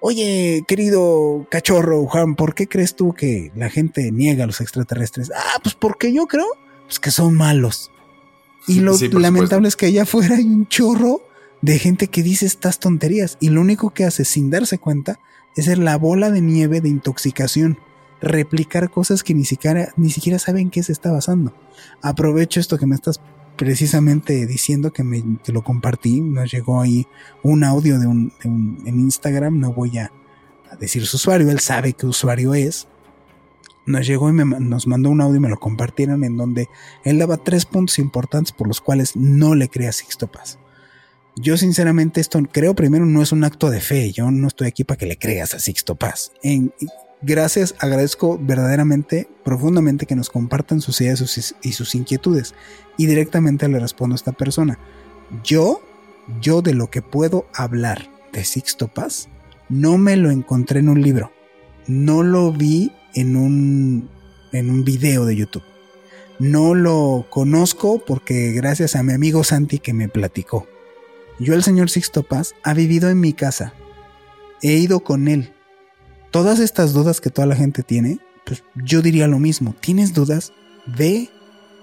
oye, 0.00 0.64
querido 0.66 1.46
cachorro 1.50 2.06
Juan, 2.06 2.36
¿por 2.36 2.54
qué 2.54 2.68
crees 2.68 2.96
tú 2.96 3.12
que 3.12 3.52
la 3.54 3.68
gente 3.68 4.10
niega 4.12 4.44
a 4.44 4.46
los 4.46 4.62
extraterrestres? 4.62 5.30
Ah, 5.36 5.58
pues 5.62 5.74
porque 5.74 6.10
yo 6.10 6.26
creo 6.26 6.46
pues, 6.86 7.00
que 7.00 7.10
son 7.10 7.34
malos. 7.34 7.90
Y 8.66 8.80
lo 8.80 8.96
lamentable 9.12 9.68
es 9.68 9.76
que 9.76 9.86
allá 9.86 10.04
afuera 10.04 10.36
hay 10.36 10.44
un 10.44 10.66
chorro 10.68 11.20
de 11.62 11.78
gente 11.78 12.08
que 12.08 12.22
dice 12.22 12.46
estas 12.46 12.78
tonterías 12.78 13.36
y 13.40 13.50
lo 13.50 13.60
único 13.60 13.90
que 13.90 14.04
hace 14.04 14.24
sin 14.24 14.50
darse 14.50 14.78
cuenta 14.78 15.20
es 15.56 15.66
ser 15.66 15.78
la 15.78 15.96
bola 15.96 16.30
de 16.30 16.40
nieve 16.40 16.80
de 16.80 16.88
intoxicación 16.88 17.78
replicar 18.20 18.90
cosas 18.90 19.22
que 19.22 19.34
ni 19.34 19.44
siquiera, 19.44 19.92
ni 19.96 20.10
siquiera 20.10 20.38
saben 20.38 20.70
qué 20.70 20.82
se 20.82 20.92
está 20.92 21.10
basando. 21.10 21.54
Aprovecho 22.02 22.60
esto 22.60 22.78
que 22.78 22.86
me 22.86 22.94
estás 22.94 23.20
precisamente 23.56 24.46
diciendo 24.46 24.92
que 24.92 25.04
me 25.04 25.22
lo 25.46 25.62
compartí, 25.62 26.20
nos 26.20 26.50
llegó 26.50 26.80
ahí 26.80 27.06
un 27.42 27.64
audio 27.64 27.98
de 27.98 28.06
un, 28.06 28.32
en 28.42 29.00
Instagram, 29.00 29.58
no 29.58 29.72
voy 29.72 29.98
a, 29.98 30.12
decir 30.78 31.04
su 31.04 31.16
usuario, 31.16 31.50
él 31.50 31.58
sabe 31.58 31.94
qué 31.94 32.06
usuario 32.06 32.54
es. 32.54 32.86
Nos 33.86 34.06
llegó 34.06 34.30
y 34.30 34.32
nos 34.32 34.86
mandó 34.86 35.10
un 35.10 35.20
audio 35.20 35.36
y 35.36 35.40
me 35.40 35.48
lo 35.48 35.58
compartieron 35.58 36.22
en 36.22 36.36
donde 36.36 36.68
él 37.02 37.18
daba 37.18 37.38
tres 37.38 37.66
puntos 37.66 37.98
importantes 37.98 38.52
por 38.52 38.68
los 38.68 38.80
cuales 38.80 39.16
no 39.16 39.56
le 39.56 39.68
crea 39.68 39.90
Sixto. 39.90 40.30
Yo 41.40 41.56
sinceramente 41.56 42.20
esto 42.20 42.40
creo 42.50 42.74
primero 42.74 43.06
no 43.06 43.22
es 43.22 43.32
un 43.32 43.44
acto 43.44 43.70
de 43.70 43.80
fe, 43.80 44.12
yo 44.12 44.30
no 44.30 44.48
estoy 44.48 44.66
aquí 44.68 44.84
para 44.84 44.98
que 44.98 45.06
le 45.06 45.16
creas 45.16 45.54
a 45.54 45.58
Sixto 45.58 45.94
Paz. 45.94 46.32
En, 46.42 46.72
Gracias, 47.22 47.74
agradezco 47.78 48.38
verdaderamente, 48.40 49.28
profundamente 49.44 50.06
que 50.06 50.16
nos 50.16 50.30
compartan 50.30 50.80
sus 50.80 51.02
ideas 51.02 51.54
y 51.62 51.72
sus 51.72 51.94
inquietudes. 51.94 52.54
Y 52.96 53.06
directamente 53.06 53.68
le 53.68 53.78
respondo 53.78 54.14
a 54.14 54.16
esta 54.16 54.32
persona. 54.32 54.78
Yo, 55.44 55.82
yo 56.40 56.62
de 56.62 56.72
lo 56.72 56.90
que 56.90 57.02
puedo 57.02 57.46
hablar 57.52 58.08
de 58.32 58.44
Sixto 58.44 58.88
Paz, 58.88 59.28
no 59.68 59.98
me 59.98 60.16
lo 60.16 60.30
encontré 60.30 60.80
en 60.80 60.88
un 60.88 61.02
libro. 61.02 61.30
No 61.86 62.22
lo 62.22 62.52
vi 62.52 62.92
en 63.14 63.36
un, 63.36 64.08
en 64.52 64.70
un 64.70 64.84
video 64.84 65.26
de 65.26 65.36
YouTube. 65.36 65.64
No 66.38 66.74
lo 66.74 67.26
conozco 67.28 68.02
porque 68.02 68.52
gracias 68.52 68.96
a 68.96 69.02
mi 69.02 69.12
amigo 69.12 69.44
Santi 69.44 69.78
que 69.78 69.92
me 69.92 70.08
platicó. 70.08 70.66
Yo, 71.40 71.54
el 71.54 71.64
señor 71.64 71.90
Sixto 71.90 72.22
Paz, 72.22 72.54
ha 72.62 72.74
vivido 72.74 73.10
en 73.10 73.18
mi 73.18 73.32
casa. 73.32 73.72
He 74.62 74.74
ido 74.74 75.00
con 75.00 75.26
él 75.26 75.52
todas 76.30 76.60
estas 76.60 76.92
dudas 76.92 77.20
que 77.20 77.30
toda 77.30 77.46
la 77.46 77.56
gente 77.56 77.82
tiene, 77.82 78.20
pues 78.44 78.62
yo 78.76 79.02
diría 79.02 79.26
lo 79.26 79.38
mismo. 79.38 79.74
¿Tienes 79.80 80.14
dudas? 80.14 80.52
Ve 80.86 81.30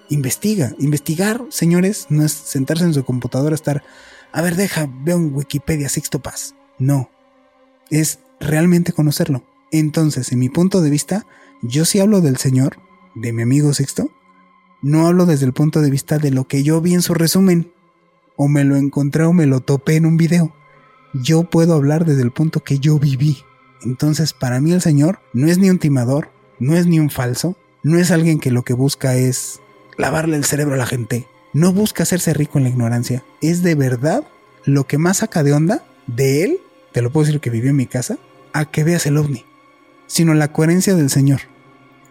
investiga. 0.09 0.73
Investigar, 0.79 1.41
señores, 1.49 2.07
no 2.09 2.23
es 2.23 2.31
sentarse 2.31 2.85
en 2.85 2.93
su 2.93 3.03
computadora, 3.03 3.55
estar, 3.55 3.83
a 4.31 4.41
ver, 4.41 4.55
deja, 4.55 4.89
veo 5.03 5.17
en 5.17 5.33
Wikipedia 5.33 5.89
Sixto 5.89 6.19
Paz. 6.19 6.55
No, 6.79 7.09
es 7.89 8.19
realmente 8.39 8.93
conocerlo. 8.93 9.43
Entonces, 9.71 10.31
en 10.31 10.39
mi 10.39 10.49
punto 10.49 10.81
de 10.81 10.89
vista, 10.89 11.25
yo 11.61 11.85
sí 11.85 11.99
hablo 11.99 12.21
del 12.21 12.37
Señor, 12.37 12.77
de 13.15 13.33
mi 13.33 13.41
amigo 13.41 13.73
Sixto, 13.73 14.11
no 14.81 15.07
hablo 15.07 15.25
desde 15.25 15.45
el 15.45 15.53
punto 15.53 15.81
de 15.81 15.89
vista 15.89 16.19
de 16.19 16.31
lo 16.31 16.47
que 16.47 16.63
yo 16.63 16.79
vi 16.81 16.93
en 16.93 17.01
su 17.01 17.13
resumen, 17.13 17.71
o 18.37 18.47
me 18.47 18.63
lo 18.63 18.77
encontré 18.77 19.25
o 19.25 19.33
me 19.33 19.45
lo 19.45 19.59
topé 19.59 19.97
en 19.97 20.05
un 20.05 20.15
video. 20.15 20.53
Yo 21.13 21.43
puedo 21.43 21.73
hablar 21.73 22.05
desde 22.05 22.21
el 22.21 22.31
punto 22.31 22.63
que 22.63 22.79
yo 22.79 22.97
viví. 22.99 23.39
Entonces, 23.81 24.31
para 24.31 24.61
mí 24.61 24.71
el 24.71 24.81
Señor 24.81 25.19
no 25.33 25.47
es 25.47 25.57
ni 25.57 25.69
un 25.69 25.79
timador, 25.79 26.29
no 26.59 26.77
es 26.77 26.87
ni 26.87 26.99
un 26.99 27.09
falso, 27.09 27.57
no 27.83 27.97
es 27.97 28.11
alguien 28.11 28.39
que 28.39 28.51
lo 28.51 28.63
que 28.63 28.73
busca 28.73 29.15
es 29.15 29.59
lavarle 29.97 30.37
el 30.37 30.45
cerebro 30.45 30.75
a 30.75 30.77
la 30.77 30.85
gente, 30.85 31.27
no 31.53 31.73
busca 31.73 32.03
hacerse 32.03 32.33
rico 32.33 32.57
en 32.57 32.63
la 32.65 32.69
ignorancia, 32.69 33.23
es 33.41 33.63
de 33.63 33.75
verdad 33.75 34.23
lo 34.65 34.85
que 34.85 34.97
más 34.97 35.17
saca 35.17 35.43
de 35.43 35.53
onda 35.53 35.83
de 36.05 36.43
él, 36.43 36.59
te 36.91 37.01
lo 37.01 37.11
puedo 37.11 37.25
decir 37.25 37.39
que 37.39 37.49
vivió 37.49 37.71
en 37.71 37.75
mi 37.75 37.87
casa, 37.87 38.17
a 38.53 38.65
que 38.65 38.83
veas 38.83 39.05
el 39.05 39.17
ovni, 39.17 39.45
sino 40.07 40.33
la 40.33 40.51
coherencia 40.51 40.95
del 40.95 41.09
Señor. 41.09 41.41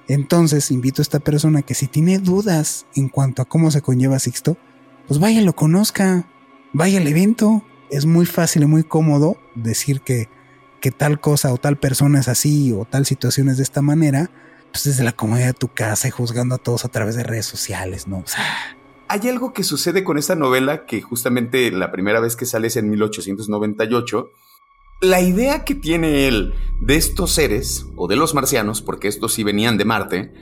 Entonces 0.08 0.70
invito 0.70 1.00
a 1.00 1.04
esta 1.04 1.18
persona 1.18 1.62
que 1.62 1.74
si 1.74 1.86
tiene 1.88 2.18
dudas 2.18 2.86
en 2.94 3.08
cuanto 3.08 3.42
a 3.42 3.44
cómo 3.44 3.70
se 3.70 3.82
conlleva 3.82 4.18
Sixto, 4.18 4.56
pues 5.06 5.20
vaya 5.20 5.40
lo 5.42 5.54
conozca, 5.54 6.28
vaya 6.72 6.98
al 6.98 7.06
evento. 7.06 7.62
Es 7.90 8.06
muy 8.06 8.26
fácil 8.26 8.62
y 8.62 8.66
muy 8.66 8.82
cómodo 8.82 9.36
decir 9.54 10.00
que, 10.00 10.28
que 10.80 10.90
tal 10.90 11.20
cosa 11.20 11.52
o 11.52 11.56
tal 11.56 11.76
persona 11.76 12.20
es 12.20 12.28
así 12.28 12.72
o 12.72 12.84
tal 12.84 13.06
situación 13.06 13.48
es 13.48 13.58
de 13.58 13.62
esta 13.62 13.82
manera, 13.82 14.30
pues 14.72 14.84
desde 14.84 15.04
la 15.04 15.12
comodidad 15.12 15.46
de 15.46 15.52
tu 15.54 15.68
casa 15.68 16.08
y 16.08 16.10
juzgando 16.10 16.56
a 16.56 16.58
todos 16.58 16.84
a 16.84 16.88
través 16.88 17.14
de 17.14 17.22
redes 17.22 17.46
sociales, 17.46 18.08
¿no? 18.08 18.24
hay 19.08 19.28
algo 19.28 19.52
que 19.52 19.64
sucede 19.64 20.04
con 20.04 20.18
esta 20.18 20.34
novela 20.34 20.86
que 20.86 21.00
justamente 21.00 21.70
la 21.70 21.92
primera 21.92 22.20
vez 22.20 22.36
que 22.36 22.46
sale 22.46 22.68
es 22.68 22.76
en 22.76 22.90
1898. 22.90 24.30
La 25.02 25.20
idea 25.20 25.64
que 25.64 25.74
tiene 25.74 26.26
él 26.26 26.54
de 26.80 26.96
estos 26.96 27.32
seres, 27.32 27.86
o 27.96 28.08
de 28.08 28.16
los 28.16 28.34
marcianos, 28.34 28.80
porque 28.82 29.08
estos 29.08 29.34
sí 29.34 29.44
venían 29.44 29.76
de 29.76 29.84
Marte, 29.84 30.32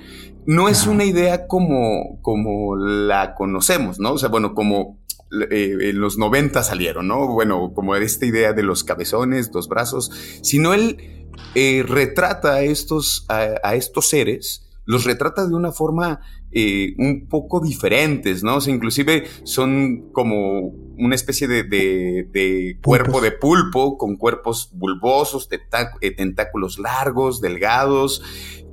no 0.47 0.69
es 0.69 0.87
una 0.87 1.05
idea 1.05 1.47
como, 1.47 2.21
como 2.23 2.77
la 2.77 3.35
conocemos, 3.35 3.99
¿no? 3.99 4.13
O 4.13 4.19
sea, 4.19 4.29
bueno, 4.29 4.55
como 4.55 5.05
eh, 5.51 5.77
en 5.81 6.01
los 6.01 6.19
90 6.19 6.63
salieron, 6.63 7.09
¿no? 7.09 7.27
Bueno, 7.29 7.73
como 7.75 7.97
esta 7.97 8.27
idea 8.27 8.53
de 8.53 8.63
los 8.63 8.85
cabezones, 8.85 9.51
dos 9.51 9.69
brazos, 9.69 10.11
sino 10.43 10.75
él 10.75 11.29
eh, 11.55 11.85
retrata 11.87 12.55
a 12.55 12.63
estos, 12.63 13.27
a, 13.29 13.75
estos 13.75 14.09
seres, 14.09 14.71
los 14.87 15.05
retrata 15.05 15.47
de 15.47 15.55
una 15.55 15.73
forma 15.73 16.21
eh, 16.53 16.95
un 16.99 17.27
poco 17.29 17.61
diferentes, 17.61 18.45
¿no? 18.45 18.57
O 18.57 18.61
sea, 18.61 18.73
inclusive 18.73 19.25
son 19.45 20.11
como 20.13 20.69
una 20.99 21.15
especie 21.15 21.49
de, 21.49 22.79
cuerpo 22.85 23.21
de 23.21 23.33
pulpo 23.33 23.99
con 23.99 24.17
cuerpos 24.17 24.71
bulbosos, 24.73 25.49
tentáculos 25.49 26.79
largos, 26.79 27.41
delgados 27.41 28.23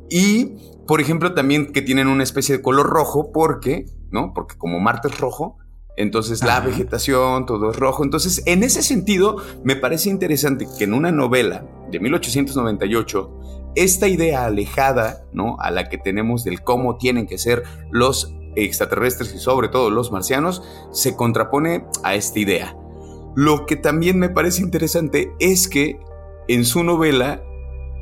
y, 0.10 0.58
por 0.92 1.00
ejemplo, 1.00 1.34
también 1.34 1.72
que 1.72 1.82
tienen 1.82 2.10
una 2.10 2.22
especie 2.22 2.58
de 2.58 2.62
color 2.62 2.86
rojo 2.86 3.32
porque, 3.32 3.86
¿no? 4.10 4.34
Porque 4.34 4.58
como 4.58 4.82
Marte 4.82 5.08
es 5.08 5.22
rojo, 5.22 5.58
entonces 5.96 6.44
la 6.44 6.60
vegetación, 6.60 7.46
todo 7.46 7.72
es 7.72 7.78
rojo. 7.78 8.04
Entonces, 8.04 8.44
en 8.46 8.62
ese 8.62 8.84
sentido, 8.84 9.38
me 9.64 9.78
parece 9.78 10.10
interesante 10.10 10.68
que 10.78 10.84
en 10.84 10.94
una 10.94 11.14
novela 11.14 11.66
de 11.90 12.02
1898, 12.02 13.72
esta 13.76 14.10
idea 14.10 14.44
alejada, 14.44 15.24
¿no? 15.32 15.56
A 15.62 15.72
la 15.72 15.88
que 15.88 15.98
tenemos 15.98 16.44
del 16.44 16.62
cómo 16.62 16.98
tienen 16.98 17.26
que 17.26 17.38
ser 17.38 17.64
los 17.90 18.36
extraterrestres 18.58 19.34
y 19.34 19.40
sobre 19.40 19.70
todo 19.70 19.92
los 19.92 20.12
marcianos, 20.12 20.62
se 20.92 21.16
contrapone 21.16 21.86
a 22.04 22.16
esta 22.16 22.38
idea. 22.38 22.76
Lo 23.34 23.66
que 23.66 23.78
también 23.78 24.20
me 24.20 24.28
parece 24.28 24.62
interesante 24.62 25.32
es 25.40 25.70
que 25.70 26.02
en 26.50 26.66
su 26.66 26.84
novela 26.84 27.42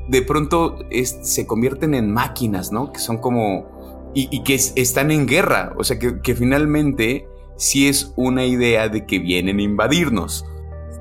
de 0.09 0.21
pronto 0.23 0.79
se 1.21 1.45
convierten 1.45 1.93
en 1.93 2.11
máquinas, 2.11 2.71
¿no? 2.71 2.91
Que 2.91 2.99
son 2.99 3.17
como... 3.17 4.11
Y, 4.15 4.41
que 4.41 4.55
están 4.55 5.11
en 5.11 5.27
guerra, 5.27 5.73
o 5.77 5.83
sea, 5.83 5.99
que, 5.99 6.35
finalmente 6.35 7.27
si 7.57 7.87
es 7.87 8.11
una 8.15 8.43
idea 8.43 8.89
de 8.89 9.05
que 9.05 9.19
vienen 9.19 9.59
a 9.59 9.61
invadirnos. 9.61 10.45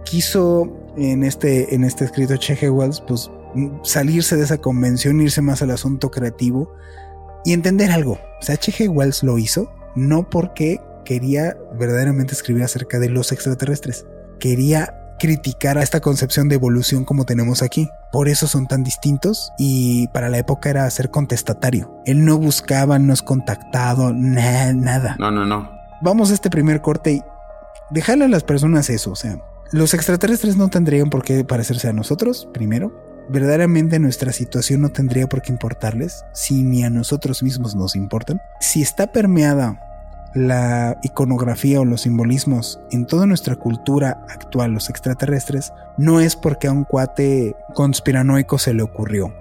Quiso 0.04 0.70
en 0.96 1.24
este, 1.24 1.74
en 1.74 1.84
este 1.84 2.04
escrito 2.04 2.36
Cheche 2.36 2.68
Wells, 2.68 3.00
pues 3.00 3.30
salirse 3.82 4.36
de 4.36 4.44
esa 4.44 4.58
convención, 4.58 5.20
irse 5.20 5.40
más 5.40 5.62
al 5.62 5.70
asunto 5.70 6.10
creativo 6.10 6.74
y 7.44 7.54
entender 7.54 7.90
algo. 7.90 8.18
O 8.40 8.42
sea, 8.42 8.58
Cheche 8.58 8.88
Wells 8.88 9.22
lo 9.22 9.38
hizo 9.38 9.72
no 9.94 10.28
porque 10.28 10.80
quería 11.04 11.56
verdaderamente 11.78 12.34
escribir 12.34 12.64
acerca 12.64 12.98
de 12.98 13.08
los 13.08 13.32
extraterrestres. 13.32 14.04
Quería 14.38 14.97
criticar 15.18 15.78
a 15.78 15.82
esta 15.82 16.00
concepción 16.00 16.48
de 16.48 16.54
evolución 16.54 17.04
como 17.04 17.24
tenemos 17.24 17.62
aquí. 17.62 17.88
Por 18.12 18.28
eso 18.28 18.46
son 18.46 18.66
tan 18.66 18.84
distintos 18.84 19.52
y 19.58 20.08
para 20.08 20.28
la 20.28 20.38
época 20.38 20.70
era 20.70 20.88
ser 20.90 21.10
contestatario. 21.10 21.92
Él 22.06 22.24
no 22.24 22.38
buscaba, 22.38 22.98
no 22.98 23.12
es 23.12 23.22
contactado, 23.22 24.12
nada. 24.14 25.16
No, 25.18 25.30
no, 25.30 25.44
no 25.44 25.78
vamos 26.00 26.30
a 26.30 26.34
este 26.34 26.50
primer 26.50 26.80
corte 26.80 27.12
y 27.12 27.22
dejarle 27.90 28.26
a 28.26 28.28
las 28.28 28.44
personas 28.44 28.90
eso. 28.90 29.12
O 29.12 29.16
sea, 29.16 29.38
los 29.72 29.94
extraterrestres 29.94 30.56
no 30.56 30.68
tendrían 30.68 31.10
por 31.10 31.22
qué 31.22 31.44
parecerse 31.44 31.88
a 31.88 31.92
nosotros, 31.92 32.48
primero. 32.52 32.92
Verdaderamente 33.30 33.98
nuestra 33.98 34.32
situación 34.32 34.80
no 34.80 34.88
tendría 34.88 35.26
por 35.26 35.42
qué 35.42 35.52
importarles, 35.52 36.24
si 36.32 36.62
ni 36.62 36.82
a 36.84 36.90
nosotros 36.90 37.42
mismos 37.42 37.74
nos 37.74 37.94
importan. 37.94 38.40
Si 38.60 38.80
está 38.80 39.08
permeada 39.08 39.80
la 40.34 40.98
iconografía 41.02 41.80
o 41.80 41.84
los 41.84 42.02
simbolismos 42.02 42.80
en 42.90 43.06
toda 43.06 43.26
nuestra 43.26 43.56
cultura 43.56 44.24
actual, 44.28 44.72
los 44.72 44.90
extraterrestres, 44.90 45.72
no 45.96 46.20
es 46.20 46.36
porque 46.36 46.68
a 46.68 46.72
un 46.72 46.84
cuate 46.84 47.56
conspiranoico 47.74 48.58
se 48.58 48.74
le 48.74 48.82
ocurrió, 48.82 49.34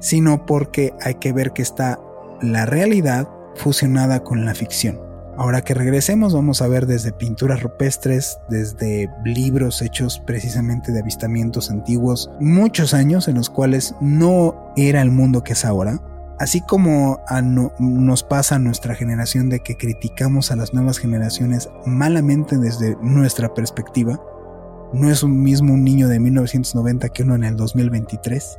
sino 0.00 0.46
porque 0.46 0.94
hay 1.00 1.14
que 1.14 1.32
ver 1.32 1.52
que 1.52 1.62
está 1.62 1.98
la 2.40 2.66
realidad 2.66 3.28
fusionada 3.54 4.24
con 4.24 4.44
la 4.44 4.54
ficción. 4.54 5.00
Ahora 5.36 5.62
que 5.62 5.72
regresemos 5.72 6.34
vamos 6.34 6.60
a 6.60 6.68
ver 6.68 6.86
desde 6.86 7.10
pinturas 7.10 7.62
rupestres, 7.62 8.38
desde 8.50 9.08
libros 9.24 9.80
hechos 9.80 10.18
precisamente 10.18 10.92
de 10.92 11.00
avistamientos 11.00 11.70
antiguos, 11.70 12.30
muchos 12.38 12.92
años 12.92 13.28
en 13.28 13.36
los 13.36 13.48
cuales 13.48 13.94
no 14.00 14.72
era 14.76 15.00
el 15.00 15.10
mundo 15.10 15.42
que 15.42 15.54
es 15.54 15.64
ahora, 15.64 16.00
así 16.42 16.60
como 16.60 17.20
nos 17.78 18.24
pasa 18.24 18.56
a 18.56 18.58
nuestra 18.58 18.96
generación 18.96 19.48
de 19.48 19.60
que 19.60 19.76
criticamos 19.76 20.50
a 20.50 20.56
las 20.56 20.74
nuevas 20.74 20.98
generaciones 20.98 21.70
malamente 21.86 22.58
desde 22.58 22.96
nuestra 23.00 23.54
perspectiva, 23.54 24.20
no 24.92 25.08
es 25.08 25.22
un 25.22 25.40
mismo 25.40 25.74
un 25.74 25.84
niño 25.84 26.08
de 26.08 26.18
1990 26.18 27.10
que 27.10 27.22
uno 27.22 27.36
en 27.36 27.44
el 27.44 27.56
2023. 27.56 28.58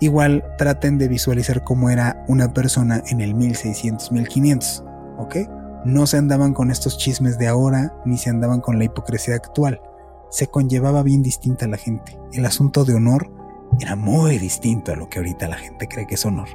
Igual 0.00 0.44
traten 0.58 0.98
de 0.98 1.06
visualizar 1.06 1.62
cómo 1.62 1.90
era 1.90 2.24
una 2.26 2.52
persona 2.52 3.04
en 3.06 3.20
el 3.20 3.34
1600, 3.36 4.10
1500, 4.10 4.84
¿ok? 5.18 5.36
No 5.84 6.08
se 6.08 6.16
andaban 6.16 6.52
con 6.52 6.72
estos 6.72 6.98
chismes 6.98 7.38
de 7.38 7.46
ahora, 7.46 7.94
ni 8.04 8.18
se 8.18 8.30
andaban 8.30 8.60
con 8.60 8.80
la 8.80 8.84
hipocresía 8.84 9.36
actual. 9.36 9.80
Se 10.28 10.48
conllevaba 10.48 11.04
bien 11.04 11.22
distinta 11.22 11.68
la 11.68 11.76
gente. 11.76 12.18
El 12.32 12.46
asunto 12.46 12.84
de 12.84 12.94
honor 12.94 13.30
era 13.78 13.94
muy 13.94 14.38
distinto 14.38 14.90
a 14.90 14.96
lo 14.96 15.08
que 15.08 15.20
ahorita 15.20 15.46
la 15.46 15.56
gente 15.56 15.86
cree 15.86 16.08
que 16.08 16.16
es 16.16 16.26
honor. 16.26 16.48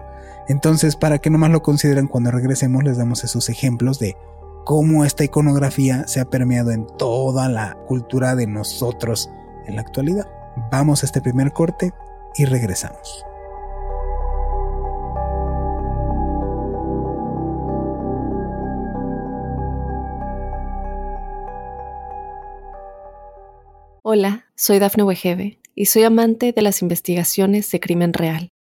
Entonces, 0.48 0.96
para 0.96 1.20
que 1.20 1.30
nomás 1.30 1.52
lo 1.52 1.62
consideren 1.62 2.08
cuando 2.08 2.32
regresemos, 2.32 2.84
les 2.84 2.98
damos 2.98 3.24
esos 3.24 3.50
ejemplos 3.50 4.00
de 4.00 4.16
cómo 4.64 5.04
esta 5.04 5.24
iconografía 5.24 6.08
se 6.08 6.22
ha 6.22 6.30
permeado 6.30 6.72
en 6.72 6.88
toda 6.98 7.50
la 7.50 7.78
cultura 7.88 8.36
de 8.36 8.48
nosotros 8.48 9.30
en 9.66 9.76
la 9.76 9.82
actualidad. 9.82 10.28
Vamos 10.72 11.04
a 11.04 11.06
este 11.06 11.22
primer 11.22 11.52
corte 11.52 11.92
y 12.36 12.46
regresamos. 12.46 13.26
Hola, 24.02 24.46
soy 24.56 24.80
Dafne 24.80 25.04
Wegebe 25.04 25.60
y 25.76 25.88
soy 25.88 26.04
amante 26.04 26.54
de 26.54 26.62
las 26.62 26.82
investigaciones 26.82 27.70
de 27.72 27.82
crimen 27.82 28.14
real. 28.14 28.52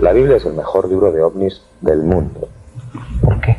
La 0.00 0.12
Biblia 0.12 0.36
es 0.36 0.44
el 0.44 0.54
mejor 0.54 0.88
libro 0.88 1.10
de 1.10 1.22
ovnis 1.22 1.60
del 1.80 2.04
mundo. 2.04 2.48
¿Por 3.20 3.40
qué? 3.40 3.56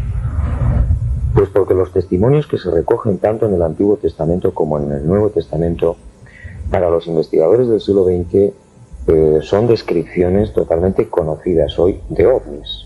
Pues 1.34 1.50
porque 1.50 1.74
los 1.74 1.92
testimonios 1.92 2.48
que 2.48 2.58
se 2.58 2.72
recogen 2.72 3.18
tanto 3.18 3.46
en 3.46 3.56
el 3.56 3.62
Antiguo 3.62 3.98
Testamento 3.98 4.54
como 4.54 4.80
en 4.80 4.90
el 4.90 5.06
Nuevo 5.06 5.32
Testamento, 5.32 5.98
para 6.72 6.90
los 6.90 7.08
investigadores 7.08 7.68
del 7.68 7.82
siglo 7.82 8.06
XX, 8.06 8.54
eh, 9.08 9.40
son 9.42 9.68
descripciones 9.68 10.54
totalmente 10.54 11.10
conocidas 11.10 11.78
hoy 11.78 12.00
de 12.08 12.26
ovnis. 12.26 12.86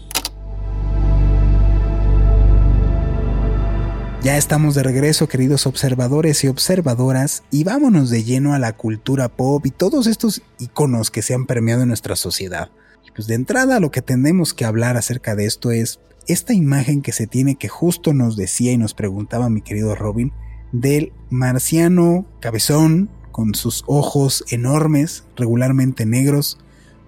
Ya 4.24 4.38
estamos 4.38 4.74
de 4.74 4.82
regreso, 4.82 5.28
queridos 5.28 5.68
observadores 5.68 6.44
y 6.44 6.48
observadoras, 6.48 7.44
y 7.52 7.66
vámonos 7.66 8.10
de 8.10 8.24
lleno 8.24 8.56
a 8.56 8.60
la 8.60 8.74
cultura 8.74 9.28
pop 9.28 9.64
y 9.64 9.70
todos 9.70 10.08
estos 10.08 10.42
iconos 10.58 11.12
que 11.12 11.22
se 11.22 11.36
han 11.36 11.46
permeado 11.46 11.84
en 11.84 11.90
nuestra 11.90 12.16
sociedad. 12.16 12.70
Pues 13.16 13.28
de 13.28 13.36
entrada 13.36 13.80
lo 13.80 13.92
que 13.92 14.02
tenemos 14.02 14.54
que 14.54 14.66
hablar 14.66 14.98
acerca 14.98 15.36
de 15.36 15.46
esto 15.46 15.72
es 15.72 16.00
esta 16.28 16.54
imagen 16.54 17.02
que 17.02 17.12
se 17.12 17.28
tiene 17.28 17.56
que 17.56 17.68
justo 17.68 18.14
nos 18.14 18.36
decía 18.36 18.72
y 18.72 18.78
nos 18.78 18.94
preguntaba 18.94 19.50
mi 19.50 19.62
querido 19.62 19.96
Robin 19.96 20.32
del 20.72 21.14
marciano 21.30 22.26
cabezón 22.40 23.10
con 23.32 23.56
sus 23.56 23.84
ojos 23.88 24.44
enormes, 24.50 25.26
regularmente 25.36 26.06
negros, 26.06 26.60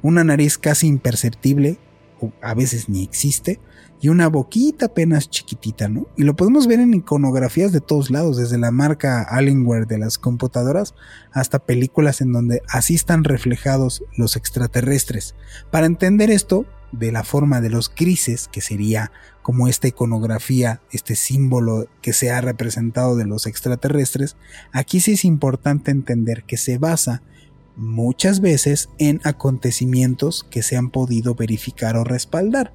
una 0.01 0.23
nariz 0.23 0.57
casi 0.57 0.87
imperceptible, 0.87 1.79
o 2.19 2.31
a 2.41 2.53
veces 2.53 2.89
ni 2.89 3.03
existe, 3.03 3.59
y 4.05 4.09
una 4.09 4.27
boquita 4.27 4.85
apenas 4.85 5.31
chiquitita, 5.31 5.89
¿no? 5.89 6.05
Y 6.15 6.25
lo 6.25 6.35
podemos 6.35 6.67
ver 6.67 6.79
en 6.79 6.93
iconografías 6.93 7.71
de 7.71 7.81
todos 7.81 8.11
lados, 8.11 8.37
desde 8.37 8.59
la 8.59 8.69
marca 8.69 9.23
Alienware 9.23 9.87
de 9.87 9.97
las 9.97 10.19
computadoras 10.19 10.93
hasta 11.31 11.57
películas 11.57 12.21
en 12.21 12.31
donde 12.31 12.61
así 12.69 12.93
están 12.93 13.23
reflejados 13.23 14.03
los 14.15 14.35
extraterrestres. 14.35 15.33
Para 15.71 15.87
entender 15.87 16.29
esto, 16.29 16.67
de 16.91 17.11
la 17.11 17.23
forma 17.23 17.61
de 17.61 17.71
los 17.71 17.91
grises, 17.95 18.47
que 18.47 18.61
sería 18.61 19.11
como 19.41 19.67
esta 19.67 19.87
iconografía, 19.87 20.81
este 20.91 21.15
símbolo 21.15 21.87
que 22.03 22.13
se 22.13 22.29
ha 22.29 22.41
representado 22.41 23.15
de 23.15 23.25
los 23.25 23.47
extraterrestres, 23.47 24.37
aquí 24.71 24.99
sí 24.99 25.13
es 25.13 25.25
importante 25.25 25.89
entender 25.89 26.43
que 26.43 26.57
se 26.57 26.77
basa 26.77 27.23
muchas 27.75 28.39
veces 28.39 28.87
en 28.99 29.19
acontecimientos 29.23 30.45
que 30.47 30.61
se 30.61 30.77
han 30.77 30.91
podido 30.91 31.33
verificar 31.33 31.97
o 31.97 32.03
respaldar 32.03 32.71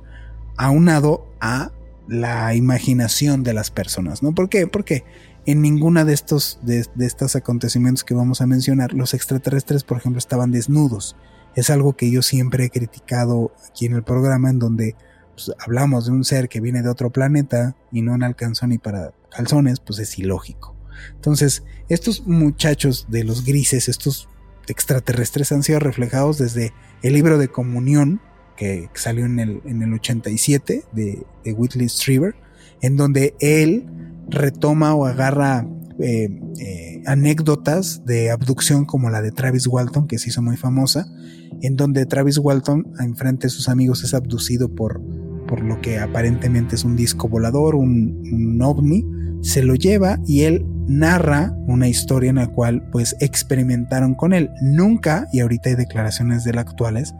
aunado 0.61 1.27
a 1.41 1.73
la 2.07 2.55
imaginación 2.55 3.43
de 3.43 3.55
las 3.55 3.71
personas, 3.71 4.23
¿no? 4.23 4.35
¿Por 4.35 4.51
qué? 4.51 4.67
Porque 4.67 5.05
en 5.47 5.63
ninguna 5.63 6.05
de 6.05 6.13
estos, 6.13 6.61
de, 6.63 6.87
estos 6.99 7.35
acontecimientos 7.35 8.05
que 8.05 8.13
vamos 8.13 8.43
a 8.43 8.47
mencionar, 8.47 8.93
los 8.93 9.15
extraterrestres, 9.15 9.85
por 9.85 9.97
ejemplo, 9.97 10.19
estaban 10.19 10.53
desnudos. 10.53 11.17
Es 11.55 11.71
algo 11.71 11.97
que 11.97 12.11
yo 12.11 12.21
siempre 12.21 12.67
he 12.67 12.71
criticado 12.71 13.55
aquí 13.71 13.87
en 13.87 13.95
el 13.95 14.03
programa, 14.03 14.51
en 14.51 14.59
donde 14.59 14.97
pues, 15.35 15.51
hablamos 15.59 16.05
de 16.05 16.13
un 16.13 16.25
ser 16.25 16.51
que 16.51 16.61
viene 16.61 16.83
de 16.83 16.91
otro 16.91 17.09
planeta 17.09 17.75
y 17.91 18.03
no 18.03 18.15
alcanzó 18.23 18.67
ni 18.67 18.77
para 18.77 19.15
calzones, 19.31 19.81
pues 19.81 19.99
es 19.99 20.19
ilógico. 20.19 20.77
Entonces, 21.15 21.63
estos 21.89 22.27
muchachos 22.27 23.07
de 23.09 23.25
los 23.25 23.47
grises, 23.47 23.89
estos 23.89 24.29
extraterrestres 24.69 25.53
han 25.53 25.63
sido 25.63 25.79
reflejados 25.79 26.37
desde 26.37 26.75
el 27.03 27.15
libro 27.15 27.39
de 27.39 27.49
comunión 27.49 28.21
que 28.61 28.91
salió 28.93 29.25
en 29.25 29.39
el, 29.39 29.63
en 29.65 29.81
el 29.81 29.95
87 29.95 30.85
de, 30.93 31.27
Whitley 31.47 31.89
Strieber, 31.89 32.35
en 32.83 32.99
donde 32.99 33.35
él 33.41 33.87
retoma 34.29 34.95
o 34.95 35.07
agarra 35.07 35.67
eh, 35.99 36.29
eh, 36.59 37.03
anécdotas 37.07 38.05
de 38.05 38.31
abducción 38.31 38.85
como 38.85 39.09
la 39.09 39.23
de 39.23 39.33
Travis 39.33 39.67
Walton, 39.67 40.07
que 40.07 40.19
se 40.19 40.29
hizo 40.29 40.43
muy 40.43 40.59
famosa, 40.59 41.07
en 41.63 41.77
donde 41.77 42.05
Travis 42.05 42.37
Walton, 42.37 42.93
enfrente 43.01 43.47
de 43.47 43.51
sus 43.51 43.71
amigos, 43.71 44.05
es 44.05 44.13
abducido 44.13 44.69
por, 44.69 45.01
por 45.49 45.63
lo 45.63 45.81
que 45.81 45.99
aparentemente 45.99 46.75
es 46.75 46.85
un 46.85 46.97
disco 46.97 47.31
volador, 47.31 47.77
un, 47.77 48.23
un 48.31 48.61
ovni, 48.61 49.07
se 49.41 49.63
lo 49.63 49.75
lleva 49.75 50.19
y 50.27 50.43
él 50.43 50.67
narra 50.87 51.57
una 51.67 51.89
historia 51.89 52.29
en 52.29 52.37
la 52.37 52.49
cual 52.49 52.91
pues 52.93 53.17
experimentaron 53.21 54.15
con 54.15 54.35
él. 54.35 54.51
Nunca, 54.61 55.29
y 55.33 55.41
ahorita 55.41 55.71
hay 55.71 55.77
declaraciones 55.77 56.45
de 56.45 56.51
él 56.51 56.59
actuales, 56.59 57.15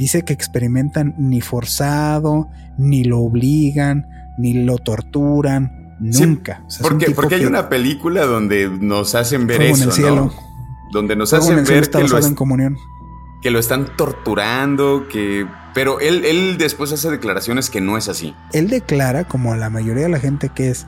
dice 0.00 0.22
que 0.22 0.32
experimentan 0.32 1.14
ni 1.18 1.42
forzado, 1.42 2.48
ni 2.78 3.04
lo 3.04 3.20
obligan, 3.20 4.08
ni 4.38 4.64
lo 4.64 4.78
torturan, 4.78 5.94
nunca. 6.00 6.64
porque 6.80 7.10
porque 7.10 7.34
hay 7.34 7.44
una 7.44 7.68
película 7.68 8.24
donde 8.24 8.70
nos 8.70 9.14
hacen 9.14 9.46
ver 9.46 9.60
eso, 9.60 9.82
en 9.82 9.88
el 9.88 9.92
cielo. 9.94 10.32
Donde 10.92 11.16
nos 11.16 11.34
hacen 11.34 11.64
ver 11.64 11.90
que 11.90 12.08
lo, 12.08 12.18
en 12.18 12.34
comunión. 12.34 12.76
que 13.42 13.50
lo 13.50 13.58
están 13.58 13.94
torturando, 13.96 15.06
que 15.06 15.46
pero 15.74 16.00
él, 16.00 16.24
él 16.24 16.56
después 16.56 16.92
hace 16.92 17.10
declaraciones 17.10 17.68
que 17.68 17.82
no 17.82 17.98
es 17.98 18.08
así. 18.08 18.34
Él 18.54 18.68
declara, 18.68 19.24
como 19.24 19.54
la 19.54 19.68
mayoría 19.68 20.04
de 20.04 20.08
la 20.08 20.18
gente 20.18 20.48
que 20.48 20.70
es 20.70 20.86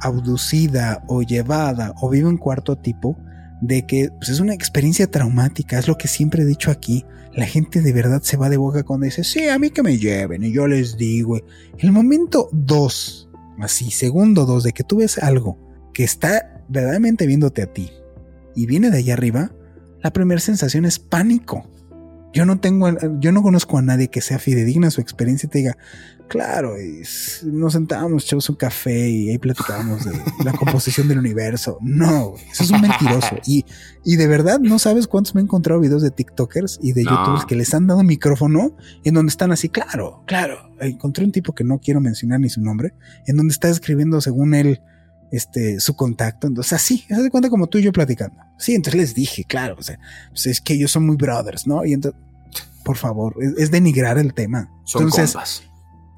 abducida 0.00 1.04
o 1.06 1.22
llevada 1.22 1.92
o 2.00 2.08
vive 2.08 2.30
en 2.30 2.38
cuarto 2.38 2.76
tipo, 2.76 3.18
de 3.60 3.84
que 3.84 4.10
pues, 4.10 4.30
es 4.30 4.40
una 4.40 4.54
experiencia 4.54 5.10
traumática, 5.10 5.78
es 5.78 5.86
lo 5.86 5.98
que 5.98 6.08
siempre 6.08 6.42
he 6.42 6.46
dicho 6.46 6.70
aquí 6.70 7.04
la 7.36 7.46
gente 7.46 7.80
de 7.80 7.92
verdad 7.92 8.22
se 8.22 8.36
va 8.36 8.48
de 8.48 8.56
boca 8.56 8.84
cuando 8.84 9.04
dice, 9.04 9.24
sí, 9.24 9.48
a 9.48 9.58
mí 9.58 9.70
que 9.70 9.82
me 9.82 9.98
lleven, 9.98 10.44
y 10.44 10.52
yo 10.52 10.66
les 10.66 10.96
digo. 10.96 11.40
El 11.78 11.92
momento 11.92 12.48
dos, 12.52 13.28
así, 13.58 13.90
segundo 13.90 14.46
dos, 14.46 14.62
de 14.62 14.72
que 14.72 14.84
tú 14.84 14.98
ves 14.98 15.18
algo 15.18 15.58
que 15.92 16.04
está 16.04 16.64
verdaderamente 16.68 17.26
viéndote 17.26 17.62
a 17.62 17.72
ti 17.72 17.90
y 18.54 18.66
viene 18.66 18.90
de 18.90 18.98
allá 18.98 19.14
arriba, 19.14 19.52
la 20.02 20.12
primera 20.12 20.40
sensación 20.40 20.84
es 20.84 20.98
pánico. 20.98 21.68
Yo 22.32 22.44
no 22.44 22.60
tengo, 22.60 22.88
yo 23.20 23.32
no 23.32 23.42
conozco 23.42 23.78
a 23.78 23.82
nadie 23.82 24.08
que 24.08 24.20
sea 24.20 24.38
fidedigna 24.38 24.88
a 24.88 24.90
su 24.90 25.00
experiencia 25.00 25.46
y 25.46 25.50
te 25.50 25.58
diga, 25.58 25.76
claro, 26.28 26.74
nos 27.44 27.72
sentábamos, 27.72 28.24
echamos 28.24 28.48
un 28.48 28.56
café 28.56 29.08
y 29.08 29.30
ahí 29.30 29.38
platicábamos 29.38 30.04
de 30.04 30.12
la 30.44 30.52
composición 30.58 31.08
del 31.08 31.18
universo. 31.18 31.78
No, 31.80 32.34
eso 32.50 32.64
es 32.64 32.70
un 32.70 32.80
mentiroso. 32.80 33.36
Y, 33.46 33.64
y 34.04 34.16
de 34.16 34.26
verdad 34.26 34.58
no 34.60 34.78
sabes 34.78 35.06
cuántos 35.06 35.34
me 35.34 35.40
he 35.40 35.44
encontrado 35.44 35.80
videos 35.80 36.02
de 36.02 36.10
TikTokers 36.10 36.78
y 36.82 36.92
de 36.92 37.04
YouTubers 37.04 37.44
que 37.46 37.56
les 37.56 37.72
han 37.74 37.86
dado 37.86 38.02
micrófono 38.02 38.76
en 39.04 39.14
donde 39.14 39.30
están 39.30 39.52
así, 39.52 39.68
claro, 39.68 40.22
claro. 40.26 40.70
Encontré 40.80 41.24
un 41.24 41.32
tipo 41.32 41.54
que 41.54 41.64
no 41.64 41.78
quiero 41.78 42.00
mencionar 42.00 42.40
ni 42.40 42.48
su 42.48 42.60
nombre, 42.60 42.94
en 43.26 43.36
donde 43.36 43.52
está 43.52 43.68
escribiendo 43.68 44.20
según 44.20 44.54
él 44.54 44.80
este, 45.30 45.80
su 45.80 45.96
contacto. 45.96 46.46
Entonces, 46.46 46.72
así, 46.72 47.04
se 47.08 47.22
de 47.22 47.30
cuenta 47.30 47.50
como 47.50 47.66
tú 47.66 47.78
y 47.78 47.82
yo 47.82 47.92
platicando. 47.92 48.36
Sí, 48.58 48.74
entonces 48.74 49.00
les 49.00 49.14
dije, 49.14 49.44
claro, 49.44 49.76
o 49.78 49.82
sea, 49.82 49.98
pues 50.30 50.46
es 50.46 50.60
que 50.60 50.74
ellos 50.74 50.90
son 50.90 51.06
muy 51.06 51.16
brothers, 51.16 51.66
¿no? 51.66 51.84
Y 51.84 51.92
entonces, 51.92 52.20
por 52.84 52.96
favor, 52.96 53.34
es, 53.56 53.70
denigrar 53.70 54.18
el 54.18 54.34
tema. 54.34 54.70
Son 54.84 55.08
compas. 55.08 55.62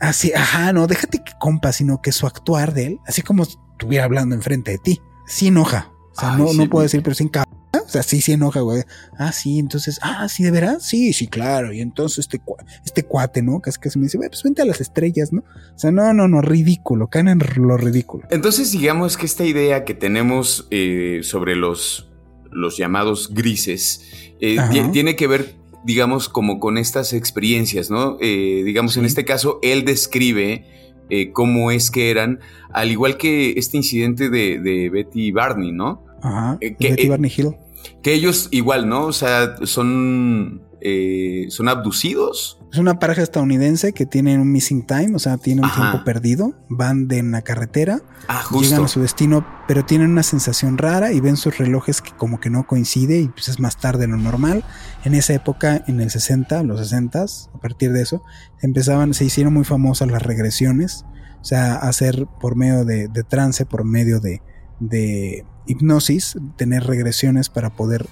Así, 0.00 0.32
ajá, 0.34 0.72
no, 0.72 0.86
déjate 0.86 1.22
que 1.24 1.32
compas, 1.38 1.76
sino 1.76 2.02
que 2.02 2.12
su 2.12 2.26
actuar 2.26 2.74
de 2.74 2.86
él, 2.86 3.00
así 3.06 3.22
como 3.22 3.44
estuviera 3.44 4.04
hablando 4.04 4.34
enfrente 4.34 4.72
de 4.72 4.78
ti, 4.78 5.00
sí 5.26 5.48
enoja. 5.48 5.90
O 6.16 6.20
sea, 6.20 6.36
no, 6.36 6.52
no 6.52 6.68
puedo 6.68 6.82
decir, 6.82 7.02
pero 7.02 7.14
sin 7.14 7.28
cabrón. 7.28 7.56
O 7.74 7.88
sea, 7.88 8.02
sí, 8.02 8.20
sí 8.20 8.32
enoja, 8.32 8.60
güey. 8.60 8.82
Ah, 9.18 9.32
sí, 9.32 9.58
entonces, 9.58 9.98
ah, 10.02 10.28
sí, 10.28 10.42
de 10.42 10.50
verdad, 10.50 10.78
sí, 10.80 11.12
sí, 11.12 11.28
claro. 11.28 11.72
Y 11.72 11.80
entonces 11.80 12.18
este, 12.20 12.40
este 12.84 13.04
cuate, 13.04 13.42
¿no? 13.42 13.60
Casi 13.60 13.78
que 13.78 13.90
se 13.90 13.98
me 13.98 14.06
dice, 14.06 14.16
güey, 14.16 14.28
pues 14.28 14.42
vente 14.42 14.62
a 14.62 14.64
las 14.64 14.80
estrellas, 14.80 15.32
¿no? 15.32 15.42
O 15.74 15.78
sea, 15.78 15.92
no, 15.92 16.12
no, 16.12 16.26
no, 16.26 16.40
ridículo, 16.40 17.08
caen 17.08 17.28
en 17.28 17.40
lo 17.56 17.76
ridículo. 17.76 18.26
Entonces, 18.30 18.72
digamos 18.72 19.16
que 19.16 19.26
esta 19.26 19.44
idea 19.44 19.84
que 19.84 19.94
tenemos 19.94 20.66
eh, 20.70 21.20
sobre 21.22 21.54
los, 21.54 22.10
los 22.50 22.76
llamados 22.76 23.32
grises 23.32 24.02
eh, 24.40 24.58
tiene 24.92 25.14
que 25.16 25.26
ver 25.26 25.54
digamos, 25.84 26.28
como 26.28 26.58
con 26.58 26.78
estas 26.78 27.12
experiencias, 27.12 27.90
¿no? 27.90 28.16
Eh, 28.20 28.62
digamos, 28.64 28.96
en 28.96 29.04
este 29.04 29.24
caso, 29.24 29.58
él 29.62 29.84
describe 29.84 30.64
eh, 31.08 31.32
cómo 31.32 31.70
es 31.70 31.90
que 31.90 32.10
eran, 32.10 32.40
al 32.72 32.90
igual 32.90 33.16
que 33.16 33.52
este 33.52 33.76
incidente 33.76 34.28
de, 34.28 34.90
Betty 34.90 35.30
Barney, 35.30 35.72
¿no? 35.72 36.04
Ajá. 36.22 36.58
Eh, 36.60 36.76
Betty 36.78 37.08
Barney 37.08 37.32
Hill. 37.34 37.56
Que 38.02 38.14
ellos 38.14 38.48
igual, 38.50 38.88
¿no? 38.88 39.06
O 39.06 39.12
sea, 39.12 39.56
son 39.64 40.62
eh, 40.88 41.46
son 41.50 41.68
abducidos. 41.68 42.60
Es 42.70 42.78
una 42.78 43.00
pareja 43.00 43.20
estadounidense 43.20 43.92
que 43.92 44.06
tiene 44.06 44.38
un 44.38 44.52
missing 44.52 44.86
time, 44.86 45.16
o 45.16 45.18
sea, 45.18 45.36
tiene 45.36 45.62
un 45.62 45.72
tiempo 45.72 46.04
perdido. 46.04 46.54
Van 46.68 47.08
de 47.08 47.18
en 47.18 47.32
la 47.32 47.42
carretera, 47.42 48.02
ah, 48.28 48.44
llegan 48.52 48.84
a 48.84 48.88
su 48.88 49.00
destino, 49.00 49.44
pero 49.66 49.84
tienen 49.84 50.12
una 50.12 50.22
sensación 50.22 50.78
rara 50.78 51.12
y 51.12 51.18
ven 51.18 51.36
sus 51.36 51.58
relojes 51.58 52.00
que 52.02 52.12
como 52.12 52.38
que 52.38 52.50
no 52.50 52.68
coincide 52.68 53.18
y 53.18 53.26
pues 53.26 53.48
es 53.48 53.58
más 53.58 53.78
tarde 53.78 54.02
de 54.02 54.12
lo 54.12 54.16
normal. 54.16 54.62
En 55.02 55.14
esa 55.14 55.34
época, 55.34 55.82
en 55.88 56.00
el 56.00 56.08
60, 56.08 56.62
los 56.62 56.78
60, 56.78 57.24
a 57.52 57.58
partir 57.60 57.92
de 57.92 58.02
eso, 58.02 58.22
empezaban, 58.62 59.12
se 59.12 59.24
hicieron 59.24 59.54
muy 59.54 59.64
famosas 59.64 60.08
las 60.08 60.22
regresiones, 60.22 61.04
o 61.40 61.44
sea, 61.44 61.74
hacer 61.74 62.28
por 62.40 62.54
medio 62.54 62.84
de, 62.84 63.08
trance, 63.28 63.66
por 63.66 63.84
medio 63.84 64.20
de, 64.20 64.40
de 64.78 65.44
hipnosis, 65.66 66.36
tener 66.56 66.84
regresiones 66.84 67.48
para 67.48 67.70
poder 67.70 68.06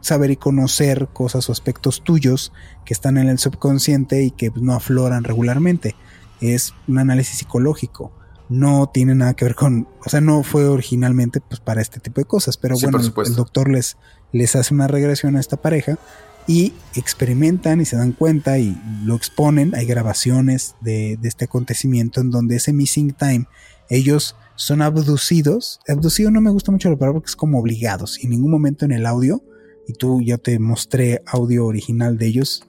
saber 0.00 0.30
y 0.30 0.36
conocer 0.36 1.08
cosas 1.12 1.48
o 1.48 1.52
aspectos 1.52 2.02
tuyos 2.02 2.52
que 2.84 2.94
están 2.94 3.18
en 3.18 3.28
el 3.28 3.38
subconsciente 3.38 4.22
y 4.22 4.30
que 4.30 4.52
no 4.54 4.74
afloran 4.74 5.24
regularmente. 5.24 5.94
Es 6.40 6.74
un 6.86 6.98
análisis 6.98 7.38
psicológico. 7.38 8.12
No 8.48 8.90
tiene 8.92 9.14
nada 9.14 9.34
que 9.34 9.44
ver 9.44 9.54
con, 9.54 9.88
o 10.04 10.08
sea, 10.08 10.20
no 10.20 10.42
fue 10.42 10.66
originalmente 10.66 11.40
pues 11.40 11.60
para 11.60 11.82
este 11.82 12.00
tipo 12.00 12.20
de 12.20 12.24
cosas, 12.24 12.56
pero 12.56 12.76
bueno, 12.80 12.98
el, 12.98 13.34
doctor 13.34 13.68
les, 13.68 13.98
les 14.32 14.56
hace 14.56 14.72
una 14.72 14.86
regresión 14.86 15.36
a 15.36 15.40
esta 15.40 15.58
pareja 15.58 15.98
y 16.46 16.72
experimentan 16.94 17.82
y 17.82 17.84
se 17.84 17.96
dan 17.96 18.12
cuenta 18.12 18.58
y 18.58 18.80
lo 19.04 19.16
exponen. 19.16 19.74
Hay 19.74 19.84
grabaciones 19.84 20.76
de, 20.80 21.18
de 21.20 21.28
este 21.28 21.44
acontecimiento 21.44 22.22
en 22.22 22.30
donde 22.30 22.56
ese 22.56 22.72
missing 22.72 23.12
time 23.12 23.46
ellos 23.90 24.34
son 24.56 24.82
abducidos. 24.82 25.80
Abducido 25.86 26.30
no 26.30 26.40
me 26.40 26.50
gusta 26.50 26.72
mucho 26.72 26.90
la 26.90 26.96
palabra 26.96 27.20
porque 27.20 27.30
es 27.30 27.36
como 27.36 27.58
obligados. 27.58 28.18
Y 28.18 28.24
en 28.24 28.30
ningún 28.30 28.50
momento 28.50 28.84
en 28.84 28.92
el 28.92 29.06
audio, 29.06 29.42
y 29.88 29.94
tú 29.94 30.22
ya 30.22 30.38
te 30.38 30.58
mostré 30.58 31.22
audio 31.26 31.66
original 31.66 32.18
de 32.18 32.26
ellos, 32.26 32.62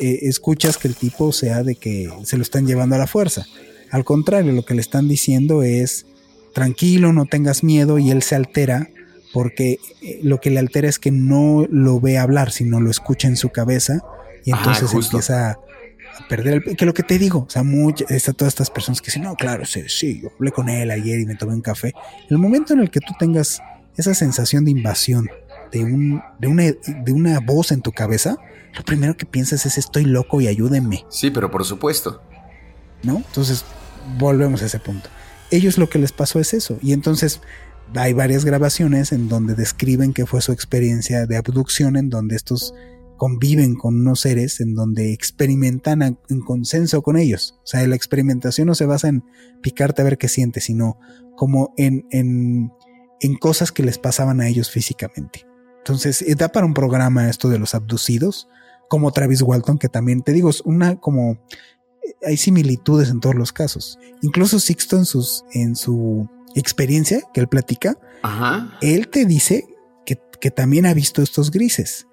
eh, 0.00 0.18
escuchas 0.22 0.76
que 0.76 0.88
el 0.88 0.96
tipo 0.96 1.32
sea 1.32 1.62
de 1.62 1.76
que 1.76 2.12
se 2.24 2.36
lo 2.36 2.42
están 2.42 2.66
llevando 2.66 2.96
a 2.96 2.98
la 2.98 3.06
fuerza. 3.06 3.46
Al 3.90 4.04
contrario, 4.04 4.52
lo 4.52 4.64
que 4.64 4.74
le 4.74 4.80
están 4.80 5.08
diciendo 5.08 5.62
es 5.62 6.06
tranquilo, 6.52 7.12
no 7.12 7.24
tengas 7.26 7.62
miedo 7.62 7.98
y 7.98 8.10
él 8.10 8.22
se 8.22 8.34
altera 8.34 8.90
porque 9.32 9.78
eh, 10.02 10.20
lo 10.22 10.40
que 10.40 10.50
le 10.50 10.58
altera 10.58 10.88
es 10.88 10.98
que 10.98 11.10
no 11.12 11.66
lo 11.70 12.00
ve 12.00 12.18
hablar, 12.18 12.50
sino 12.50 12.80
lo 12.80 12.90
escucha 12.90 13.28
en 13.28 13.36
su 13.36 13.50
cabeza 13.50 14.02
y 14.44 14.50
entonces 14.50 14.92
empieza 14.92 15.50
a 15.50 15.58
perder 16.28 16.62
el... 16.66 16.76
Que 16.76 16.84
lo 16.84 16.94
que 16.94 17.02
te 17.02 17.18
digo, 17.18 17.46
o 17.46 17.50
sea, 17.50 17.62
está 18.08 18.32
todas 18.32 18.52
estas 18.54 18.70
personas 18.70 19.00
que 19.00 19.06
dicen, 19.06 19.22
no, 19.22 19.34
claro, 19.34 19.64
sí, 19.66 19.82
sí, 19.88 20.20
yo 20.22 20.30
hablé 20.34 20.50
con 20.50 20.68
él 20.68 20.90
ayer 20.90 21.20
y 21.20 21.26
me 21.26 21.36
tomé 21.36 21.54
un 21.54 21.60
café. 21.60 21.92
El 22.28 22.38
momento 22.38 22.72
en 22.72 22.80
el 22.80 22.90
que 22.90 23.00
tú 23.00 23.12
tengas 23.18 23.60
esa 23.96 24.14
sensación 24.14 24.64
de 24.64 24.70
invasión, 24.72 25.28
de, 25.70 25.84
un, 25.84 26.22
de, 26.38 26.48
una, 26.48 26.64
de 26.64 27.12
una 27.12 27.40
voz 27.40 27.72
en 27.72 27.82
tu 27.82 27.92
cabeza, 27.92 28.36
lo 28.76 28.84
primero 28.84 29.16
que 29.16 29.26
piensas 29.26 29.66
es 29.66 29.78
estoy 29.78 30.04
loco 30.04 30.40
y 30.40 30.48
ayúdenme. 30.48 31.04
Sí, 31.08 31.30
pero 31.30 31.50
por 31.50 31.64
supuesto. 31.64 32.22
¿No? 33.02 33.16
Entonces, 33.16 33.64
volvemos 34.18 34.62
a 34.62 34.66
ese 34.66 34.78
punto. 34.78 35.08
Ellos 35.50 35.78
lo 35.78 35.88
que 35.88 35.98
les 35.98 36.12
pasó 36.12 36.40
es 36.40 36.54
eso. 36.54 36.78
Y 36.82 36.92
entonces 36.92 37.40
hay 37.94 38.12
varias 38.12 38.44
grabaciones 38.44 39.12
en 39.12 39.28
donde 39.28 39.54
describen 39.54 40.12
que 40.12 40.26
fue 40.26 40.40
su 40.40 40.52
experiencia 40.52 41.26
de 41.26 41.36
abducción, 41.36 41.96
en 41.96 42.10
donde 42.10 42.36
estos 42.36 42.74
conviven 43.16 43.76
con 43.76 44.00
unos 44.00 44.20
seres, 44.20 44.60
en 44.60 44.74
donde 44.74 45.12
experimentan 45.12 46.02
en 46.02 46.40
consenso 46.40 47.02
con 47.02 47.16
ellos. 47.16 47.58
O 47.62 47.66
sea, 47.66 47.86
la 47.86 47.96
experimentación 47.96 48.66
no 48.66 48.74
se 48.74 48.86
basa 48.86 49.08
en 49.08 49.24
picarte 49.62 50.02
a 50.02 50.04
ver 50.04 50.18
qué 50.18 50.28
sientes, 50.28 50.64
sino 50.64 50.98
como 51.36 51.72
en, 51.76 52.06
en, 52.10 52.72
en 53.20 53.36
cosas 53.36 53.72
que 53.72 53.82
les 53.82 53.98
pasaban 53.98 54.40
a 54.40 54.48
ellos 54.48 54.70
físicamente. 54.70 55.46
Entonces, 55.86 56.20
eh, 56.22 56.34
da 56.34 56.48
para 56.48 56.66
un 56.66 56.74
programa 56.74 57.30
esto 57.30 57.48
de 57.48 57.60
los 57.60 57.76
abducidos, 57.76 58.48
como 58.88 59.12
Travis 59.12 59.40
Walton, 59.40 59.78
que 59.78 59.88
también 59.88 60.22
te 60.22 60.32
digo, 60.32 60.50
es 60.50 60.60
una 60.62 60.96
como 60.96 61.38
eh, 62.02 62.16
hay 62.26 62.36
similitudes 62.36 63.08
en 63.08 63.20
todos 63.20 63.36
los 63.36 63.52
casos. 63.52 63.96
Incluso 64.20 64.58
Sixto 64.58 64.96
en 64.96 65.04
sus 65.04 65.44
en 65.52 65.76
su 65.76 66.28
experiencia 66.56 67.22
que 67.32 67.40
él 67.40 67.46
platica, 67.46 67.96
él 68.80 69.08
te 69.08 69.26
dice 69.26 69.64
que, 70.04 70.50
también 70.50 70.86
ha 70.86 70.94
visto 70.94 71.22
estos 71.22 71.50
grises, 71.50 72.06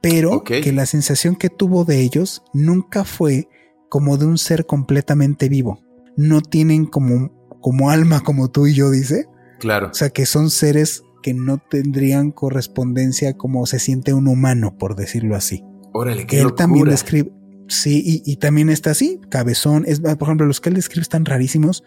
pero 0.00 0.42
que 0.44 0.72
la 0.72 0.86
sensación 0.86 1.34
que 1.34 1.48
tuvo 1.48 1.84
de 1.84 2.00
ellos 2.00 2.42
nunca 2.52 3.04
fue 3.04 3.48
como 3.88 4.16
de 4.16 4.26
un 4.26 4.38
ser 4.38 4.66
completamente 4.66 5.48
vivo. 5.48 5.82
No 6.16 6.40
tienen 6.40 6.86
como, 6.86 7.32
como 7.60 7.90
alma 7.90 8.20
como 8.20 8.50
tú 8.50 8.66
y 8.66 8.74
yo, 8.74 8.90
dice. 8.90 9.26
Claro. 9.58 9.88
O 9.90 9.94
sea, 9.94 10.10
que 10.10 10.24
son 10.26 10.50
seres 10.50 11.02
que 11.20 11.34
no 11.34 11.58
tendrían 11.58 12.30
correspondencia 12.30 13.36
como 13.36 13.66
se 13.66 13.78
siente 13.78 14.14
un 14.14 14.28
humano, 14.28 14.76
por 14.78 14.96
decirlo 14.96 15.36
así. 15.36 15.64
Órale, 15.92 16.26
qué 16.26 16.40
Él 16.40 16.54
también 16.54 16.86
describe, 16.86 17.32
sí, 17.68 18.02
y, 18.04 18.22
y, 18.30 18.36
también 18.36 18.70
está 18.70 18.92
así, 18.92 19.20
cabezón. 19.28 19.84
Es, 19.86 20.00
por 20.00 20.22
ejemplo, 20.22 20.46
los 20.46 20.60
que 20.60 20.68
él 20.68 20.76
describe 20.76 21.02
están 21.02 21.24
rarísimos 21.24 21.82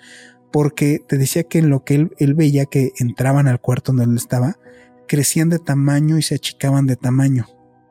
porque 0.53 0.99
te 1.05 1.17
decía 1.17 1.43
que 1.43 1.57
en 1.57 1.71
lo 1.71 1.84
que 1.84 1.95
él, 1.95 2.34
veía 2.36 2.67
que 2.67 2.91
entraban 2.99 3.47
al 3.47 3.59
cuarto 3.59 3.91
donde 3.91 4.05
él 4.05 4.15
estaba, 4.15 4.59
crecían 5.07 5.49
de 5.49 5.57
tamaño 5.57 6.19
y 6.19 6.21
se 6.21 6.36
achicaban 6.36 6.86
de 6.86 6.95
tamaño. 6.95 7.47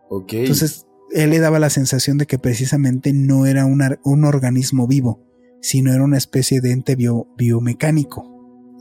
Ok. 0.09 0.33
Entonces, 0.35 0.87
él 1.11 1.31
le 1.31 1.41
daba 1.41 1.59
la 1.59 1.71
sensación 1.71 2.19
de 2.19 2.27
que 2.27 2.39
precisamente 2.39 3.13
no 3.13 3.47
era 3.47 3.67
un 3.67 4.25
organismo 4.25 4.87
vivo, 4.87 5.27
sino 5.61 5.93
era 5.93 6.05
una 6.05 6.17
especie 6.17 6.61
de 6.61 6.71
ente 6.71 6.97
biomecánico. 7.37 8.32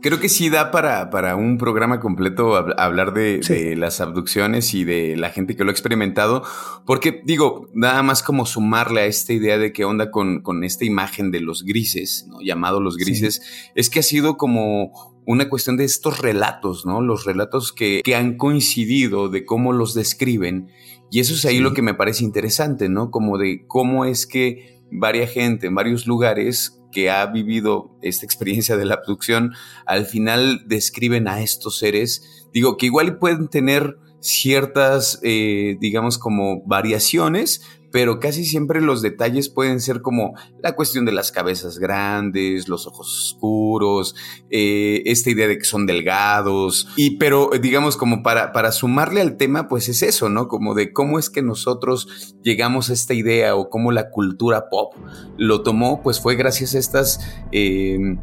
Creo 0.01 0.19
que 0.19 0.29
sí 0.29 0.49
da 0.49 0.71
para, 0.71 1.11
para 1.11 1.35
un 1.35 1.59
programa 1.59 1.99
completo 1.99 2.55
hablar 2.55 3.13
de, 3.13 3.75
las 3.77 4.01
abducciones 4.01 4.73
y 4.73 4.83
de 4.83 5.15
la 5.15 5.29
gente 5.29 5.55
que 5.55 5.63
lo 5.63 5.69
ha 5.69 5.73
experimentado, 5.73 6.43
porque 6.87 7.21
digo, 7.23 7.69
nada 7.75 8.01
más 8.01 8.23
como 8.23 8.47
sumarle 8.47 9.01
a 9.01 9.05
esta 9.05 9.33
idea 9.33 9.59
de 9.59 9.71
qué 9.71 9.85
onda 9.85 10.09
con, 10.09 10.41
con 10.41 10.63
esta 10.63 10.85
imagen 10.85 11.29
de 11.29 11.41
los 11.41 11.63
grises, 11.63 12.25
¿no? 12.27 12.41
llamado 12.41 12.79
los 12.79 12.97
grises, 12.97 13.43
es 13.75 13.91
que 13.91 13.99
ha 13.99 14.03
sido 14.03 14.37
como 14.37 14.91
una 15.27 15.49
cuestión 15.49 15.77
de 15.77 15.83
estos 15.83 16.19
relatos, 16.19 16.83
¿no? 16.83 17.01
Los 17.01 17.25
relatos 17.25 17.71
que, 17.71 18.01
que 18.03 18.15
han 18.15 18.37
coincidido 18.37 19.29
de 19.29 19.45
cómo 19.45 19.71
los 19.71 19.93
describen. 19.93 20.69
Y 21.11 21.19
eso 21.19 21.35
es 21.35 21.45
ahí 21.45 21.59
lo 21.59 21.73
que 21.73 21.83
me 21.83 21.93
parece 21.93 22.23
interesante, 22.23 22.89
¿no? 22.89 23.11
Como 23.11 23.37
de 23.37 23.65
cómo 23.67 24.05
es 24.05 24.25
que 24.25 24.81
varia 24.91 25.27
gente 25.27 25.67
en 25.67 25.75
varios 25.75 26.07
lugares 26.07 26.80
que 26.91 27.09
ha 27.09 27.25
vivido 27.25 27.97
esta 28.01 28.25
experiencia 28.25 28.77
de 28.77 28.85
la 28.85 28.95
abducción, 28.95 29.53
al 29.85 30.05
final 30.05 30.63
describen 30.67 31.27
a 31.27 31.41
estos 31.41 31.77
seres, 31.77 32.47
digo, 32.53 32.77
que 32.77 32.87
igual 32.87 33.17
pueden 33.17 33.47
tener 33.47 33.97
ciertas, 34.19 35.19
eh, 35.23 35.77
digamos, 35.79 36.17
como 36.17 36.61
variaciones, 36.65 37.61
pero 37.91 38.19
casi 38.19 38.45
siempre 38.45 38.81
los 38.81 39.01
detalles 39.01 39.49
pueden 39.49 39.81
ser 39.81 40.01
como 40.01 40.33
la 40.61 40.75
cuestión 40.75 41.05
de 41.05 41.11
las 41.11 41.31
cabezas 41.31 41.77
grandes, 41.77 42.67
los 42.67 42.87
ojos 42.87 43.33
oscuros, 43.33 44.15
eh, 44.49 45.03
esta 45.05 45.29
idea 45.29 45.47
de 45.47 45.57
que 45.57 45.65
son 45.65 45.85
delgados, 45.85 46.87
y 46.95 47.17
pero 47.17 47.49
digamos 47.61 47.97
como 47.97 48.23
para, 48.23 48.51
para 48.53 48.71
sumarle 48.71 49.21
al 49.21 49.37
tema, 49.37 49.67
pues 49.67 49.89
es 49.89 50.01
eso, 50.03 50.29
¿no? 50.29 50.47
Como 50.47 50.73
de 50.73 50.93
cómo 50.93 51.19
es 51.19 51.29
que 51.29 51.41
nosotros 51.41 52.35
llegamos 52.43 52.89
a 52.89 52.93
esta 52.93 53.13
idea 53.13 53.55
o 53.55 53.69
cómo 53.69 53.91
la 53.91 54.09
cultura 54.09 54.69
pop 54.69 54.93
lo 55.37 55.61
tomó, 55.61 56.01
pues 56.01 56.19
fue 56.19 56.35
gracias 56.35 56.75
a 56.75 56.79
estas... 56.79 57.19
Eh, 57.51 58.17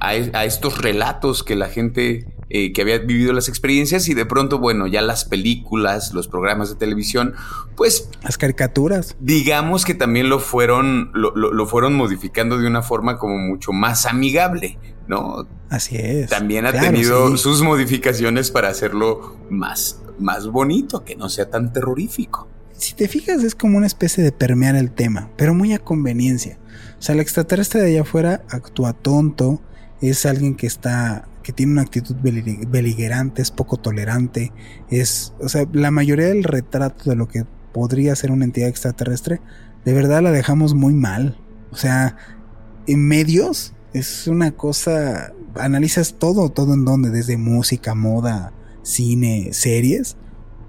a, 0.00 0.44
estos 0.44 0.78
relatos 0.78 1.42
que 1.42 1.56
la 1.56 1.68
gente 1.68 2.26
eh, 2.50 2.72
que 2.72 2.82
había 2.82 2.98
vivido 2.98 3.32
las 3.32 3.48
experiencias 3.48 4.08
y 4.08 4.14
de 4.14 4.26
pronto, 4.26 4.58
bueno, 4.58 4.86
ya 4.86 5.02
las 5.02 5.24
películas, 5.24 6.12
los 6.12 6.28
programas 6.28 6.68
de 6.68 6.76
televisión, 6.76 7.34
pues... 7.76 8.10
Las 8.22 8.38
caricaturas. 8.38 9.16
Digamos 9.18 9.84
que 9.84 9.94
también 9.94 10.28
lo 10.28 10.38
fueron, 10.40 11.10
lo, 11.14 11.66
fueron 11.66 11.94
modificando 11.94 12.58
de 12.58 12.66
una 12.66 12.82
forma 12.82 13.18
como 13.18 13.38
mucho 13.38 13.72
más 13.72 14.06
amigable, 14.06 14.78
¿no? 15.08 15.46
Así 15.70 15.96
es. 15.96 16.30
También 16.30 16.66
ha 16.66 16.72
tenido 16.72 17.36
sus 17.36 17.62
modificaciones 17.62 18.50
para 18.50 18.68
hacerlo 18.68 19.38
más, 19.50 20.02
más 20.18 20.46
bonito, 20.46 21.04
que 21.04 21.16
no 21.16 21.28
sea 21.28 21.50
tan 21.50 21.72
terrorífico. 21.72 22.48
Si 22.76 22.94
te 22.94 23.08
fijas, 23.08 23.42
es 23.42 23.54
como 23.54 23.78
una 23.78 23.86
especie 23.86 24.22
de 24.22 24.32
permear 24.32 24.76
el 24.76 24.90
tema, 24.90 25.30
pero 25.36 25.54
muy 25.54 25.72
a 25.72 25.78
conveniencia. 25.78 26.58
O 26.98 27.02
sea, 27.02 27.14
el 27.14 27.20
extraterrestre 27.20 27.80
de 27.80 27.88
allá 27.88 28.02
afuera 28.02 28.44
actúa 28.48 28.92
tonto, 28.92 29.60
es 30.10 30.26
alguien 30.26 30.54
que 30.54 30.66
está 30.66 31.28
que 31.44 31.52
tiene 31.52 31.72
una 31.72 31.82
actitud 31.82 32.16
beligerante, 32.16 33.42
es 33.42 33.50
poco 33.50 33.76
tolerante, 33.76 34.50
es, 34.88 35.34
o 35.40 35.48
sea, 35.48 35.68
la 35.72 35.90
mayoría 35.90 36.28
del 36.28 36.42
retrato 36.42 37.10
de 37.10 37.16
lo 37.16 37.28
que 37.28 37.44
podría 37.72 38.16
ser 38.16 38.32
una 38.32 38.46
entidad 38.46 38.68
extraterrestre, 38.68 39.40
de 39.84 39.92
verdad 39.92 40.22
la 40.22 40.32
dejamos 40.32 40.74
muy 40.74 40.94
mal. 40.94 41.38
O 41.70 41.76
sea, 41.76 42.16
en 42.86 43.06
medios 43.06 43.74
es 43.92 44.26
una 44.26 44.52
cosa, 44.52 45.34
analizas 45.54 46.14
todo, 46.18 46.48
todo 46.48 46.72
en 46.72 46.86
donde, 46.86 47.10
desde 47.10 47.36
música, 47.36 47.94
moda, 47.94 48.54
cine, 48.82 49.50
series, 49.52 50.16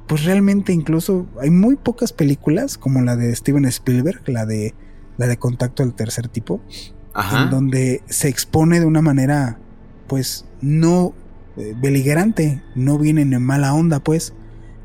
pues 0.08 0.26
realmente 0.26 0.74
incluso 0.74 1.26
hay 1.42 1.52
muy 1.52 1.78
pocas 1.78 2.12
películas 2.12 2.78
como 2.78 3.02
la 3.02 3.16
de 3.16 3.34
Steven 3.36 3.66
Spielberg, 3.66 4.28
la 4.28 4.46
de 4.46 4.76
la 5.18 5.28
de 5.28 5.38
Contacto 5.38 5.84
del 5.84 5.94
Tercer 5.94 6.28
Tipo, 6.28 6.62
en 7.16 7.50
donde 7.50 8.04
se 8.08 8.28
expone 8.28 8.80
de 8.80 8.86
una 8.86 9.02
manera, 9.02 9.58
pues, 10.08 10.46
no 10.62 11.14
eh, 11.58 11.74
beligerante, 11.78 12.62
no 12.76 12.98
vienen 12.98 13.34
en 13.34 13.44
mala 13.44 13.74
onda, 13.74 14.00
pues, 14.00 14.34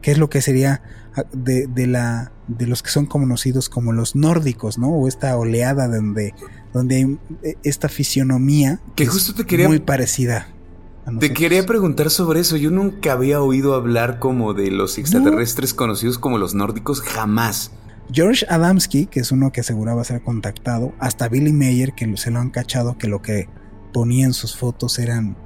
que 0.02 0.12
es 0.12 0.18
lo 0.18 0.30
que 0.30 0.40
sería 0.40 0.82
ah, 1.16 1.24
de, 1.32 1.66
de, 1.66 1.86
la 1.86 2.32
de 2.46 2.66
los 2.66 2.82
que 2.82 2.90
son 2.90 3.06
conocidos 3.06 3.68
como 3.68 3.92
los 3.92 4.14
nórdicos, 4.14 4.78
¿no? 4.78 4.88
O 4.88 5.08
esta 5.08 5.36
oleada 5.36 5.88
donde, 5.88 6.34
donde 6.72 6.96
hay 6.96 7.18
eh, 7.42 7.56
esta 7.62 7.88
fisionomía 7.88 8.80
que 8.94 9.06
justo 9.06 9.34
te 9.34 9.44
quería 9.44 9.68
muy 9.68 9.80
parecida. 9.80 10.48
te 11.18 11.32
quería 11.32 11.66
preguntar 11.66 12.10
sobre 12.10 12.40
eso. 12.40 12.56
Yo 12.56 12.70
nunca 12.70 13.12
había 13.12 13.40
oído 13.40 13.74
hablar 13.74 14.18
como 14.20 14.54
de 14.54 14.70
los 14.70 14.98
extraterrestres 14.98 15.74
conocidos 15.74 16.18
como 16.18 16.38
los 16.38 16.54
nórdicos, 16.54 17.02
jamás. 17.02 17.72
George 18.12 18.46
Adamski, 18.48 19.06
que 19.06 19.20
es 19.20 19.32
uno 19.32 19.52
que 19.52 19.60
aseguraba 19.60 20.04
ser 20.04 20.22
contactado, 20.22 20.92
hasta 20.98 21.28
Billy 21.28 21.52
Mayer, 21.52 21.92
que 21.92 22.16
se 22.16 22.30
lo 22.30 22.40
han 22.40 22.50
cachado 22.50 22.98
que 22.98 23.08
lo 23.08 23.22
que 23.22 23.48
ponía 23.92 24.26
en 24.26 24.32
sus 24.32 24.56
fotos 24.56 24.98
eran 24.98 25.36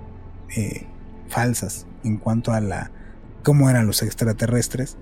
eh, 0.56 0.86
falsas 1.28 1.86
en 2.04 2.18
cuanto 2.18 2.52
a 2.52 2.60
la 2.60 2.90
cómo 3.42 3.68
eran 3.70 3.86
los 3.86 4.02
extraterrestres, 4.02 4.96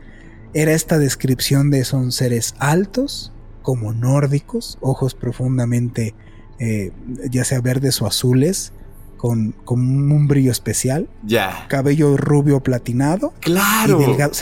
era 0.54 0.72
esta 0.72 0.98
descripción 0.98 1.70
de 1.70 1.84
son 1.84 2.12
seres 2.12 2.54
altos, 2.58 3.32
como 3.62 3.92
nórdicos, 3.92 4.76
ojos 4.80 5.14
profundamente, 5.14 6.14
eh, 6.58 6.92
ya 7.30 7.44
sea 7.44 7.60
verdes 7.60 8.02
o 8.02 8.06
azules, 8.06 8.72
con, 9.16 9.52
con, 9.64 9.80
un 10.10 10.26
brillo 10.26 10.50
especial, 10.50 11.08
ya, 11.22 11.66
cabello 11.68 12.16
rubio 12.16 12.60
platinado, 12.60 13.32
claro, 13.40 14.02
y 14.02 14.04
delgado. 14.04 14.32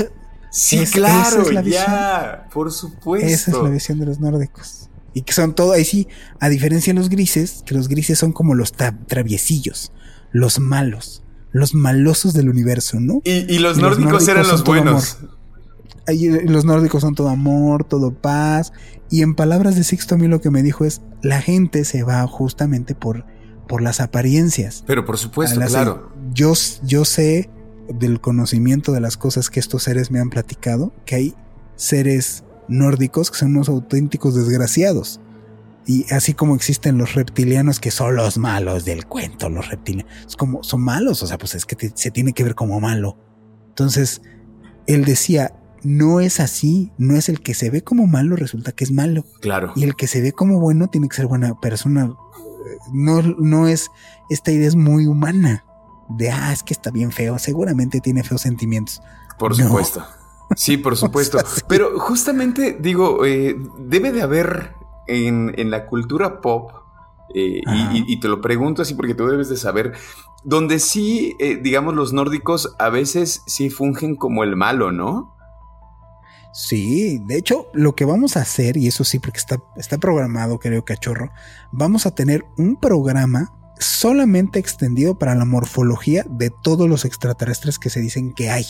Sí, 0.50 0.84
claro, 0.86 1.48
ya, 1.62 2.48
por 2.52 2.72
supuesto. 2.72 3.26
Esa 3.26 3.50
es 3.52 3.56
la 3.56 3.68
visión 3.70 3.98
de 4.00 4.06
los 4.06 4.20
nórdicos. 4.20 4.90
Y 5.14 5.22
que 5.22 5.32
son 5.32 5.54
todo, 5.54 5.72
ahí 5.72 5.84
sí, 5.84 6.08
a 6.38 6.48
diferencia 6.48 6.92
de 6.92 6.98
los 6.98 7.08
grises, 7.08 7.62
que 7.64 7.74
los 7.74 7.88
grises 7.88 8.18
son 8.18 8.32
como 8.32 8.54
los 8.54 8.72
traviesillos. 8.72 9.92
los 10.32 10.60
malos, 10.60 11.24
los 11.52 11.74
malosos 11.74 12.32
del 12.34 12.48
universo, 12.48 13.00
¿no? 13.00 13.20
Y, 13.24 13.58
los, 13.58 13.78
nórdicos 13.78 14.28
eran 14.28 14.46
los 14.46 14.62
buenos. 14.62 15.18
Eh, 16.06 16.44
los 16.46 16.64
nórdicos 16.64 17.02
son 17.02 17.14
todo 17.14 17.28
amor, 17.28 17.84
todo 17.84 18.12
paz. 18.12 18.72
Y 19.10 19.22
en 19.22 19.34
palabras 19.34 19.74
de 19.74 19.82
Sixto, 19.84 20.14
a 20.14 20.18
mí 20.18 20.28
lo 20.28 20.40
que 20.40 20.50
me 20.50 20.62
dijo 20.62 20.84
es: 20.84 21.00
la 21.22 21.40
gente 21.40 21.84
se 21.84 22.04
va 22.04 22.24
justamente 22.28 22.94
por, 22.94 23.24
por 23.68 23.82
las 23.82 24.00
apariencias. 24.00 24.84
Pero 24.86 25.04
por 25.04 25.18
supuesto, 25.18 25.60
claro. 25.60 26.12
Yo, 26.32 26.52
yo 26.84 27.04
sé 27.04 27.50
del 27.94 28.20
conocimiento 28.20 28.92
de 28.92 29.00
las 29.00 29.16
cosas 29.16 29.50
que 29.50 29.60
estos 29.60 29.84
seres 29.84 30.10
me 30.10 30.20
han 30.20 30.30
platicado, 30.30 30.92
que 31.04 31.14
hay 31.14 31.34
seres 31.76 32.44
nórdicos 32.68 33.30
que 33.30 33.38
son 33.38 33.56
unos 33.56 33.68
auténticos 33.68 34.34
desgraciados. 34.34 35.20
Y 35.86 36.10
así 36.12 36.34
como 36.34 36.54
existen 36.54 36.98
los 36.98 37.14
reptilianos 37.14 37.80
que 37.80 37.90
son 37.90 38.14
los 38.14 38.38
malos 38.38 38.84
del 38.84 39.06
cuento, 39.06 39.48
los 39.48 39.68
reptilianos, 39.68 40.12
es 40.26 40.36
como 40.36 40.62
son 40.62 40.82
malos, 40.82 41.22
o 41.22 41.26
sea, 41.26 41.38
pues 41.38 41.54
es 41.54 41.66
que 41.66 41.90
se 41.94 42.10
tiene 42.10 42.32
que 42.32 42.44
ver 42.44 42.54
como 42.54 42.80
malo. 42.80 43.16
Entonces, 43.68 44.22
él 44.86 45.04
decía, 45.04 45.54
no 45.82 46.20
es 46.20 46.40
así, 46.40 46.92
no 46.98 47.16
es 47.16 47.28
el 47.28 47.40
que 47.40 47.54
se 47.54 47.70
ve 47.70 47.82
como 47.82 48.06
malo, 48.06 48.36
resulta 48.36 48.72
que 48.72 48.84
es 48.84 48.92
malo. 48.92 49.24
Claro. 49.40 49.72
Y 49.74 49.84
el 49.84 49.96
que 49.96 50.06
se 50.06 50.20
ve 50.20 50.32
como 50.32 50.60
bueno 50.60 50.88
tiene 50.88 51.08
que 51.08 51.16
ser 51.16 51.26
buena 51.26 51.58
persona. 51.60 52.12
No, 52.92 53.22
no 53.22 53.68
es, 53.68 53.90
esta 54.28 54.52
idea 54.52 54.68
es 54.68 54.76
muy 54.76 55.06
humana. 55.06 55.64
De, 56.10 56.30
ah, 56.30 56.52
es 56.52 56.62
que 56.62 56.74
está 56.74 56.90
bien 56.90 57.12
feo, 57.12 57.38
seguramente 57.38 58.00
tiene 58.00 58.22
feos 58.22 58.42
sentimientos. 58.42 59.00
Por 59.38 59.54
supuesto. 59.54 60.04
Sí, 60.56 60.76
por 60.76 60.96
supuesto. 60.96 61.38
Pero 61.68 61.98
justamente 61.98 62.76
digo, 62.80 63.24
eh, 63.24 63.56
debe 63.78 64.12
de 64.12 64.22
haber 64.22 64.74
en, 65.06 65.70
la 65.70 65.86
cultura 65.86 66.40
pop, 66.40 66.72
eh, 67.34 67.60
y, 67.92 68.18
te 68.20 68.28
lo 68.28 68.40
pregunto 68.40 68.82
así 68.82 68.94
porque 68.94 69.14
tú 69.14 69.26
debes 69.26 69.48
de 69.48 69.56
saber, 69.56 69.92
donde 70.44 70.78
sí, 70.78 71.36
eh, 71.38 71.58
digamos, 71.62 71.94
los 71.94 72.12
nórdicos 72.12 72.74
a 72.78 72.90
veces 72.90 73.42
sí 73.46 73.70
fungen 73.70 74.16
como 74.16 74.42
el 74.42 74.56
malo, 74.56 74.90
¿no? 74.90 75.36
Sí, 76.52 77.18
de 77.26 77.36
hecho, 77.36 77.68
lo 77.72 77.94
que 77.94 78.04
vamos 78.04 78.36
a 78.36 78.40
hacer, 78.40 78.76
y 78.76 78.88
eso 78.88 79.04
sí, 79.04 79.20
porque 79.20 79.38
está, 79.38 79.62
está 79.76 79.98
programado, 79.98 80.58
creo, 80.58 80.84
cachorro, 80.84 81.30
vamos 81.70 82.06
a 82.06 82.14
tener 82.14 82.44
un 82.56 82.76
programa 82.76 83.52
solamente 83.80 84.58
extendido 84.58 85.18
para 85.18 85.34
la 85.34 85.44
morfología 85.44 86.24
de 86.28 86.50
todos 86.50 86.88
los 86.88 87.04
extraterrestres 87.04 87.78
que 87.78 87.90
se 87.90 88.00
dicen 88.00 88.32
que 88.32 88.50
hay 88.50 88.66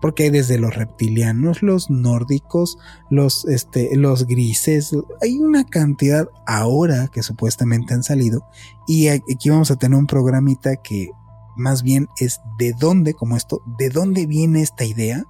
porque 0.00 0.24
hay 0.24 0.30
desde 0.30 0.58
los 0.58 0.74
reptilianos, 0.74 1.62
los 1.62 1.90
nórdicos, 1.90 2.78
los, 3.10 3.44
este, 3.44 3.94
los 3.96 4.26
grises, 4.26 4.92
hay 5.20 5.38
una 5.38 5.64
cantidad 5.64 6.28
ahora 6.46 7.08
que 7.08 7.22
supuestamente 7.22 7.94
han 7.94 8.02
salido 8.02 8.46
y 8.86 9.08
aquí 9.08 9.50
vamos 9.50 9.70
a 9.70 9.76
tener 9.76 9.98
un 9.98 10.06
programita 10.06 10.76
que 10.76 11.10
más 11.56 11.82
bien 11.82 12.08
es 12.18 12.40
de 12.58 12.72
dónde, 12.72 13.14
como 13.14 13.36
esto, 13.36 13.62
de 13.78 13.90
dónde 13.90 14.26
viene 14.26 14.62
esta 14.62 14.84
idea, 14.84 15.24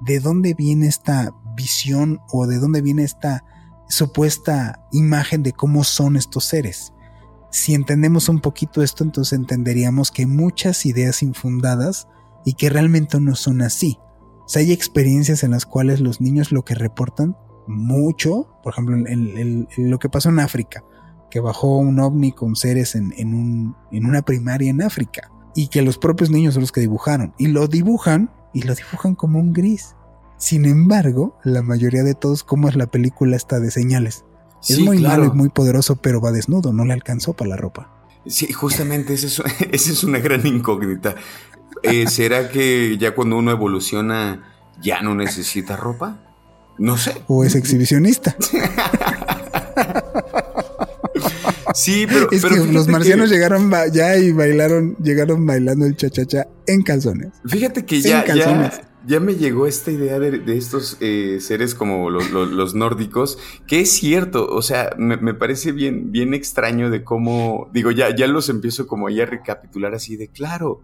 de 0.00 0.20
dónde 0.20 0.54
viene 0.54 0.86
esta 0.86 1.34
visión 1.56 2.20
o 2.30 2.46
de 2.46 2.58
dónde 2.58 2.82
viene 2.82 3.02
esta 3.02 3.44
supuesta 3.88 4.86
imagen 4.92 5.42
de 5.42 5.52
cómo 5.52 5.84
son 5.84 6.16
estos 6.16 6.44
seres. 6.44 6.92
Si 7.52 7.74
entendemos 7.74 8.28
un 8.28 8.40
poquito 8.40 8.82
esto, 8.82 9.04
entonces 9.04 9.38
entenderíamos 9.38 10.10
que 10.10 10.22
hay 10.22 10.26
muchas 10.26 10.84
ideas 10.86 11.22
infundadas 11.22 12.08
y 12.44 12.54
que 12.54 12.68
realmente 12.68 13.20
no 13.20 13.36
son 13.36 13.62
así 13.62 13.98
hay 14.58 14.72
experiencias 14.72 15.42
en 15.44 15.52
las 15.52 15.66
cuales 15.66 16.00
los 16.00 16.20
niños 16.20 16.52
lo 16.52 16.64
que 16.64 16.74
reportan 16.74 17.36
mucho, 17.66 18.48
por 18.62 18.72
ejemplo, 18.72 18.96
lo 19.76 19.98
que 19.98 20.08
pasó 20.08 20.28
en 20.28 20.40
África, 20.40 20.84
que 21.30 21.40
bajó 21.40 21.78
un 21.78 21.98
ovni 22.00 22.32
con 22.32 22.56
seres 22.56 22.94
en, 22.94 23.14
en 23.16 24.06
una 24.06 24.22
primaria 24.22 24.70
en 24.70 24.82
África, 24.82 25.30
y 25.54 25.68
que 25.68 25.82
los 25.82 25.98
propios 25.98 26.30
niños 26.30 26.54
son 26.54 26.62
los 26.62 26.72
que 26.72 26.80
dibujaron, 26.80 27.34
y 27.38 27.48
lo 27.48 27.68
dibujan, 27.68 28.30
y 28.52 28.62
lo 28.62 28.74
dibujan 28.74 29.14
como 29.14 29.38
un 29.38 29.52
gris. 29.52 29.94
Sin 30.36 30.64
embargo, 30.64 31.38
la 31.44 31.62
mayoría 31.62 32.02
de 32.02 32.14
todos, 32.14 32.42
como 32.42 32.68
es 32.68 32.74
la 32.74 32.88
película 32.88 33.36
esta 33.36 33.60
de 33.60 33.70
señales, 33.70 34.24
es 34.68 34.78
muy 34.80 34.98
malo 34.98 35.24
y 35.26 35.30
muy 35.30 35.48
poderoso, 35.48 35.96
pero 35.96 36.20
va 36.20 36.32
desnudo, 36.32 36.72
no 36.72 36.84
le 36.84 36.92
alcanzó 36.92 37.32
para 37.32 37.50
la 37.50 37.56
ropa. 37.56 37.90
Sí, 38.26 38.52
justamente 38.52 39.14
esa 39.14 39.42
es 39.72 40.04
una 40.04 40.18
gran 40.18 40.46
incógnita. 40.46 41.14
Eh, 41.82 42.06
¿Será 42.08 42.48
que 42.48 42.96
ya 42.98 43.14
cuando 43.14 43.36
uno 43.36 43.50
evoluciona 43.50 44.42
ya 44.80 45.02
no 45.02 45.14
necesita 45.14 45.76
ropa? 45.76 46.18
No 46.78 46.96
sé. 46.96 47.22
O 47.26 47.44
es 47.44 47.54
exhibicionista. 47.54 48.36
sí, 51.74 52.06
pero, 52.08 52.30
es 52.30 52.44
que 52.44 52.56
los 52.72 52.88
marcianos 52.88 53.30
llegaron 53.30 53.70
ya 53.92 54.16
y 54.16 54.32
bailaron, 54.32 54.96
llegaron 54.96 55.44
bailando 55.44 55.86
el 55.86 55.96
cha-cha-cha 55.96 56.46
en 56.66 56.82
calzones. 56.82 57.32
Fíjate 57.46 57.84
que 57.84 58.00
ya, 58.00 58.24
ya, 58.26 58.72
ya, 59.06 59.20
me 59.20 59.34
llegó 59.34 59.66
esta 59.66 59.90
idea 59.90 60.18
de, 60.18 60.56
estos 60.56 60.96
eh, 61.00 61.38
seres 61.40 61.74
como 61.74 62.10
los, 62.10 62.74
nórdicos, 62.74 63.38
que 63.66 63.80
es 63.80 63.90
cierto, 63.90 64.46
o 64.48 64.62
sea, 64.62 64.90
me, 64.98 65.16
me, 65.16 65.34
parece 65.34 65.72
bien, 65.72 66.12
bien 66.12 66.34
extraño 66.34 66.90
de 66.90 67.04
cómo, 67.04 67.70
digo, 67.72 67.90
ya, 67.90 68.14
ya 68.14 68.26
los 68.26 68.48
empiezo 68.48 68.86
como 68.86 69.08
ahí 69.08 69.20
a 69.20 69.26
recapitular 69.26 69.94
así 69.94 70.16
de 70.16 70.28
claro 70.28 70.82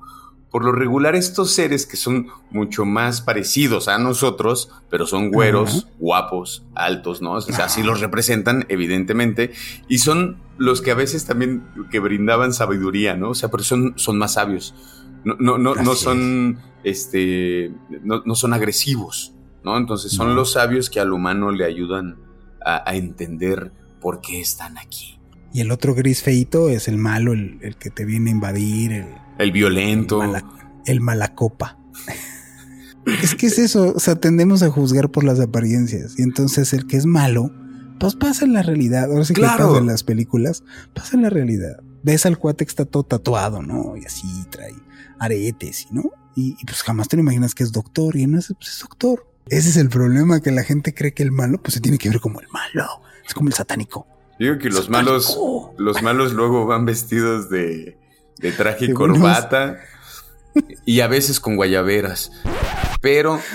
por 0.51 0.65
lo 0.65 0.73
regular 0.73 1.15
estos 1.15 1.51
seres 1.51 1.87
que 1.87 1.97
son 1.97 2.29
mucho 2.51 2.85
más 2.85 3.21
parecidos 3.21 3.89
a 3.89 3.99
nosotros, 3.99 4.71
pero 4.91 5.07
son 5.07 5.31
güeros, 5.31 5.87
guapos, 5.99 6.65
altos, 6.75 7.21
¿no? 7.21 7.33
O 7.33 7.41
sea, 7.41 7.67
así 7.67 7.83
los 7.83 8.01
representan, 8.01 8.65
evidentemente, 8.69 9.53
y 9.89 9.99
son 9.99 10.39
los 10.57 10.81
que 10.81 10.91
a 10.91 10.95
veces 10.95 11.27
también 11.27 11.65
que 11.91 12.01
brindaban 12.01 12.53
sabiduría, 12.53 13.15
¿no? 13.15 13.31
O 13.31 13.35
sea, 13.35 13.51
pero 13.51 13.63
son, 13.63 13.95
son 13.97 14.19
más 14.19 14.35
sabios. 14.35 14.75
No, 15.25 15.37
no, 15.39 15.59
no, 15.59 15.75
no 15.75 15.95
son, 15.95 16.59
este, 16.85 17.73
no, 18.03 18.35
son 18.35 18.53
agresivos, 18.53 19.35
¿no? 19.65 19.77
Entonces 19.77 20.13
son 20.13 20.35
los 20.35 20.53
sabios 20.53 20.91
que 20.91 21.01
al 21.01 21.13
humano 21.13 21.51
le 21.51 21.65
ayudan 21.65 22.17
a, 22.65 22.95
entender 22.95 23.73
por 24.01 24.21
qué 24.21 24.41
están 24.41 24.79
aquí. 24.79 25.19
Y 25.53 25.61
el 25.61 25.71
otro 25.71 25.95
gris 25.95 26.23
feito 26.23 26.69
es 26.69 26.89
el 26.89 26.99
malo, 26.99 27.33
el, 27.33 27.59
el 27.63 27.77
que 27.77 27.91
te 27.91 28.05
viene 28.05 28.31
a 28.31 28.33
invadir, 28.35 28.93
el 28.93 29.07
el 29.39 29.53
violento. 29.53 30.21
El, 30.85 31.01
malacopa. 31.01 31.79
es 33.23 33.35
que 33.35 33.47
es 33.47 33.59
eso, 33.59 33.93
o 33.95 34.01
sea, 34.01 34.17
tendemos 34.17 34.63
a 34.63 34.71
juzgar 34.71 35.11
por 35.11 35.25
las 35.25 35.41
apariencias. 35.41 36.19
Y 36.19 36.23
entonces 36.23 36.73
el 36.73 36.87
que 36.87 36.97
es 36.97 37.07
malo, 37.07 37.53
pues 38.01 38.17
pasa 38.17 38.45
en 38.45 38.53
la 38.53 38.63
realidad. 38.63 39.05
Ahora 39.05 39.25
sí 39.25 39.35
que 39.35 39.43
pasa 39.43 39.79
en 39.79 39.87
las 39.87 40.03
películas, 40.03 40.65
pasa 40.95 41.17
en 41.17 41.23
la 41.23 41.31
realidad. 41.31 41.81
Ves 42.03 42.27
al 42.27 42.39
cuate 42.39 42.65
que 42.65 42.71
está 42.71 42.85
todo 42.85 43.05
tatuado, 43.05 43.63
¿no? 43.63 43.97
Y 43.97 44.05
así 44.05 44.27
trae 44.51 44.75
aretes, 45.19 45.89
¿no? 45.91 46.03
Y, 46.35 46.65
pues 46.65 46.83
jamás 46.83 47.09
te 47.09 47.17
lo 47.17 47.23
imaginas 47.23 47.55
que 47.55 47.65
es 47.65 47.73
doctor 47.73 48.17
y 48.17 48.27
no 48.27 48.39
es, 48.39 48.55
pues 48.57 48.69
es 48.75 48.79
doctor. 48.81 49.27
Ese 49.49 49.71
es 49.71 49.77
el 49.77 49.89
problema, 49.89 50.41
que 50.41 50.53
la 50.53 50.63
gente 50.63 50.95
cree 50.95 51.13
que 51.13 51.23
el 51.23 51.33
malo, 51.33 51.59
pues 51.61 51.75
se 51.75 51.81
tiene 51.81 51.99
que 51.99 52.09
ver 52.09 52.21
como 52.21 52.41
el 52.41 52.47
malo. 52.49 53.03
Es 53.27 53.35
como 53.35 53.49
el 53.49 53.55
satánico. 53.55 54.07
Digo 54.39 54.59
que 54.59 54.69
los 54.69 54.89
malos, 54.89 55.37
los 55.79 56.01
malos 56.03 56.33
luego 56.33 56.65
van 56.67 56.85
vestidos 56.85 57.51
de, 57.51 57.99
de 58.39 58.53
traje 58.53 58.85
y 58.87 58.93
corbata 58.93 59.81
y 60.85 61.01
a 61.01 61.09
veces 61.09 61.41
con 61.41 61.57
guayaberas. 61.57 62.31
Pero... 63.01 63.41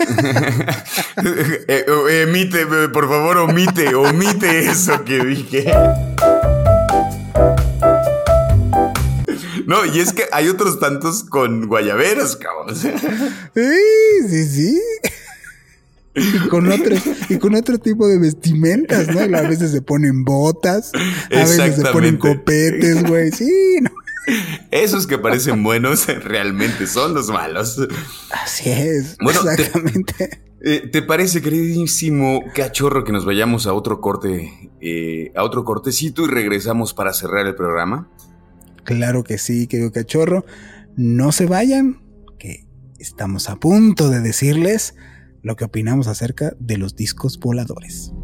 Ah, 0.00 1.24
eh, 1.66 2.24
emite, 2.28 2.66
por 2.92 3.08
favor, 3.08 3.38
omite, 3.38 3.96
omite 3.96 4.60
eso 4.60 5.04
que 5.04 5.24
dije. 5.24 5.72
No, 9.68 9.84
y 9.84 10.00
es 10.00 10.14
que 10.14 10.24
hay 10.32 10.48
otros 10.48 10.80
tantos 10.80 11.24
con 11.24 11.66
guayaberas, 11.66 12.36
cabrón. 12.36 12.74
Sí, 12.74 12.88
sí, 14.26 14.46
sí. 14.46 14.82
Y 16.14 16.48
con, 16.48 16.72
otro, 16.72 16.96
y 17.28 17.36
con 17.36 17.54
otro 17.54 17.76
tipo 17.76 18.08
de 18.08 18.18
vestimentas, 18.18 19.08
¿no? 19.08 19.20
A 19.20 19.42
veces 19.42 19.70
se 19.70 19.82
ponen 19.82 20.24
botas, 20.24 20.90
a 20.94 21.38
veces 21.40 21.76
se 21.76 21.84
ponen 21.92 22.16
copetes, 22.16 23.06
güey. 23.06 23.30
Sí, 23.30 23.78
no. 23.82 23.90
Esos 24.70 25.06
que 25.06 25.18
parecen 25.18 25.62
buenos 25.62 26.06
realmente 26.24 26.86
son 26.86 27.12
los 27.12 27.28
malos. 27.28 27.78
Así 28.30 28.70
es. 28.70 29.18
Bueno, 29.20 29.40
exactamente. 29.50 30.40
Eh, 30.64 30.88
¿Te, 30.90 31.02
parece, 31.02 31.42
queridísimo 31.42 32.42
cachorro, 32.54 33.04
que 33.04 33.12
nos 33.12 33.26
vayamos 33.26 33.66
a 33.66 33.74
otro 33.74 34.00
corte, 34.00 34.70
eh, 34.80 35.30
a 35.36 35.44
otro 35.44 35.64
cortecito 35.64 36.24
y 36.24 36.28
regresamos 36.28 36.94
para 36.94 37.12
cerrar 37.12 37.46
el 37.46 37.54
programa? 37.54 38.08
Claro 38.88 39.22
que 39.22 39.36
sí, 39.36 39.66
querido 39.66 39.92
cachorro. 39.92 40.46
No 40.96 41.30
se 41.30 41.44
vayan, 41.44 42.00
que 42.38 42.64
estamos 42.98 43.50
a 43.50 43.56
punto 43.56 44.08
de 44.08 44.20
decirles 44.20 44.94
lo 45.42 45.56
que 45.56 45.66
opinamos 45.66 46.06
acerca 46.06 46.56
de 46.58 46.78
los 46.78 46.96
discos 46.96 47.38
voladores. 47.38 48.14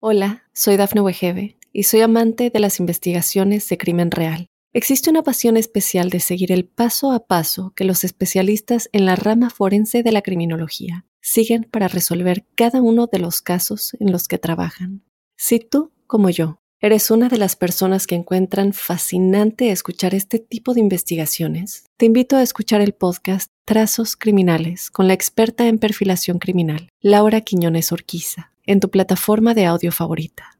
Hola, 0.00 0.44
soy 0.54 0.78
Dafne 0.78 1.02
Wegebe 1.02 1.58
y 1.74 1.82
soy 1.82 2.00
amante 2.00 2.48
de 2.48 2.58
las 2.58 2.80
investigaciones 2.80 3.68
de 3.68 3.76
crimen 3.76 4.10
real. 4.10 4.46
Existe 4.72 5.10
una 5.10 5.24
pasión 5.24 5.58
especial 5.58 6.08
de 6.08 6.20
seguir 6.20 6.52
el 6.52 6.64
paso 6.64 7.12
a 7.12 7.26
paso 7.26 7.74
que 7.76 7.84
los 7.84 8.02
especialistas 8.02 8.88
en 8.92 9.04
la 9.04 9.14
rama 9.14 9.50
forense 9.50 10.02
de 10.02 10.12
la 10.12 10.22
criminología 10.22 11.04
siguen 11.26 11.64
para 11.64 11.88
resolver 11.88 12.46
cada 12.54 12.80
uno 12.80 13.08
de 13.10 13.18
los 13.18 13.42
casos 13.42 13.96
en 13.98 14.12
los 14.12 14.28
que 14.28 14.38
trabajan. 14.38 15.02
Si 15.36 15.58
tú, 15.58 15.92
como 16.06 16.30
yo, 16.30 16.60
eres 16.80 17.10
una 17.10 17.28
de 17.28 17.36
las 17.36 17.56
personas 17.56 18.06
que 18.06 18.14
encuentran 18.14 18.72
fascinante 18.72 19.72
escuchar 19.72 20.14
este 20.14 20.38
tipo 20.38 20.72
de 20.72 20.80
investigaciones, 20.80 21.84
te 21.96 22.06
invito 22.06 22.36
a 22.36 22.42
escuchar 22.42 22.80
el 22.80 22.92
podcast 22.92 23.50
Trazos 23.64 24.14
Criminales 24.14 24.88
con 24.88 25.08
la 25.08 25.14
experta 25.14 25.66
en 25.66 25.80
perfilación 25.80 26.38
criminal, 26.38 26.90
Laura 27.00 27.40
Quiñones 27.40 27.90
Orquiza, 27.90 28.52
en 28.64 28.78
tu 28.78 28.88
plataforma 28.92 29.52
de 29.52 29.66
audio 29.66 29.90
favorita. 29.90 30.56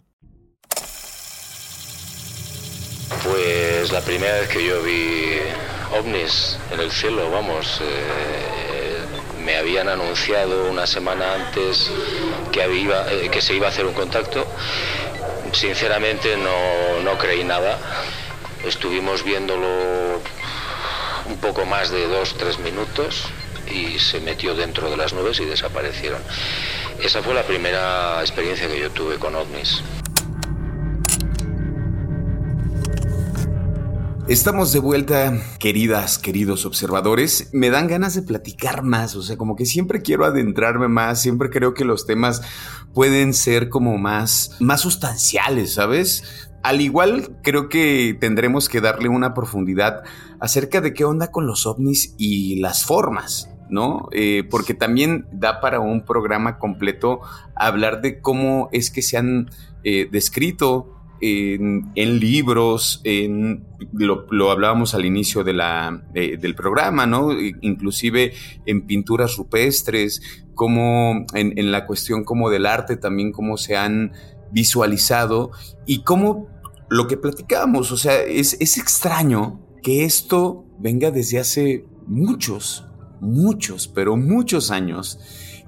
Pues 3.22 3.92
la 3.92 4.00
primera 4.00 4.40
vez 4.40 4.48
que 4.48 4.66
yo 4.66 4.82
vi 4.82 5.38
ovnis 5.96 6.58
en 6.72 6.80
el 6.80 6.90
cielo, 6.90 7.30
vamos, 7.30 7.80
eh, 7.80 8.55
me 9.46 9.56
habían 9.56 9.88
anunciado 9.88 10.68
una 10.68 10.88
semana 10.88 11.34
antes 11.34 11.88
eh, 12.52 13.28
que 13.30 13.40
se 13.40 13.54
iba 13.54 13.68
a 13.68 13.70
hacer 13.70 13.86
un 13.86 13.94
contacto. 13.94 14.44
Sinceramente 15.52 16.36
no, 16.36 17.00
no 17.04 17.16
creí 17.16 17.44
nada. 17.44 17.78
Estuvimos 18.66 19.22
viéndolo 19.22 20.20
un 21.26 21.36
poco 21.40 21.64
más 21.64 21.90
de 21.90 22.08
dos, 22.08 22.34
tres 22.36 22.58
minutos 22.58 23.28
y 23.70 24.00
se 24.00 24.18
metió 24.18 24.56
dentro 24.56 24.90
de 24.90 24.96
las 24.96 25.12
nubes 25.12 25.38
y 25.38 25.44
desaparecieron. 25.44 26.20
Esa 27.00 27.22
fue 27.22 27.32
la 27.32 27.44
primera 27.44 28.20
experiencia 28.22 28.66
que 28.66 28.80
yo 28.80 28.90
tuve 28.90 29.16
con 29.16 29.36
ovnis. 29.36 29.80
Estamos 34.28 34.72
de 34.72 34.80
vuelta, 34.80 35.40
queridas, 35.60 36.18
queridos 36.18 36.66
observadores. 36.66 37.48
Me 37.52 37.70
dan 37.70 37.86
ganas 37.86 38.16
de 38.16 38.22
platicar 38.22 38.82
más, 38.82 39.14
o 39.14 39.22
sea, 39.22 39.36
como 39.36 39.54
que 39.54 39.66
siempre 39.66 40.02
quiero 40.02 40.24
adentrarme 40.24 40.88
más, 40.88 41.22
siempre 41.22 41.48
creo 41.48 41.74
que 41.74 41.84
los 41.84 42.06
temas 42.06 42.42
pueden 42.92 43.32
ser 43.32 43.68
como 43.68 43.98
más, 43.98 44.56
más 44.58 44.80
sustanciales, 44.80 45.74
¿sabes? 45.74 46.50
Al 46.64 46.80
igual, 46.80 47.38
creo 47.44 47.68
que 47.68 48.16
tendremos 48.18 48.68
que 48.68 48.80
darle 48.80 49.08
una 49.08 49.32
profundidad 49.32 50.02
acerca 50.40 50.80
de 50.80 50.92
qué 50.92 51.04
onda 51.04 51.30
con 51.30 51.46
los 51.46 51.64
ovnis 51.64 52.16
y 52.18 52.56
las 52.56 52.84
formas, 52.84 53.48
¿no? 53.70 54.08
Eh, 54.10 54.42
porque 54.50 54.74
también 54.74 55.28
da 55.30 55.60
para 55.60 55.78
un 55.78 56.04
programa 56.04 56.58
completo 56.58 57.20
hablar 57.54 58.00
de 58.00 58.20
cómo 58.20 58.70
es 58.72 58.90
que 58.90 59.02
se 59.02 59.18
han 59.18 59.50
eh, 59.84 60.08
descrito 60.10 60.95
en, 61.20 62.20
libros, 62.20 63.00
en, 63.04 63.64
lo, 63.92 64.50
hablábamos 64.50 64.94
al 64.94 65.04
inicio 65.04 65.44
del 65.44 66.54
programa, 66.56 67.06
¿no? 67.06 67.30
Inclusive 67.60 68.32
en 68.66 68.86
pinturas 68.86 69.36
rupestres, 69.36 70.20
como 70.54 71.26
en, 71.34 71.70
la 71.70 71.86
cuestión 71.86 72.24
como 72.24 72.50
del 72.50 72.66
arte 72.66 72.96
también, 72.96 73.32
cómo 73.32 73.56
se 73.56 73.76
han 73.76 74.12
visualizado 74.52 75.50
y 75.86 76.02
cómo 76.02 76.48
lo 76.88 77.08
que 77.08 77.16
platicábamos, 77.16 77.90
o 77.92 77.96
sea, 77.96 78.22
es 78.22 78.78
extraño 78.78 79.60
que 79.82 80.04
esto 80.04 80.64
venga 80.78 81.10
desde 81.10 81.38
hace 81.38 81.84
muchos, 82.06 82.86
muchos, 83.20 83.88
pero 83.88 84.16
muchos 84.16 84.70
años, 84.70 85.18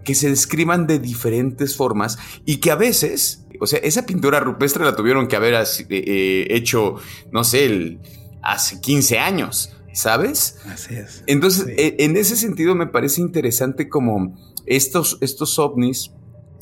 que 0.05 0.15
se 0.15 0.31
describan 0.31 0.87
de 0.87 0.99
diferentes 0.99 1.77
formas 1.77 2.19
y 2.47 2.57
que 2.57 2.71
a 2.71 2.77
veces 2.77 3.47
o 3.61 3.67
sea, 3.67 3.79
esa 3.81 4.07
pintura 4.07 4.41
rupestre 4.41 4.85
la 4.85 4.97
tuvieron 4.97 5.29
que 5.29 5.37
haber 5.37 5.55
eh, 5.55 5.65
eh, 5.89 6.47
hecho, 6.51 6.97
no 7.33 7.45
sé, 7.45 7.99
hace 8.43 8.81
15 8.81 9.19
años, 9.19 9.73
¿sabes? 9.93 10.59
Así 10.67 10.95
es. 10.95 11.25
Entonces, 11.27 11.67
e, 11.69 11.97
en 11.99 12.17
ese 12.17 12.37
sentido 12.37 12.75
me 12.75 12.87
parece 12.87 13.21
interesante 13.21 13.89
como 13.89 14.39
estos, 14.67 15.19
estos 15.21 15.59
ovnis 15.59 16.13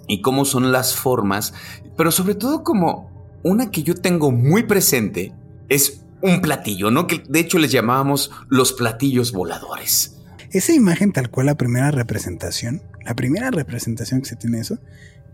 y 0.09 0.22
cómo 0.22 0.44
son 0.44 0.72
las 0.72 0.94
formas, 0.94 1.53
pero 1.97 2.11
sobre 2.11 2.34
todo 2.34 2.62
como 2.62 3.38
una 3.42 3.70
que 3.70 3.82
yo 3.82 3.94
tengo 3.94 4.30
muy 4.30 4.64
presente 4.64 5.34
es 5.68 6.03
un 6.22 6.40
platillo, 6.40 6.90
¿no? 6.90 7.07
Que 7.07 7.22
de 7.28 7.40
hecho 7.40 7.59
les 7.59 7.72
llamábamos 7.72 8.30
los 8.49 8.72
platillos 8.72 9.32
voladores. 9.32 10.16
Esa 10.51 10.72
imagen 10.72 11.12
tal 11.12 11.30
cual 11.30 11.47
la 11.47 11.57
primera 11.57 11.90
representación, 11.90 12.82
la 13.05 13.14
primera 13.14 13.51
representación 13.51 14.22
que 14.22 14.28
se 14.28 14.36
tiene 14.36 14.61
eso, 14.61 14.78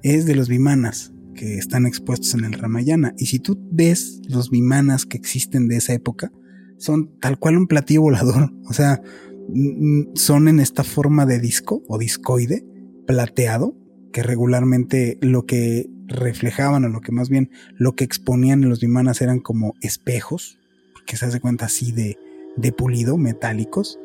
es 0.02 0.26
de 0.26 0.34
los 0.34 0.48
bimanas 0.48 1.12
que 1.34 1.58
están 1.58 1.86
expuestos 1.86 2.34
en 2.34 2.44
el 2.44 2.52
Ramayana. 2.52 3.14
Y 3.18 3.26
si 3.26 3.38
tú 3.38 3.58
ves 3.70 4.20
los 4.28 4.50
vimanas 4.50 5.06
que 5.06 5.16
existen 5.16 5.68
de 5.68 5.76
esa 5.76 5.92
época, 5.92 6.32
son 6.78 7.18
tal 7.20 7.38
cual 7.38 7.56
un 7.56 7.66
platillo 7.66 8.02
volador. 8.02 8.52
O 8.68 8.74
sea, 8.74 9.02
son 10.14 10.48
en 10.48 10.60
esta 10.60 10.84
forma 10.84 11.26
de 11.26 11.38
disco 11.38 11.82
o 11.88 11.98
discoide, 11.98 12.64
plateado, 13.06 13.76
que 14.12 14.22
regularmente 14.22 15.18
lo 15.20 15.46
que 15.46 15.90
reflejaban 16.06 16.84
o 16.84 16.88
lo 16.88 17.00
que 17.00 17.12
más 17.12 17.28
bien 17.28 17.50
lo 17.76 17.94
que 17.94 18.04
exponían 18.04 18.62
en 18.62 18.68
los 18.68 18.80
vimanas 18.80 19.20
eran 19.20 19.40
como 19.40 19.74
espejos, 19.80 20.58
que 21.06 21.16
se 21.16 21.26
hace 21.26 21.40
cuenta 21.40 21.66
así 21.66 21.92
de, 21.92 22.18
de 22.56 22.72
pulido, 22.72 23.16
metálicos, 23.16 23.98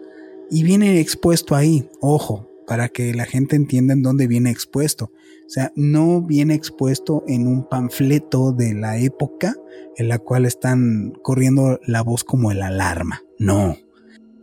y 0.49 0.63
viene 0.63 0.99
expuesto 0.99 1.55
ahí, 1.55 1.89
ojo, 2.01 2.49
para 2.65 2.89
que 2.89 3.13
la 3.13 3.25
gente 3.25 3.55
entienda 3.55 3.93
en 3.93 4.01
dónde 4.01 4.28
viene 4.28 4.49
expuesto. 4.49 5.11
O 5.48 5.50
sea, 5.50 5.72
no 5.78 6.22
viene 6.22 6.56
expuesto 6.56 7.24
en 7.26 7.48
un 7.48 7.64
panfleto 7.70 8.52
de 8.52 8.74
la 8.74 9.00
época 9.00 9.56
en 9.95 10.10
la 10.10 10.20
cual 10.20 10.45
están 10.45 11.14
corriendo 11.24 11.80
la 11.86 12.02
voz 12.02 12.26
como 12.26 12.52
el 12.52 12.62
alarma. 12.62 13.22
No. 13.39 13.78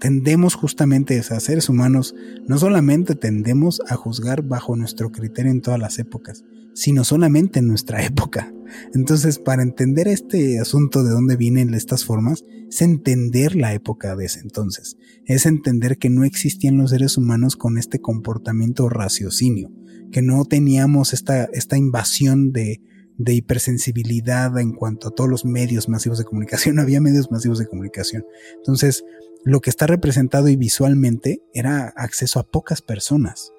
Tendemos 0.00 0.54
justamente 0.54 1.18
a 1.18 1.40
seres 1.40 1.68
humanos, 1.68 2.14
no 2.48 2.56
solamente 2.56 3.14
tendemos 3.14 3.82
a 3.86 3.96
juzgar 3.96 4.42
bajo 4.42 4.76
nuestro 4.76 5.12
criterio 5.12 5.52
en 5.52 5.60
todas 5.60 5.78
las 5.78 5.98
épocas, 5.98 6.42
sino 6.74 7.04
solamente 7.04 7.58
en 7.58 7.68
nuestra 7.68 8.04
época. 8.04 8.52
Entonces, 8.94 9.38
para 9.38 9.62
entender 9.62 10.08
este 10.08 10.58
asunto 10.58 11.04
de 11.04 11.10
dónde 11.10 11.36
vienen 11.36 11.74
estas 11.74 12.04
formas, 12.04 12.44
es 12.68 12.82
entender 12.82 13.54
la 13.54 13.72
época 13.72 14.16
de 14.16 14.24
ese 14.24 14.40
entonces, 14.40 14.96
es 15.26 15.46
entender 15.46 15.98
que 15.98 16.10
no 16.10 16.24
existían 16.24 16.76
los 16.76 16.90
seres 16.90 17.16
humanos 17.16 17.56
con 17.56 17.78
este 17.78 18.00
comportamiento 18.00 18.88
raciocinio, 18.88 19.70
que 20.14 20.22
no 20.22 20.44
teníamos 20.44 21.12
esta, 21.12 21.46
esta 21.46 21.76
invasión 21.76 22.52
de, 22.52 22.80
de 23.18 23.34
hipersensibilidad 23.34 24.56
en 24.60 24.70
cuanto 24.70 25.08
a 25.08 25.10
todos 25.10 25.28
los 25.28 25.44
medios 25.44 25.88
masivos 25.88 26.18
de 26.18 26.24
comunicación, 26.24 26.76
no 26.76 26.82
había 26.82 27.00
medios 27.00 27.32
masivos 27.32 27.58
de 27.58 27.66
comunicación. 27.66 28.24
Entonces, 28.58 29.04
lo 29.42 29.60
que 29.60 29.70
está 29.70 29.88
representado 29.88 30.46
y 30.48 30.54
visualmente 30.54 31.42
era 31.52 31.92
acceso 31.96 32.38
a 32.38 32.44
pocas 32.44 32.80
personas 32.80 33.50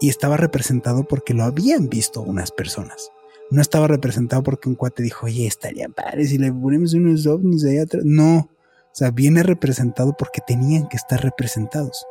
y 0.00 0.08
estaba 0.08 0.36
representado 0.36 1.04
porque 1.04 1.34
lo 1.34 1.44
habían 1.44 1.88
visto 1.88 2.20
unas 2.20 2.50
personas. 2.50 3.12
No 3.52 3.62
estaba 3.62 3.86
representado 3.86 4.42
porque 4.42 4.68
un 4.68 4.74
cuate 4.74 5.04
dijo, 5.04 5.26
oye, 5.26 5.46
estaría 5.46 5.88
padre 5.88 6.26
si 6.26 6.36
le 6.36 6.52
ponemos 6.52 6.94
unos 6.94 7.28
ovnis 7.28 7.64
ahí 7.64 7.78
atrás. 7.78 8.02
No, 8.04 8.38
o 8.38 8.94
sea, 8.94 9.12
viene 9.12 9.44
representado 9.44 10.16
porque 10.18 10.40
tenían 10.44 10.88
que 10.88 10.96
estar 10.96 11.22
representados. 11.22 12.04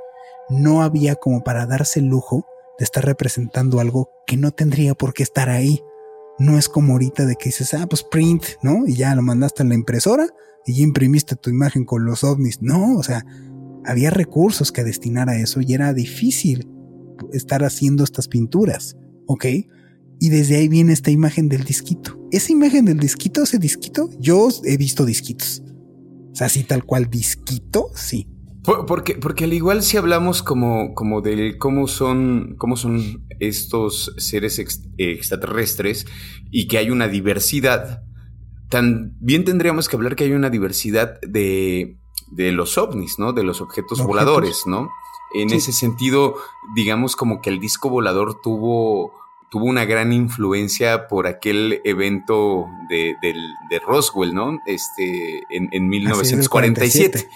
No 0.49 0.81
había 0.81 1.15
como 1.15 1.43
para 1.43 1.65
darse 1.65 1.99
el 1.99 2.05
lujo 2.05 2.45
estar 2.83 3.05
representando 3.05 3.79
algo 3.79 4.09
que 4.27 4.37
no 4.37 4.51
tendría 4.51 4.95
por 4.95 5.13
qué 5.13 5.23
estar 5.23 5.49
ahí. 5.49 5.81
No 6.39 6.57
es 6.57 6.69
como 6.69 6.93
ahorita 6.93 7.25
de 7.25 7.35
que 7.35 7.49
dices, 7.49 7.73
ah, 7.73 7.85
pues 7.87 8.03
print, 8.03 8.43
¿no? 8.63 8.87
Y 8.87 8.95
ya 8.95 9.15
lo 9.15 9.21
mandaste 9.21 9.63
a 9.63 9.65
la 9.65 9.75
impresora 9.75 10.27
y 10.65 10.75
ya 10.75 10.83
imprimiste 10.83 11.35
tu 11.35 11.49
imagen 11.49 11.85
con 11.85 12.05
los 12.05 12.23
ovnis. 12.23 12.61
No, 12.61 12.97
o 12.97 13.03
sea, 13.03 13.25
había 13.85 14.09
recursos 14.09 14.71
que 14.71 14.83
destinar 14.83 15.29
a 15.29 15.37
eso 15.37 15.61
y 15.61 15.73
era 15.73 15.93
difícil 15.93 16.67
estar 17.33 17.63
haciendo 17.63 18.03
estas 18.03 18.27
pinturas, 18.27 18.97
¿ok? 19.27 19.45
Y 20.19 20.29
desde 20.29 20.55
ahí 20.57 20.67
viene 20.67 20.93
esta 20.93 21.11
imagen 21.11 21.49
del 21.49 21.63
disquito. 21.63 22.19
Esa 22.31 22.51
imagen 22.51 22.85
del 22.85 22.99
disquito, 22.99 23.43
ese 23.43 23.57
disquito, 23.57 24.09
yo 24.19 24.49
he 24.65 24.77
visto 24.77 25.05
disquitos. 25.05 25.63
O 26.31 26.35
sea, 26.35 26.47
así 26.47 26.63
tal 26.63 26.85
cual 26.85 27.09
disquito, 27.09 27.89
sí. 27.95 28.27
Porque, 28.63 29.15
porque 29.15 29.45
al 29.45 29.53
igual 29.53 29.81
si 29.81 29.97
hablamos 29.97 30.43
como, 30.43 30.93
como 30.93 31.21
de 31.21 31.57
cómo 31.57 31.87
son, 31.87 32.55
cómo 32.59 32.77
son 32.77 33.25
estos 33.39 34.13
seres 34.17 34.59
extraterrestres 34.97 36.05
y 36.51 36.67
que 36.67 36.77
hay 36.77 36.91
una 36.91 37.07
diversidad, 37.07 38.03
también 38.69 39.45
tendríamos 39.45 39.89
que 39.89 39.95
hablar 39.95 40.15
que 40.15 40.25
hay 40.25 40.33
una 40.33 40.51
diversidad 40.51 41.19
de, 41.21 41.97
de 42.31 42.51
los 42.51 42.77
ovnis, 42.77 43.17
¿no? 43.17 43.33
De 43.33 43.43
los 43.43 43.61
objetos, 43.61 44.03
voladores, 44.03 44.63
¿no? 44.65 44.89
En 45.33 45.51
ese 45.51 45.71
sentido, 45.71 46.35
digamos 46.75 47.15
como 47.15 47.41
que 47.41 47.49
el 47.49 47.59
disco 47.59 47.89
volador 47.89 48.41
tuvo, 48.41 49.13
tuvo 49.49 49.65
una 49.65 49.85
gran 49.85 50.11
influencia 50.13 51.07
por 51.07 51.25
aquel 51.25 51.81
evento 51.83 52.65
de, 52.89 53.15
Roswell, 53.85 54.33
¿no? 54.33 54.59
Este, 54.65 55.41
en, 55.49 55.89
1947. 55.89 57.27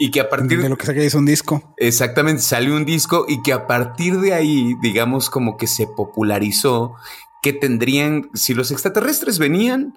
Y 0.00 0.12
que 0.12 0.20
a 0.20 0.28
partir 0.28 0.62
de 0.62 0.68
lo 0.68 0.78
que 0.78 0.86
saqué 0.86 1.04
es 1.04 1.14
un 1.14 1.26
disco. 1.26 1.74
Exactamente, 1.76 2.40
salió 2.40 2.76
un 2.76 2.84
disco 2.84 3.26
y 3.28 3.42
que 3.42 3.52
a 3.52 3.66
partir 3.66 4.20
de 4.20 4.32
ahí, 4.32 4.76
digamos, 4.80 5.28
como 5.28 5.56
que 5.56 5.66
se 5.66 5.88
popularizó 5.88 6.94
que 7.42 7.52
tendrían, 7.52 8.30
si 8.32 8.54
los 8.54 8.70
extraterrestres 8.70 9.40
venían, 9.40 9.94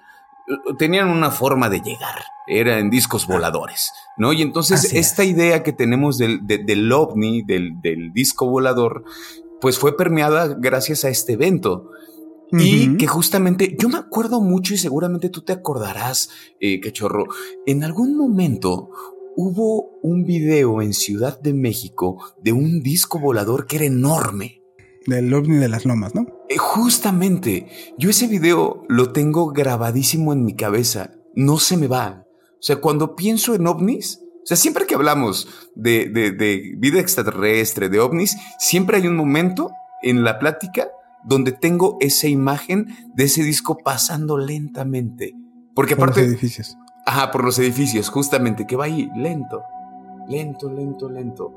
tenían 0.78 1.10
una 1.10 1.32
forma 1.32 1.70
de 1.70 1.82
llegar, 1.82 2.24
era 2.48 2.80
en 2.80 2.90
discos 2.90 3.28
voladores, 3.28 3.92
¿no? 4.18 4.34
Y 4.34 4.42
entonces 4.42 4.94
esta 4.94 5.24
idea 5.24 5.64
que 5.64 5.74
tenemos 5.74 6.18
del, 6.18 6.46
del 6.46 6.92
ovni, 6.92 7.44
del, 7.44 8.12
disco 8.14 8.50
volador, 8.50 9.04
pues 9.60 9.78
fue 9.78 9.96
permeada 9.96 10.56
gracias 10.60 11.06
a 11.06 11.10
este 11.10 11.34
evento. 11.34 11.90
Y 12.54 12.98
que 12.98 13.08
justamente 13.08 13.78
yo 13.80 13.88
me 13.88 13.98
acuerdo 13.98 14.42
mucho 14.42 14.74
y 14.74 14.78
seguramente 14.78 15.30
tú 15.30 15.42
te 15.42 15.54
acordarás, 15.54 16.30
eh, 16.60 16.82
cachorro, 16.82 17.28
en 17.66 17.86
algún 17.86 18.18
momento 18.18 18.90
hubo 19.36 20.00
un 20.02 20.26
video 20.26 20.82
en 20.82 20.94
Ciudad 20.94 21.40
de 21.42 21.54
México 21.54 22.24
de 22.42 22.54
un 22.54 22.82
disco 22.82 23.20
volador 23.20 23.68
que 23.68 23.78
era 23.78 23.86
enorme. 23.86 24.62
Del 25.08 25.34
ovni 25.34 25.58
de 25.58 25.68
las 25.68 25.86
lomas, 25.86 26.14
¿no? 26.14 26.28
Eh, 26.48 26.58
justamente, 26.58 27.68
yo 27.98 28.10
ese 28.12 28.28
video 28.28 28.84
lo 28.88 29.12
tengo 29.12 29.52
grabadísimo 29.52 30.32
en 30.32 30.46
mi 30.46 30.56
cabeza, 30.56 31.12
no 31.34 31.58
se 31.58 31.76
me 31.76 31.88
va. 31.88 32.26
O 32.52 32.62
sea, 32.64 32.76
cuando 32.76 33.16
pienso 33.16 33.56
en 33.56 33.66
ovnis, 33.66 34.20
o 34.44 34.46
sea, 34.46 34.58
siempre 34.58 34.86
que 34.86 34.94
hablamos 34.94 35.48
de, 35.76 36.10
de 36.10 36.76
vida 36.78 37.00
extraterrestre, 37.00 37.90
de 37.90 38.00
ovnis, 38.00 38.38
siempre 38.60 38.98
hay 38.98 39.08
un 39.08 39.16
momento 39.16 39.72
en 40.04 40.24
la 40.24 40.38
plática 40.38 40.90
donde 41.24 41.52
tengo 41.52 41.98
esa 42.00 42.28
imagen 42.28 42.88
de 43.16 43.26
ese 43.26 43.44
disco 43.44 43.78
pasando 43.78 44.38
lentamente. 44.38 45.34
Porque 45.76 45.94
aparte... 45.94 46.22
Por 46.22 46.24
los 46.24 46.32
edificios. 46.32 46.78
Ajá, 47.06 47.32
por 47.32 47.44
los 47.44 47.58
edificios, 47.60 48.10
justamente, 48.10 48.68
que 48.68 48.76
va 48.76 48.86
ahí 48.86 49.10
lento, 49.16 49.64
lento, 50.28 50.72
lento, 50.72 51.10
lento. 51.10 51.54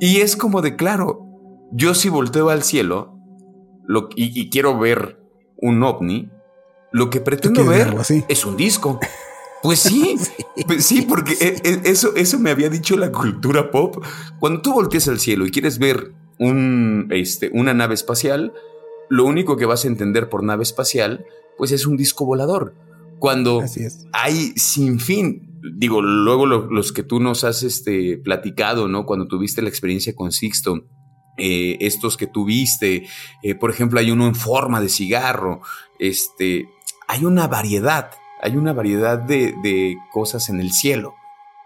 Y 0.00 0.20
es 0.20 0.36
como 0.36 0.62
de, 0.62 0.76
claro, 0.76 1.26
yo 1.70 1.94
si 1.94 2.08
volteo 2.08 2.50
al 2.50 2.62
cielo 2.62 3.16
lo, 3.86 4.08
y, 4.16 4.50
quiero 4.50 4.78
ver 4.78 5.20
un 5.56 5.82
ovni, 5.82 6.30
lo 6.92 7.10
que 7.10 7.20
pretendo 7.20 7.64
ver 7.64 7.94
es 8.28 8.44
un 8.44 8.56
disco. 8.56 8.98
Pues 9.62 9.80
sí, 9.80 10.16
pues 10.66 10.86
sí, 10.86 11.02
porque 11.02 11.34
e, 11.38 11.68
e, 11.68 11.80
eso, 11.84 12.16
eso 12.16 12.38
me 12.38 12.50
había 12.50 12.70
dicho 12.70 12.96
la 12.96 13.12
cultura 13.12 13.70
pop. 13.70 14.02
Cuando 14.38 14.62
tú 14.62 14.72
volteas 14.72 15.06
al 15.08 15.20
cielo 15.20 15.44
y 15.44 15.50
quieres 15.50 15.78
ver 15.78 16.14
un, 16.38 17.08
este, 17.10 17.50
una 17.52 17.74
nave 17.74 17.92
espacial, 17.92 18.54
lo 19.10 19.26
único 19.26 19.58
que 19.58 19.66
vas 19.66 19.84
a 19.84 19.88
entender 19.88 20.30
por 20.30 20.42
nave 20.42 20.62
espacial, 20.62 21.26
pues 21.58 21.72
es 21.72 21.86
un 21.86 21.98
disco 21.98 22.24
volador. 22.24 22.74
Cuando 23.20 23.62
hay 24.12 24.52
sin 24.56 24.98
fin, 24.98 25.60
digo, 25.76 26.02
luego 26.02 26.46
los 26.46 26.92
que 26.92 27.02
tú 27.02 27.20
nos 27.20 27.44
has 27.44 27.62
este, 27.62 28.18
platicado, 28.18 28.88
¿no? 28.88 29.06
Cuando 29.06 29.28
tuviste 29.28 29.62
la 29.62 29.68
experiencia 29.68 30.14
con 30.14 30.32
Sixto, 30.32 30.86
eh, 31.36 31.76
estos 31.80 32.16
que 32.16 32.26
tuviste, 32.26 33.06
eh, 33.42 33.54
por 33.54 33.70
ejemplo, 33.70 34.00
hay 34.00 34.10
uno 34.10 34.26
en 34.26 34.34
forma 34.34 34.80
de 34.80 34.88
cigarro, 34.88 35.60
este, 35.98 36.68
hay 37.08 37.24
una 37.24 37.46
variedad, 37.46 38.10
hay 38.42 38.56
una 38.56 38.72
variedad 38.72 39.18
de, 39.18 39.54
de 39.62 39.96
cosas 40.12 40.48
en 40.48 40.60
el 40.60 40.72
cielo. 40.72 41.14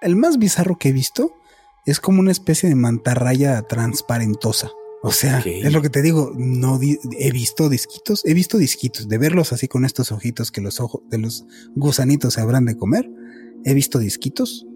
El 0.00 0.16
más 0.16 0.38
bizarro 0.38 0.76
que 0.76 0.90
he 0.90 0.92
visto 0.92 1.34
es 1.86 2.00
como 2.00 2.20
una 2.20 2.32
especie 2.32 2.68
de 2.68 2.74
mantarraya 2.74 3.62
transparentosa. 3.62 4.70
O 5.07 5.12
sea, 5.12 5.40
es 5.40 5.70
lo 5.70 5.82
que 5.82 5.90
te 5.90 6.00
digo, 6.00 6.32
no 6.34 6.80
he 6.80 7.30
visto 7.30 7.68
disquitos, 7.68 8.24
he 8.24 8.32
visto 8.32 8.57
disquitos, 8.57 9.07
de 9.07 9.18
verlos 9.18 9.52
así 9.52 9.68
con 9.68 9.84
estos 9.84 10.11
ojitos 10.11 10.50
que 10.50 10.62
los 10.62 10.80
ojos 10.80 11.02
de 11.11 11.18
los 11.18 11.44
gusanitos 11.74 12.32
se 12.32 12.40
habrán 12.40 12.64
de 12.64 12.78
comer. 12.78 13.11
He 13.66 13.74
visto 13.74 13.98
disquitos, 13.98 14.66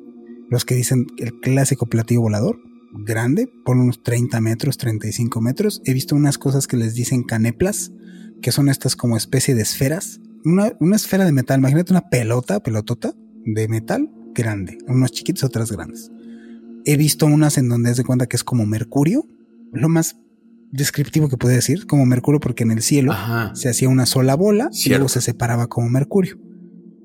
los 0.51 0.67
que 0.67 0.75
dicen 0.75 1.07
el 1.17 1.41
clásico 1.41 1.87
platillo 1.87 2.21
volador, 2.21 2.61
grande, 2.93 3.51
por 3.65 3.79
unos 3.79 4.03
30 4.03 4.39
metros, 4.43 4.77
35 4.77 5.41
metros. 5.41 5.81
He 5.87 5.95
visto 5.95 6.15
unas 6.15 6.37
cosas 6.37 6.67
que 6.67 6.77
les 6.77 6.93
dicen 6.93 7.23
caneplas, 7.23 7.91
que 8.43 8.53
son 8.53 8.69
estas 8.69 8.97
como 8.97 9.17
especie 9.17 9.55
de 9.55 9.63
esferas. 9.63 10.21
Una, 10.45 10.75
una 10.79 10.97
esfera 10.97 11.25
de 11.25 11.33
metal, 11.33 11.61
imagínate 11.61 11.95
una 11.95 12.11
pelota, 12.11 12.63
pelotota 12.63 13.15
de 13.47 13.67
metal 13.67 14.11
grande, 14.35 14.77
unos 14.89 15.11
chiquitos, 15.11 15.45
otras 15.45 15.73
grandes. 15.73 16.11
He 16.85 16.99
visto 16.99 17.25
unas 17.25 17.57
en 17.57 17.71
donde 17.71 17.93
es 17.93 17.97
de 17.97 18.05
cuenta 18.05 18.27
que 18.27 18.37
es 18.37 18.45
como 18.45 18.67
mercurio, 18.67 19.27
lo 19.73 19.89
más 19.89 20.17
descriptivo 20.71 21.29
que 21.29 21.37
puede 21.37 21.57
decir, 21.57 21.87
como 21.87 22.07
Mercurio, 22.07 22.41
porque 22.41 22.65
en 22.65 22.73
el 22.73 22.83
cielo 22.83 23.15
se 23.55 23.69
hacía 23.69 23.89
una 23.89 24.07
sola 24.07 24.35
bola 24.35 24.71
y 24.73 24.89
luego 24.91 25.09
se 25.09 25.21
separaba 25.21 25.69
como 25.69 25.89
Mercurio. 25.89 26.37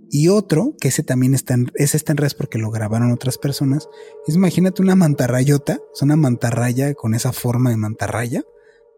Y 0.09 0.27
otro, 0.27 0.75
que 0.79 0.87
ese 0.89 1.01
también 1.01 1.33
está 1.33 1.55
en, 1.55 1.71
ese 1.73 1.97
está 1.97 2.11
en 2.11 2.17
res 2.17 2.35
porque 2.35 2.59
lo 2.59 2.69
grabaron 2.69 3.11
otras 3.11 3.39
personas, 3.39 3.89
es 4.27 4.35
imagínate 4.35 4.83
una 4.83 4.95
mantarrayota, 4.95 5.79
es 5.91 6.03
una 6.03 6.15
mantarraya 6.15 6.93
con 6.93 7.15
esa 7.15 7.33
forma 7.33 7.71
de 7.71 7.77
mantarraya 7.77 8.43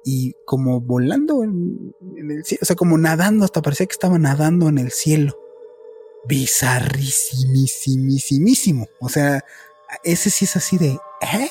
y 0.04 0.34
como 0.46 0.82
volando 0.82 1.46
en, 1.46 1.94
el 2.30 2.44
cielo, 2.44 2.60
o 2.64 2.66
sea, 2.66 2.76
como 2.76 2.98
nadando, 2.98 3.46
hasta 3.46 3.62
parecía 3.62 3.86
que 3.86 3.94
estaba 3.94 4.20
nadando 4.20 4.68
en 4.68 4.78
el 4.78 4.92
cielo. 4.92 5.40
Bizarrísimísimísimo. 6.28 8.90
O 9.00 9.08
sea, 9.08 9.46
ese 10.04 10.30
sí 10.30 10.44
es 10.46 10.58
así 10.58 10.78
de, 10.78 11.00
¿eh? 11.22 11.50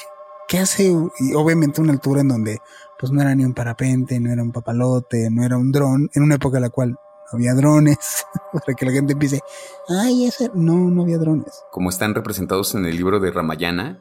¿Qué 0.55 0.61
hace? 0.61 0.85
Y 1.19 1.35
obviamente 1.35 1.81
una 1.81 1.93
altura 1.93 2.21
en 2.21 2.29
donde 2.29 2.59
pues 2.97 3.11
no 3.11 3.21
era 3.21 3.35
ni 3.35 3.45
un 3.45 3.55
parapente, 3.55 4.21
no 4.21 4.33
era 4.33 4.41
un 4.41 4.53
papalote, 4.53 5.29
no 5.29 5.45
era 5.45 5.59
un 5.59 5.73
dron, 5.73 6.09
en 6.15 6.23
una 6.23 6.37
época 6.37 6.59
en 6.59 6.63
la 6.63 6.71
cual 6.71 6.91
no 6.91 6.99
había 7.33 7.55
drones, 7.55 7.99
para 8.53 8.77
que 8.77 8.87
la 8.87 8.93
gente 8.93 9.15
empiece, 9.15 9.41
ay, 9.89 10.27
ese, 10.27 10.53
no, 10.55 10.75
no 10.93 11.03
había 11.03 11.19
drones. 11.19 11.53
Como 11.73 11.91
están 11.91 12.15
representados 12.15 12.77
en 12.77 12.87
el 12.87 12.97
libro 12.97 13.19
de 13.19 13.33
Ramayana, 13.33 13.99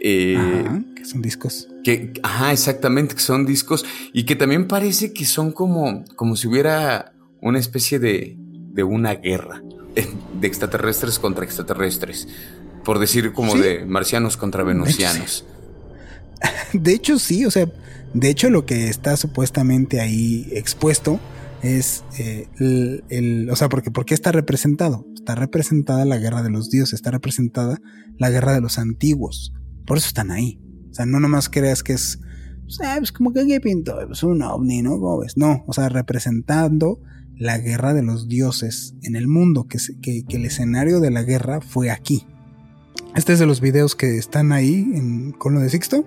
eh, 0.00 0.38
que 0.94 1.04
son 1.04 1.20
discos. 1.20 1.66
Que, 1.82 2.12
ajá, 2.22 2.52
exactamente, 2.52 3.16
que 3.16 3.20
son 3.20 3.44
discos 3.44 3.84
y 4.12 4.24
que 4.24 4.36
también 4.36 4.68
parece 4.68 5.12
que 5.12 5.24
son 5.24 5.50
como, 5.50 6.04
como 6.14 6.36
si 6.36 6.46
hubiera 6.46 7.12
una 7.40 7.58
especie 7.58 7.98
de, 7.98 8.36
de 8.38 8.84
una 8.84 9.16
guerra 9.16 9.64
eh, 9.96 10.08
de 10.40 10.46
extraterrestres 10.46 11.18
contra 11.18 11.44
extraterrestres, 11.44 12.28
por 12.84 13.00
decir 13.00 13.32
como 13.32 13.56
de 13.56 13.84
marcianos 13.84 14.36
contra 14.36 14.62
venusianos. 14.62 15.44
de 16.72 16.92
hecho, 16.92 17.18
sí, 17.18 17.44
o 17.44 17.50
sea, 17.50 17.70
de 18.14 18.30
hecho 18.30 18.50
lo 18.50 18.66
que 18.66 18.88
está 18.88 19.16
supuestamente 19.16 20.00
ahí 20.00 20.48
expuesto 20.52 21.20
es 21.62 22.04
eh, 22.18 22.46
el, 23.08 23.48
o 23.50 23.56
sea, 23.56 23.68
porque 23.68 23.90
¿por 23.90 24.04
qué 24.04 24.14
está 24.14 24.32
representado? 24.32 25.06
Está 25.14 25.34
representada 25.34 26.04
la 26.04 26.18
guerra 26.18 26.42
de 26.42 26.50
los 26.50 26.70
dioses, 26.70 26.94
está 26.94 27.10
representada 27.10 27.80
la 28.16 28.30
guerra 28.30 28.52
de 28.52 28.60
los 28.60 28.78
antiguos. 28.78 29.52
Por 29.86 29.98
eso 29.98 30.06
están 30.06 30.30
ahí. 30.30 30.60
O 30.90 30.94
sea, 30.94 31.06
no 31.06 31.20
nomás 31.20 31.48
creas 31.48 31.82
que 31.82 31.94
es, 31.94 32.20
pues, 32.98 33.12
como 33.12 33.32
que 33.32 33.40
aquí 33.40 33.58
pinto, 33.60 34.00
es 34.10 34.22
un 34.22 34.42
ovni, 34.42 34.82
¿no? 34.82 34.98
No, 35.36 35.64
o 35.66 35.72
sea, 35.72 35.88
representando 35.88 37.00
la 37.36 37.58
guerra 37.58 37.94
de 37.94 38.02
los 38.02 38.28
dioses 38.28 38.94
en 39.02 39.16
el 39.16 39.28
mundo, 39.28 39.66
que, 39.68 39.78
que, 40.02 40.24
que 40.28 40.36
el 40.36 40.44
escenario 40.44 41.00
de 41.00 41.10
la 41.10 41.22
guerra 41.22 41.60
fue 41.60 41.90
aquí. 41.90 42.26
Este 43.14 43.32
es 43.32 43.38
de 43.38 43.46
los 43.46 43.60
videos 43.60 43.94
que 43.94 44.16
están 44.18 44.52
ahí 44.52 44.90
en, 44.94 45.32
con 45.32 45.54
lo 45.54 45.60
de 45.60 45.70
Sixto. 45.70 46.04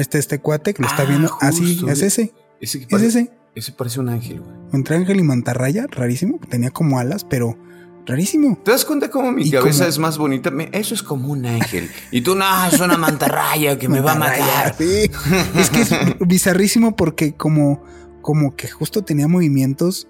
Este 0.00 0.18
este 0.18 0.38
cuate 0.40 0.74
que 0.74 0.82
lo 0.82 0.88
está 0.88 1.02
ah, 1.02 1.06
viendo. 1.06 1.36
Así, 1.40 1.80
es 1.88 2.02
ese. 2.02 2.32
ese 2.60 2.86
es 2.88 3.02
ese. 3.02 3.32
Ese 3.54 3.72
parece 3.72 4.00
un 4.00 4.08
ángel, 4.08 4.40
güey. 4.40 4.54
Entre 4.72 4.96
ángel 4.96 5.18
y 5.18 5.22
mantarraya, 5.22 5.86
rarísimo. 5.90 6.38
Tenía 6.48 6.70
como 6.70 6.98
alas, 6.98 7.24
pero 7.24 7.58
rarísimo. 8.06 8.58
¿Te 8.64 8.70
das 8.70 8.84
cuenta 8.84 9.10
cómo 9.10 9.32
mi 9.32 9.50
cabeza 9.50 9.86
es 9.86 9.98
más 9.98 10.18
bonita? 10.18 10.50
eso 10.72 10.94
es 10.94 11.02
como 11.02 11.28
un 11.28 11.44
ángel. 11.46 11.90
Y 12.10 12.22
tú, 12.22 12.34
no, 12.34 12.44
es 12.66 12.80
una 12.80 12.96
mantarraya 12.96 13.78
que 13.78 13.88
me 13.88 14.00
va 14.00 14.12
a 14.12 14.18
matar. 14.18 14.74
Sí. 14.76 15.10
es 15.56 15.70
que 15.70 15.80
es 15.80 15.90
bizarrísimo 16.20 16.96
porque 16.96 17.34
como, 17.34 17.82
como 18.22 18.56
que 18.56 18.68
justo 18.68 19.02
tenía 19.02 19.28
movimientos 19.28 20.08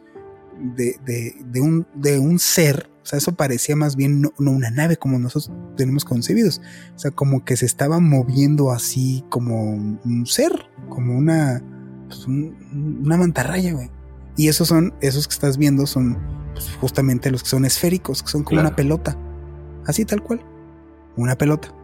de, 0.61 0.99
de, 1.05 1.37
de, 1.45 1.61
un, 1.61 1.87
de 1.95 2.19
un 2.19 2.39
ser 2.39 2.91
sea, 3.09 3.19
eso 3.19 3.35
parecía 3.35 3.75
más 3.75 3.97
bien 3.97 4.21
no, 4.21 4.33
una 4.39 4.71
nave 4.71 4.97
como 4.97 5.19
nosotros 5.19 5.51
tenemos 5.77 6.05
concebidos. 6.05 6.61
O 6.95 6.99
sea, 6.99 7.11
como 7.11 7.45
que 7.45 7.57
se 7.57 7.67
estaba 7.67 8.01
moviendo 8.01 8.71
así 8.71 9.25
como 9.31 9.73
un 9.73 10.27
ser, 10.27 10.53
como 10.89 11.17
una, 11.17 11.63
pues 12.09 12.27
una 12.27 13.17
mantarraya, 13.17 13.73
güey. 13.73 13.91
Y 14.37 14.49
esos 14.49 14.69
son, 14.69 14.95
esos 15.01 15.27
que 15.27 15.35
estás 15.35 15.57
viendo 15.57 15.87
son 15.87 16.19
pues, 16.53 16.71
justamente 16.81 17.31
los 17.31 17.43
que 17.43 17.49
son 17.49 17.65
esféricos, 17.65 18.23
que 18.23 18.29
son 18.29 18.45
como 18.45 18.61
una 18.61 18.77
pelota. 18.77 19.17
Así 19.87 20.05
tal 20.05 20.23
cual. 20.23 20.45
Una 21.17 21.37
pelota. 21.37 21.75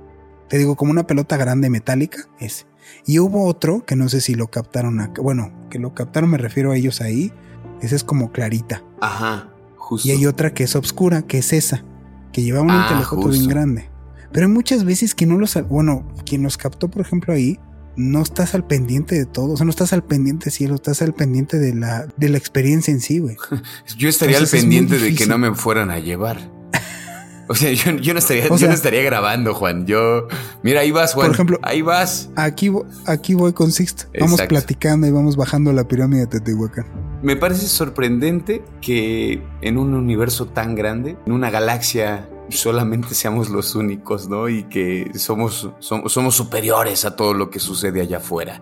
Te 0.49 0.59
digo, 0.59 0.77
como 0.77 0.91
una 0.91 1.07
pelota 1.07 1.37
grande 1.37 1.70
metálica, 1.70 2.29
ese. 2.39 2.66
Y 3.07 3.18
hubo 3.18 3.47
otro 3.47 3.85
que 3.87 3.97
no 3.97 4.09
sé 4.09 4.20
si 4.20 4.35
lo 4.35 4.49
captaron 4.49 5.01
acá. 5.01 5.22
Bueno, 5.22 5.53
que 5.70 5.79
lo 5.79 5.95
captaron, 5.95 6.31
me 6.31 6.39
refiero 6.39 6.72
a 6.72 6.77
ellos 6.77 7.01
ahí. 7.01 7.33
Ese 7.81 7.97
es 7.97 8.05
como 8.05 8.31
clarita. 8.31 8.85
Ajá. 9.01 9.53
Y 10.03 10.11
hay 10.11 10.26
otra 10.26 10.55
que 10.55 10.64
es 10.64 10.76
oscura, 10.76 11.22
que 11.22 11.39
es 11.39 11.53
esa, 11.53 11.85
que 12.32 12.43
lleva 12.43 12.61
un 12.62 12.70
ah, 12.70 13.07
bien 13.28 13.49
grande. 13.49 13.91
Pero 14.32 14.47
hay 14.47 14.53
muchas 14.53 14.85
veces 14.85 15.14
que 15.14 15.26
no 15.26 15.39
los, 15.39 15.57
bueno, 15.68 16.07
quien 16.26 16.43
los 16.43 16.57
captó, 16.57 16.91
por 16.91 17.03
ejemplo, 17.03 17.32
ahí, 17.32 17.59
no 17.97 18.22
estás 18.22 18.55
al 18.55 18.66
pendiente 18.66 19.14
de 19.14 19.26
todo, 19.26 19.53
o 19.53 19.57
sea, 19.57 19.64
no 19.64 19.70
estás 19.70 19.93
al 19.93 20.03
pendiente 20.03 20.51
cielo, 20.51 20.74
estás 20.74 21.03
al 21.03 21.14
pendiente 21.14 21.59
de 21.59 21.74
la, 21.74 22.07
de 22.16 22.28
la 22.28 22.39
experiencia 22.39 22.93
en 22.93 23.01
sí, 23.01 23.18
güey. 23.18 23.37
Yo 23.97 24.09
estaría 24.09 24.39
al 24.39 24.49
pendiente 24.49 24.99
de 24.99 25.14
que 25.14 25.26
no 25.26 25.39
me 25.39 25.55
fueran 25.55 25.91
a 25.91 25.99
llevar. 25.99 26.53
O 27.47 27.55
sea, 27.55 27.70
yo, 27.72 27.93
no 27.93 28.18
estaría, 28.18 28.49
yo 28.49 28.68
no 28.68 28.72
estaría 28.72 29.03
grabando, 29.03 29.53
Juan. 29.53 29.85
Yo, 29.85 30.28
mira, 30.62 30.80
ahí 30.80 30.91
vas, 30.91 31.12
Juan. 31.12 31.26
Por 31.26 31.35
ejemplo, 31.35 31.59
ahí 31.62 31.82
vas. 31.82 32.30
Aquí, 32.37 32.72
aquí 33.05 33.35
voy 33.35 33.53
con 33.53 33.70
Sixto. 33.70 34.05
Vamos 34.18 34.41
platicando 34.49 35.07
y 35.07 35.11
vamos 35.11 35.37
bajando 35.37 35.70
la 35.74 35.87
pirámide 35.87 36.20
de 36.20 36.26
Teotihuacán. 36.28 36.87
Me 37.25 37.37
parece 37.37 37.68
sorprendente 37.68 38.62
que 38.83 39.43
en 39.62 39.79
un 39.79 39.95
universo 39.95 40.45
tan 40.45 40.75
grande, 40.75 41.16
en 41.25 41.33
una 41.33 41.49
galaxia 41.49 42.29
solamente 42.51 43.14
seamos 43.14 43.49
los 43.49 43.75
únicos, 43.75 44.29
¿no? 44.29 44.51
Y 44.51 44.64
que 44.64 45.11
somos, 45.14 45.70
somos, 45.79 46.35
superiores 46.35 47.07
a 47.07 47.16
todo 47.16 47.33
lo 47.33 47.49
que 47.49 47.61
sucede 47.61 48.03
allá 48.03 48.18
afuera. 48.18 48.61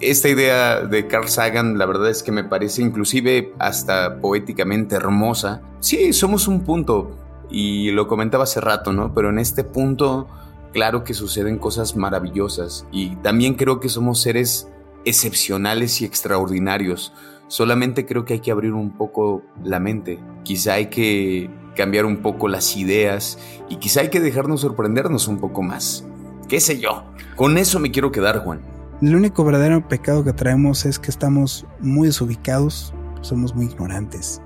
Esta 0.00 0.28
idea 0.28 0.80
de 0.80 1.06
Carl 1.06 1.28
Sagan, 1.28 1.78
la 1.78 1.86
verdad 1.86 2.10
es 2.10 2.24
que 2.24 2.32
me 2.32 2.42
parece 2.42 2.82
inclusive 2.82 3.54
hasta 3.60 4.20
poéticamente 4.20 4.96
hermosa. 4.96 5.62
Sí, 5.78 6.12
somos 6.12 6.48
un 6.48 6.64
punto, 6.64 7.16
y 7.48 7.92
lo 7.92 8.08
comentaba 8.08 8.42
hace 8.42 8.60
rato, 8.60 8.92
¿no? 8.92 9.14
Pero 9.14 9.30
en 9.30 9.38
este 9.38 9.62
punto, 9.62 10.26
claro 10.72 11.04
que 11.04 11.14
suceden 11.14 11.58
cosas 11.58 11.94
maravillosas 11.94 12.84
y 12.90 13.14
también 13.16 13.54
creo 13.54 13.78
que 13.78 13.88
somos 13.88 14.20
seres 14.20 14.68
excepcionales 15.04 16.00
y 16.00 16.04
extraordinarios. 16.04 17.12
Solamente 17.48 18.06
creo 18.06 18.24
que 18.24 18.34
hay 18.34 18.40
que 18.40 18.50
abrir 18.50 18.72
un 18.72 18.96
poco 18.96 19.42
la 19.62 19.80
mente. 19.80 20.18
Quizá 20.42 20.74
hay 20.74 20.86
que 20.86 21.50
cambiar 21.76 22.06
un 22.06 22.18
poco 22.18 22.48
las 22.48 22.76
ideas 22.76 23.38
y 23.68 23.76
quizá 23.76 24.00
hay 24.00 24.10
que 24.10 24.20
dejarnos 24.20 24.62
sorprendernos 24.62 25.28
un 25.28 25.38
poco 25.38 25.62
más. 25.62 26.04
¿Qué 26.48 26.60
sé 26.60 26.80
yo? 26.80 27.04
Con 27.36 27.58
eso 27.58 27.78
me 27.78 27.90
quiero 27.90 28.10
quedar, 28.10 28.42
Juan. 28.42 28.60
El 29.02 29.14
único 29.14 29.44
verdadero 29.44 29.86
pecado 29.86 30.24
que 30.24 30.32
traemos 30.32 30.86
es 30.86 30.98
que 30.98 31.10
estamos 31.10 31.66
muy 31.80 32.08
desubicados, 32.08 32.94
somos 33.20 33.54
muy 33.54 33.66
ignorantes. 33.66 34.40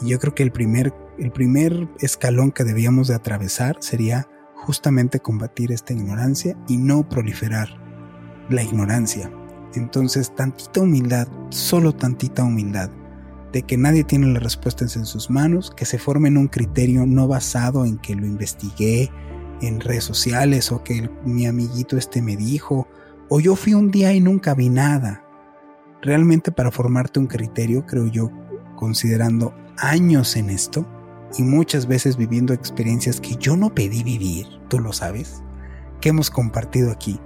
Y 0.00 0.08
yo 0.08 0.18
creo 0.18 0.34
que 0.34 0.42
el 0.42 0.52
primer, 0.52 0.94
el 1.18 1.30
primer 1.30 1.88
escalón 1.98 2.50
que 2.50 2.64
debíamos 2.64 3.08
de 3.08 3.14
atravesar 3.14 3.76
sería 3.80 4.26
justamente 4.54 5.20
combatir 5.20 5.70
esta 5.72 5.92
ignorancia 5.92 6.56
y 6.66 6.78
no 6.78 7.08
proliferar 7.08 7.68
la 8.48 8.62
ignorancia. 8.62 9.30
Entonces, 9.74 10.34
tantita 10.34 10.80
humildad, 10.80 11.28
solo 11.50 11.94
tantita 11.94 12.42
humildad, 12.42 12.90
de 13.52 13.62
que 13.62 13.76
nadie 13.76 14.04
tiene 14.04 14.26
las 14.32 14.42
respuestas 14.42 14.96
en 14.96 15.06
sus 15.06 15.30
manos, 15.30 15.72
que 15.76 15.84
se 15.84 15.98
formen 15.98 16.36
un 16.36 16.48
criterio 16.48 17.06
no 17.06 17.28
basado 17.28 17.84
en 17.84 17.98
que 17.98 18.14
lo 18.14 18.26
investigué 18.26 19.10
en 19.60 19.80
redes 19.80 20.04
sociales 20.04 20.72
o 20.72 20.82
que 20.82 21.08
mi 21.24 21.46
amiguito 21.46 21.96
este 21.96 22.22
me 22.22 22.36
dijo, 22.36 22.88
o 23.28 23.40
yo 23.40 23.54
fui 23.54 23.74
un 23.74 23.90
día 23.90 24.12
y 24.12 24.20
nunca 24.20 24.54
vi 24.54 24.68
nada. 24.68 25.24
Realmente 26.02 26.50
para 26.50 26.70
formarte 26.70 27.20
un 27.20 27.26
criterio, 27.26 27.86
creo 27.86 28.06
yo, 28.06 28.30
considerando 28.76 29.54
años 29.76 30.36
en 30.36 30.50
esto 30.50 30.86
y 31.38 31.42
muchas 31.42 31.86
veces 31.86 32.16
viviendo 32.16 32.54
experiencias 32.54 33.20
que 33.20 33.36
yo 33.36 33.56
no 33.56 33.72
pedí 33.74 34.02
vivir, 34.02 34.46
tú 34.68 34.80
lo 34.80 34.92
sabes, 34.92 35.42
que 36.00 36.08
hemos 36.08 36.30
compartido 36.30 36.90
aquí 36.90 37.20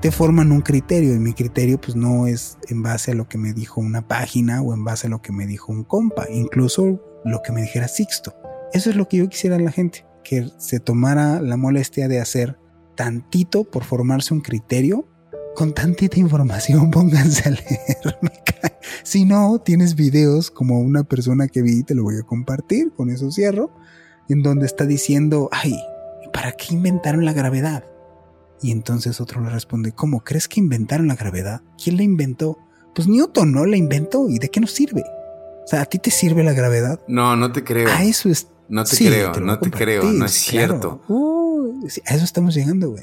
te 0.00 0.10
forman 0.10 0.50
un 0.50 0.62
criterio 0.62 1.14
y 1.14 1.18
mi 1.18 1.34
criterio 1.34 1.78
pues 1.78 1.94
no 1.94 2.26
es 2.26 2.56
en 2.68 2.82
base 2.82 3.10
a 3.10 3.14
lo 3.14 3.28
que 3.28 3.36
me 3.36 3.52
dijo 3.52 3.80
una 3.80 4.06
página 4.06 4.62
o 4.62 4.72
en 4.72 4.82
base 4.82 5.08
a 5.08 5.10
lo 5.10 5.20
que 5.20 5.32
me 5.32 5.46
dijo 5.46 5.72
un 5.72 5.84
compa, 5.84 6.26
incluso 6.30 7.02
lo 7.24 7.42
que 7.42 7.52
me 7.52 7.62
dijera 7.62 7.86
Sixto. 7.86 8.34
Eso 8.72 8.90
es 8.90 8.96
lo 8.96 9.08
que 9.08 9.18
yo 9.18 9.28
quisiera 9.28 9.56
a 9.56 9.60
la 9.60 9.72
gente, 9.72 10.06
que 10.24 10.48
se 10.56 10.80
tomara 10.80 11.42
la 11.42 11.58
molestia 11.58 12.08
de 12.08 12.18
hacer 12.18 12.58
tantito 12.96 13.64
por 13.64 13.84
formarse 13.84 14.32
un 14.32 14.40
criterio. 14.40 15.06
Con 15.54 15.74
tantita 15.74 16.18
información 16.18 16.90
pónganse 16.92 17.48
a 17.48 17.50
leer. 17.50 18.18
si 19.02 19.26
no, 19.26 19.58
tienes 19.58 19.96
videos 19.96 20.50
como 20.50 20.80
una 20.80 21.04
persona 21.04 21.46
que 21.48 21.60
vi, 21.60 21.82
te 21.82 21.94
lo 21.94 22.04
voy 22.04 22.16
a 22.18 22.22
compartir, 22.22 22.92
con 22.96 23.10
eso 23.10 23.30
cierro, 23.30 23.70
en 24.30 24.42
donde 24.42 24.64
está 24.64 24.86
diciendo, 24.86 25.50
ay, 25.52 25.76
¿para 26.32 26.52
qué 26.52 26.72
inventaron 26.74 27.24
la 27.24 27.34
gravedad? 27.34 27.84
Y 28.62 28.72
entonces 28.72 29.20
otro 29.20 29.40
le 29.40 29.50
responde, 29.50 29.92
¿cómo 29.92 30.20
crees 30.20 30.48
que 30.48 30.60
inventaron 30.60 31.08
la 31.08 31.16
gravedad? 31.16 31.62
¿Quién 31.82 31.96
la 31.96 32.02
inventó? 32.02 32.58
Pues 32.94 33.08
Newton 33.08 33.52
no 33.52 33.64
la 33.64 33.76
inventó. 33.76 34.28
¿Y 34.28 34.38
de 34.38 34.50
qué 34.50 34.60
nos 34.60 34.72
sirve? 34.72 35.02
O 35.02 35.66
sea, 35.66 35.82
¿a 35.82 35.84
ti 35.86 35.98
te 35.98 36.10
sirve 36.10 36.42
la 36.42 36.52
gravedad? 36.52 37.00
No, 37.08 37.36
no 37.36 37.52
te 37.52 37.64
creo. 37.64 37.88
A 37.88 38.02
eso 38.04 38.28
es. 38.28 38.48
No 38.68 38.84
te 38.84 38.96
creo, 38.96 39.32
no 39.40 39.58
te 39.58 39.70
creo, 39.70 40.04
no 40.04 40.24
es 40.26 40.32
cierto. 40.32 41.00
a 42.06 42.14
eso 42.14 42.24
estamos 42.24 42.54
llegando, 42.54 42.90
güey. 42.90 43.02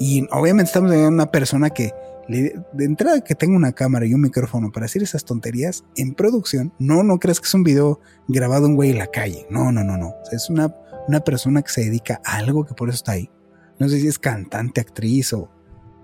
Y 0.00 0.26
obviamente 0.30 0.70
estamos 0.70 0.90
llegando 0.90 1.08
a 1.08 1.24
una 1.24 1.30
persona 1.30 1.68
que, 1.68 1.92
de 2.26 2.84
entrada 2.84 3.20
que 3.22 3.34
tenga 3.34 3.54
una 3.54 3.72
cámara 3.72 4.06
y 4.06 4.14
un 4.14 4.22
micrófono 4.22 4.72
para 4.72 4.84
decir 4.84 5.02
esas 5.02 5.26
tonterías 5.26 5.84
en 5.96 6.14
producción, 6.14 6.72
no, 6.78 7.02
no 7.02 7.18
creas 7.18 7.40
que 7.40 7.46
es 7.48 7.54
un 7.54 7.64
video 7.64 8.00
grabado 8.28 8.66
un 8.66 8.76
güey 8.76 8.92
en 8.92 8.98
la 8.98 9.08
calle. 9.08 9.46
No, 9.50 9.72
no, 9.72 9.84
no, 9.84 9.98
no. 9.98 10.08
O 10.08 10.24
sea, 10.24 10.36
es 10.36 10.48
una, 10.48 10.74
una 11.06 11.20
persona 11.20 11.60
que 11.60 11.70
se 11.70 11.84
dedica 11.84 12.22
a 12.24 12.38
algo 12.38 12.64
que 12.64 12.72
por 12.72 12.88
eso 12.88 12.96
está 12.96 13.12
ahí. 13.12 13.30
No 13.78 13.88
sé 13.88 14.00
si 14.00 14.08
es 14.08 14.18
cantante, 14.18 14.80
actriz 14.80 15.32
o 15.32 15.50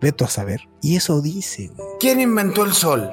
veto 0.00 0.24
a 0.24 0.28
saber. 0.28 0.62
Y 0.82 0.96
eso 0.96 1.20
dice, 1.20 1.70
¿Quién 1.98 2.20
inventó 2.20 2.64
el 2.64 2.72
sol? 2.72 3.10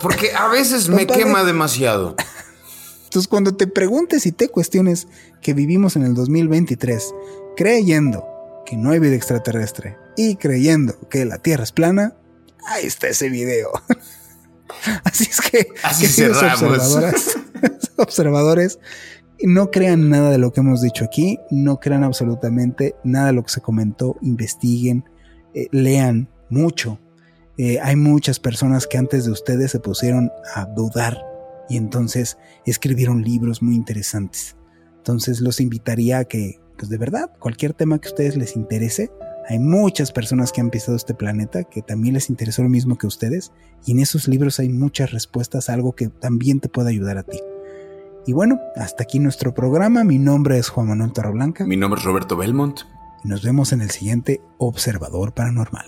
Porque 0.00 0.32
a 0.34 0.48
veces 0.48 0.88
me 0.88 1.06
quema 1.06 1.44
demasiado. 1.44 2.14
Entonces, 3.04 3.26
cuando 3.26 3.56
te 3.56 3.66
preguntes 3.66 4.26
y 4.26 4.32
te 4.32 4.48
cuestiones 4.48 5.08
que 5.40 5.54
vivimos 5.54 5.96
en 5.96 6.02
el 6.02 6.14
2023 6.14 7.14
creyendo 7.56 8.24
que 8.66 8.76
no 8.76 8.90
hay 8.90 8.98
vida 8.98 9.16
extraterrestre 9.16 9.96
y 10.16 10.36
creyendo 10.36 10.94
que 11.08 11.24
la 11.24 11.38
Tierra 11.38 11.64
es 11.64 11.72
plana, 11.72 12.14
ahí 12.66 12.86
está 12.86 13.08
ese 13.08 13.30
video. 13.30 13.70
Así 15.04 15.24
es 15.24 15.40
que, 15.40 15.68
Así 15.82 16.04
observadores, 16.24 17.38
observadores, 17.96 18.78
no 19.46 19.70
crean 19.70 20.08
nada 20.08 20.30
de 20.30 20.38
lo 20.38 20.52
que 20.52 20.60
hemos 20.60 20.82
dicho 20.82 21.04
aquí, 21.04 21.38
no 21.50 21.78
crean 21.78 22.04
absolutamente 22.04 22.96
nada 23.04 23.28
de 23.28 23.32
lo 23.34 23.42
que 23.42 23.50
se 23.50 23.60
comentó, 23.60 24.16
investiguen, 24.20 25.04
eh, 25.54 25.68
lean 25.70 26.28
mucho. 26.50 26.98
Eh, 27.56 27.78
hay 27.80 27.96
muchas 27.96 28.38
personas 28.38 28.86
que 28.86 28.98
antes 28.98 29.24
de 29.24 29.32
ustedes 29.32 29.70
se 29.70 29.80
pusieron 29.80 30.30
a 30.54 30.64
dudar 30.66 31.18
y 31.68 31.76
entonces 31.76 32.38
escribieron 32.66 33.22
libros 33.22 33.62
muy 33.62 33.74
interesantes. 33.74 34.56
Entonces 34.96 35.40
los 35.40 35.60
invitaría 35.60 36.18
a 36.18 36.24
que, 36.24 36.60
pues 36.76 36.88
de 36.88 36.98
verdad, 36.98 37.30
cualquier 37.38 37.74
tema 37.74 37.98
que 37.98 38.08
a 38.08 38.12
ustedes 38.12 38.36
les 38.36 38.56
interese, 38.56 39.10
hay 39.48 39.58
muchas 39.58 40.12
personas 40.12 40.52
que 40.52 40.60
han 40.60 40.70
pisado 40.70 40.96
este 40.96 41.14
planeta 41.14 41.64
que 41.64 41.80
también 41.80 42.14
les 42.14 42.28
interesó 42.28 42.62
lo 42.62 42.68
mismo 42.68 42.98
que 42.98 43.06
ustedes 43.06 43.52
y 43.86 43.92
en 43.92 44.00
esos 44.00 44.28
libros 44.28 44.60
hay 44.60 44.68
muchas 44.68 45.10
respuestas 45.10 45.70
a 45.70 45.74
algo 45.74 45.92
que 45.92 46.08
también 46.08 46.60
te 46.60 46.68
puede 46.68 46.90
ayudar 46.90 47.18
a 47.18 47.22
ti. 47.22 47.38
Y 48.26 48.32
bueno, 48.32 48.60
hasta 48.76 49.04
aquí 49.04 49.18
nuestro 49.18 49.54
programa. 49.54 50.04
Mi 50.04 50.18
nombre 50.18 50.58
es 50.58 50.68
Juan 50.68 50.88
Manuel 50.88 51.12
Torreblanca. 51.12 51.64
Mi 51.64 51.76
nombre 51.76 51.98
es 52.00 52.04
Roberto 52.04 52.36
Belmont. 52.36 52.80
Y 53.24 53.28
nos 53.28 53.42
vemos 53.42 53.72
en 53.72 53.80
el 53.80 53.90
siguiente 53.90 54.40
Observador 54.58 55.32
Paranormal. 55.32 55.86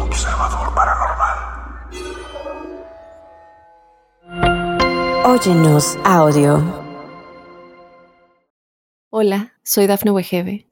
Observador 0.00 0.74
Paranormal. 0.74 1.36
Óyenos 5.26 5.98
audio. 6.04 6.62
Hola, 9.10 9.54
soy 9.64 9.88
Dafne 9.88 10.12
Wegebe 10.12 10.69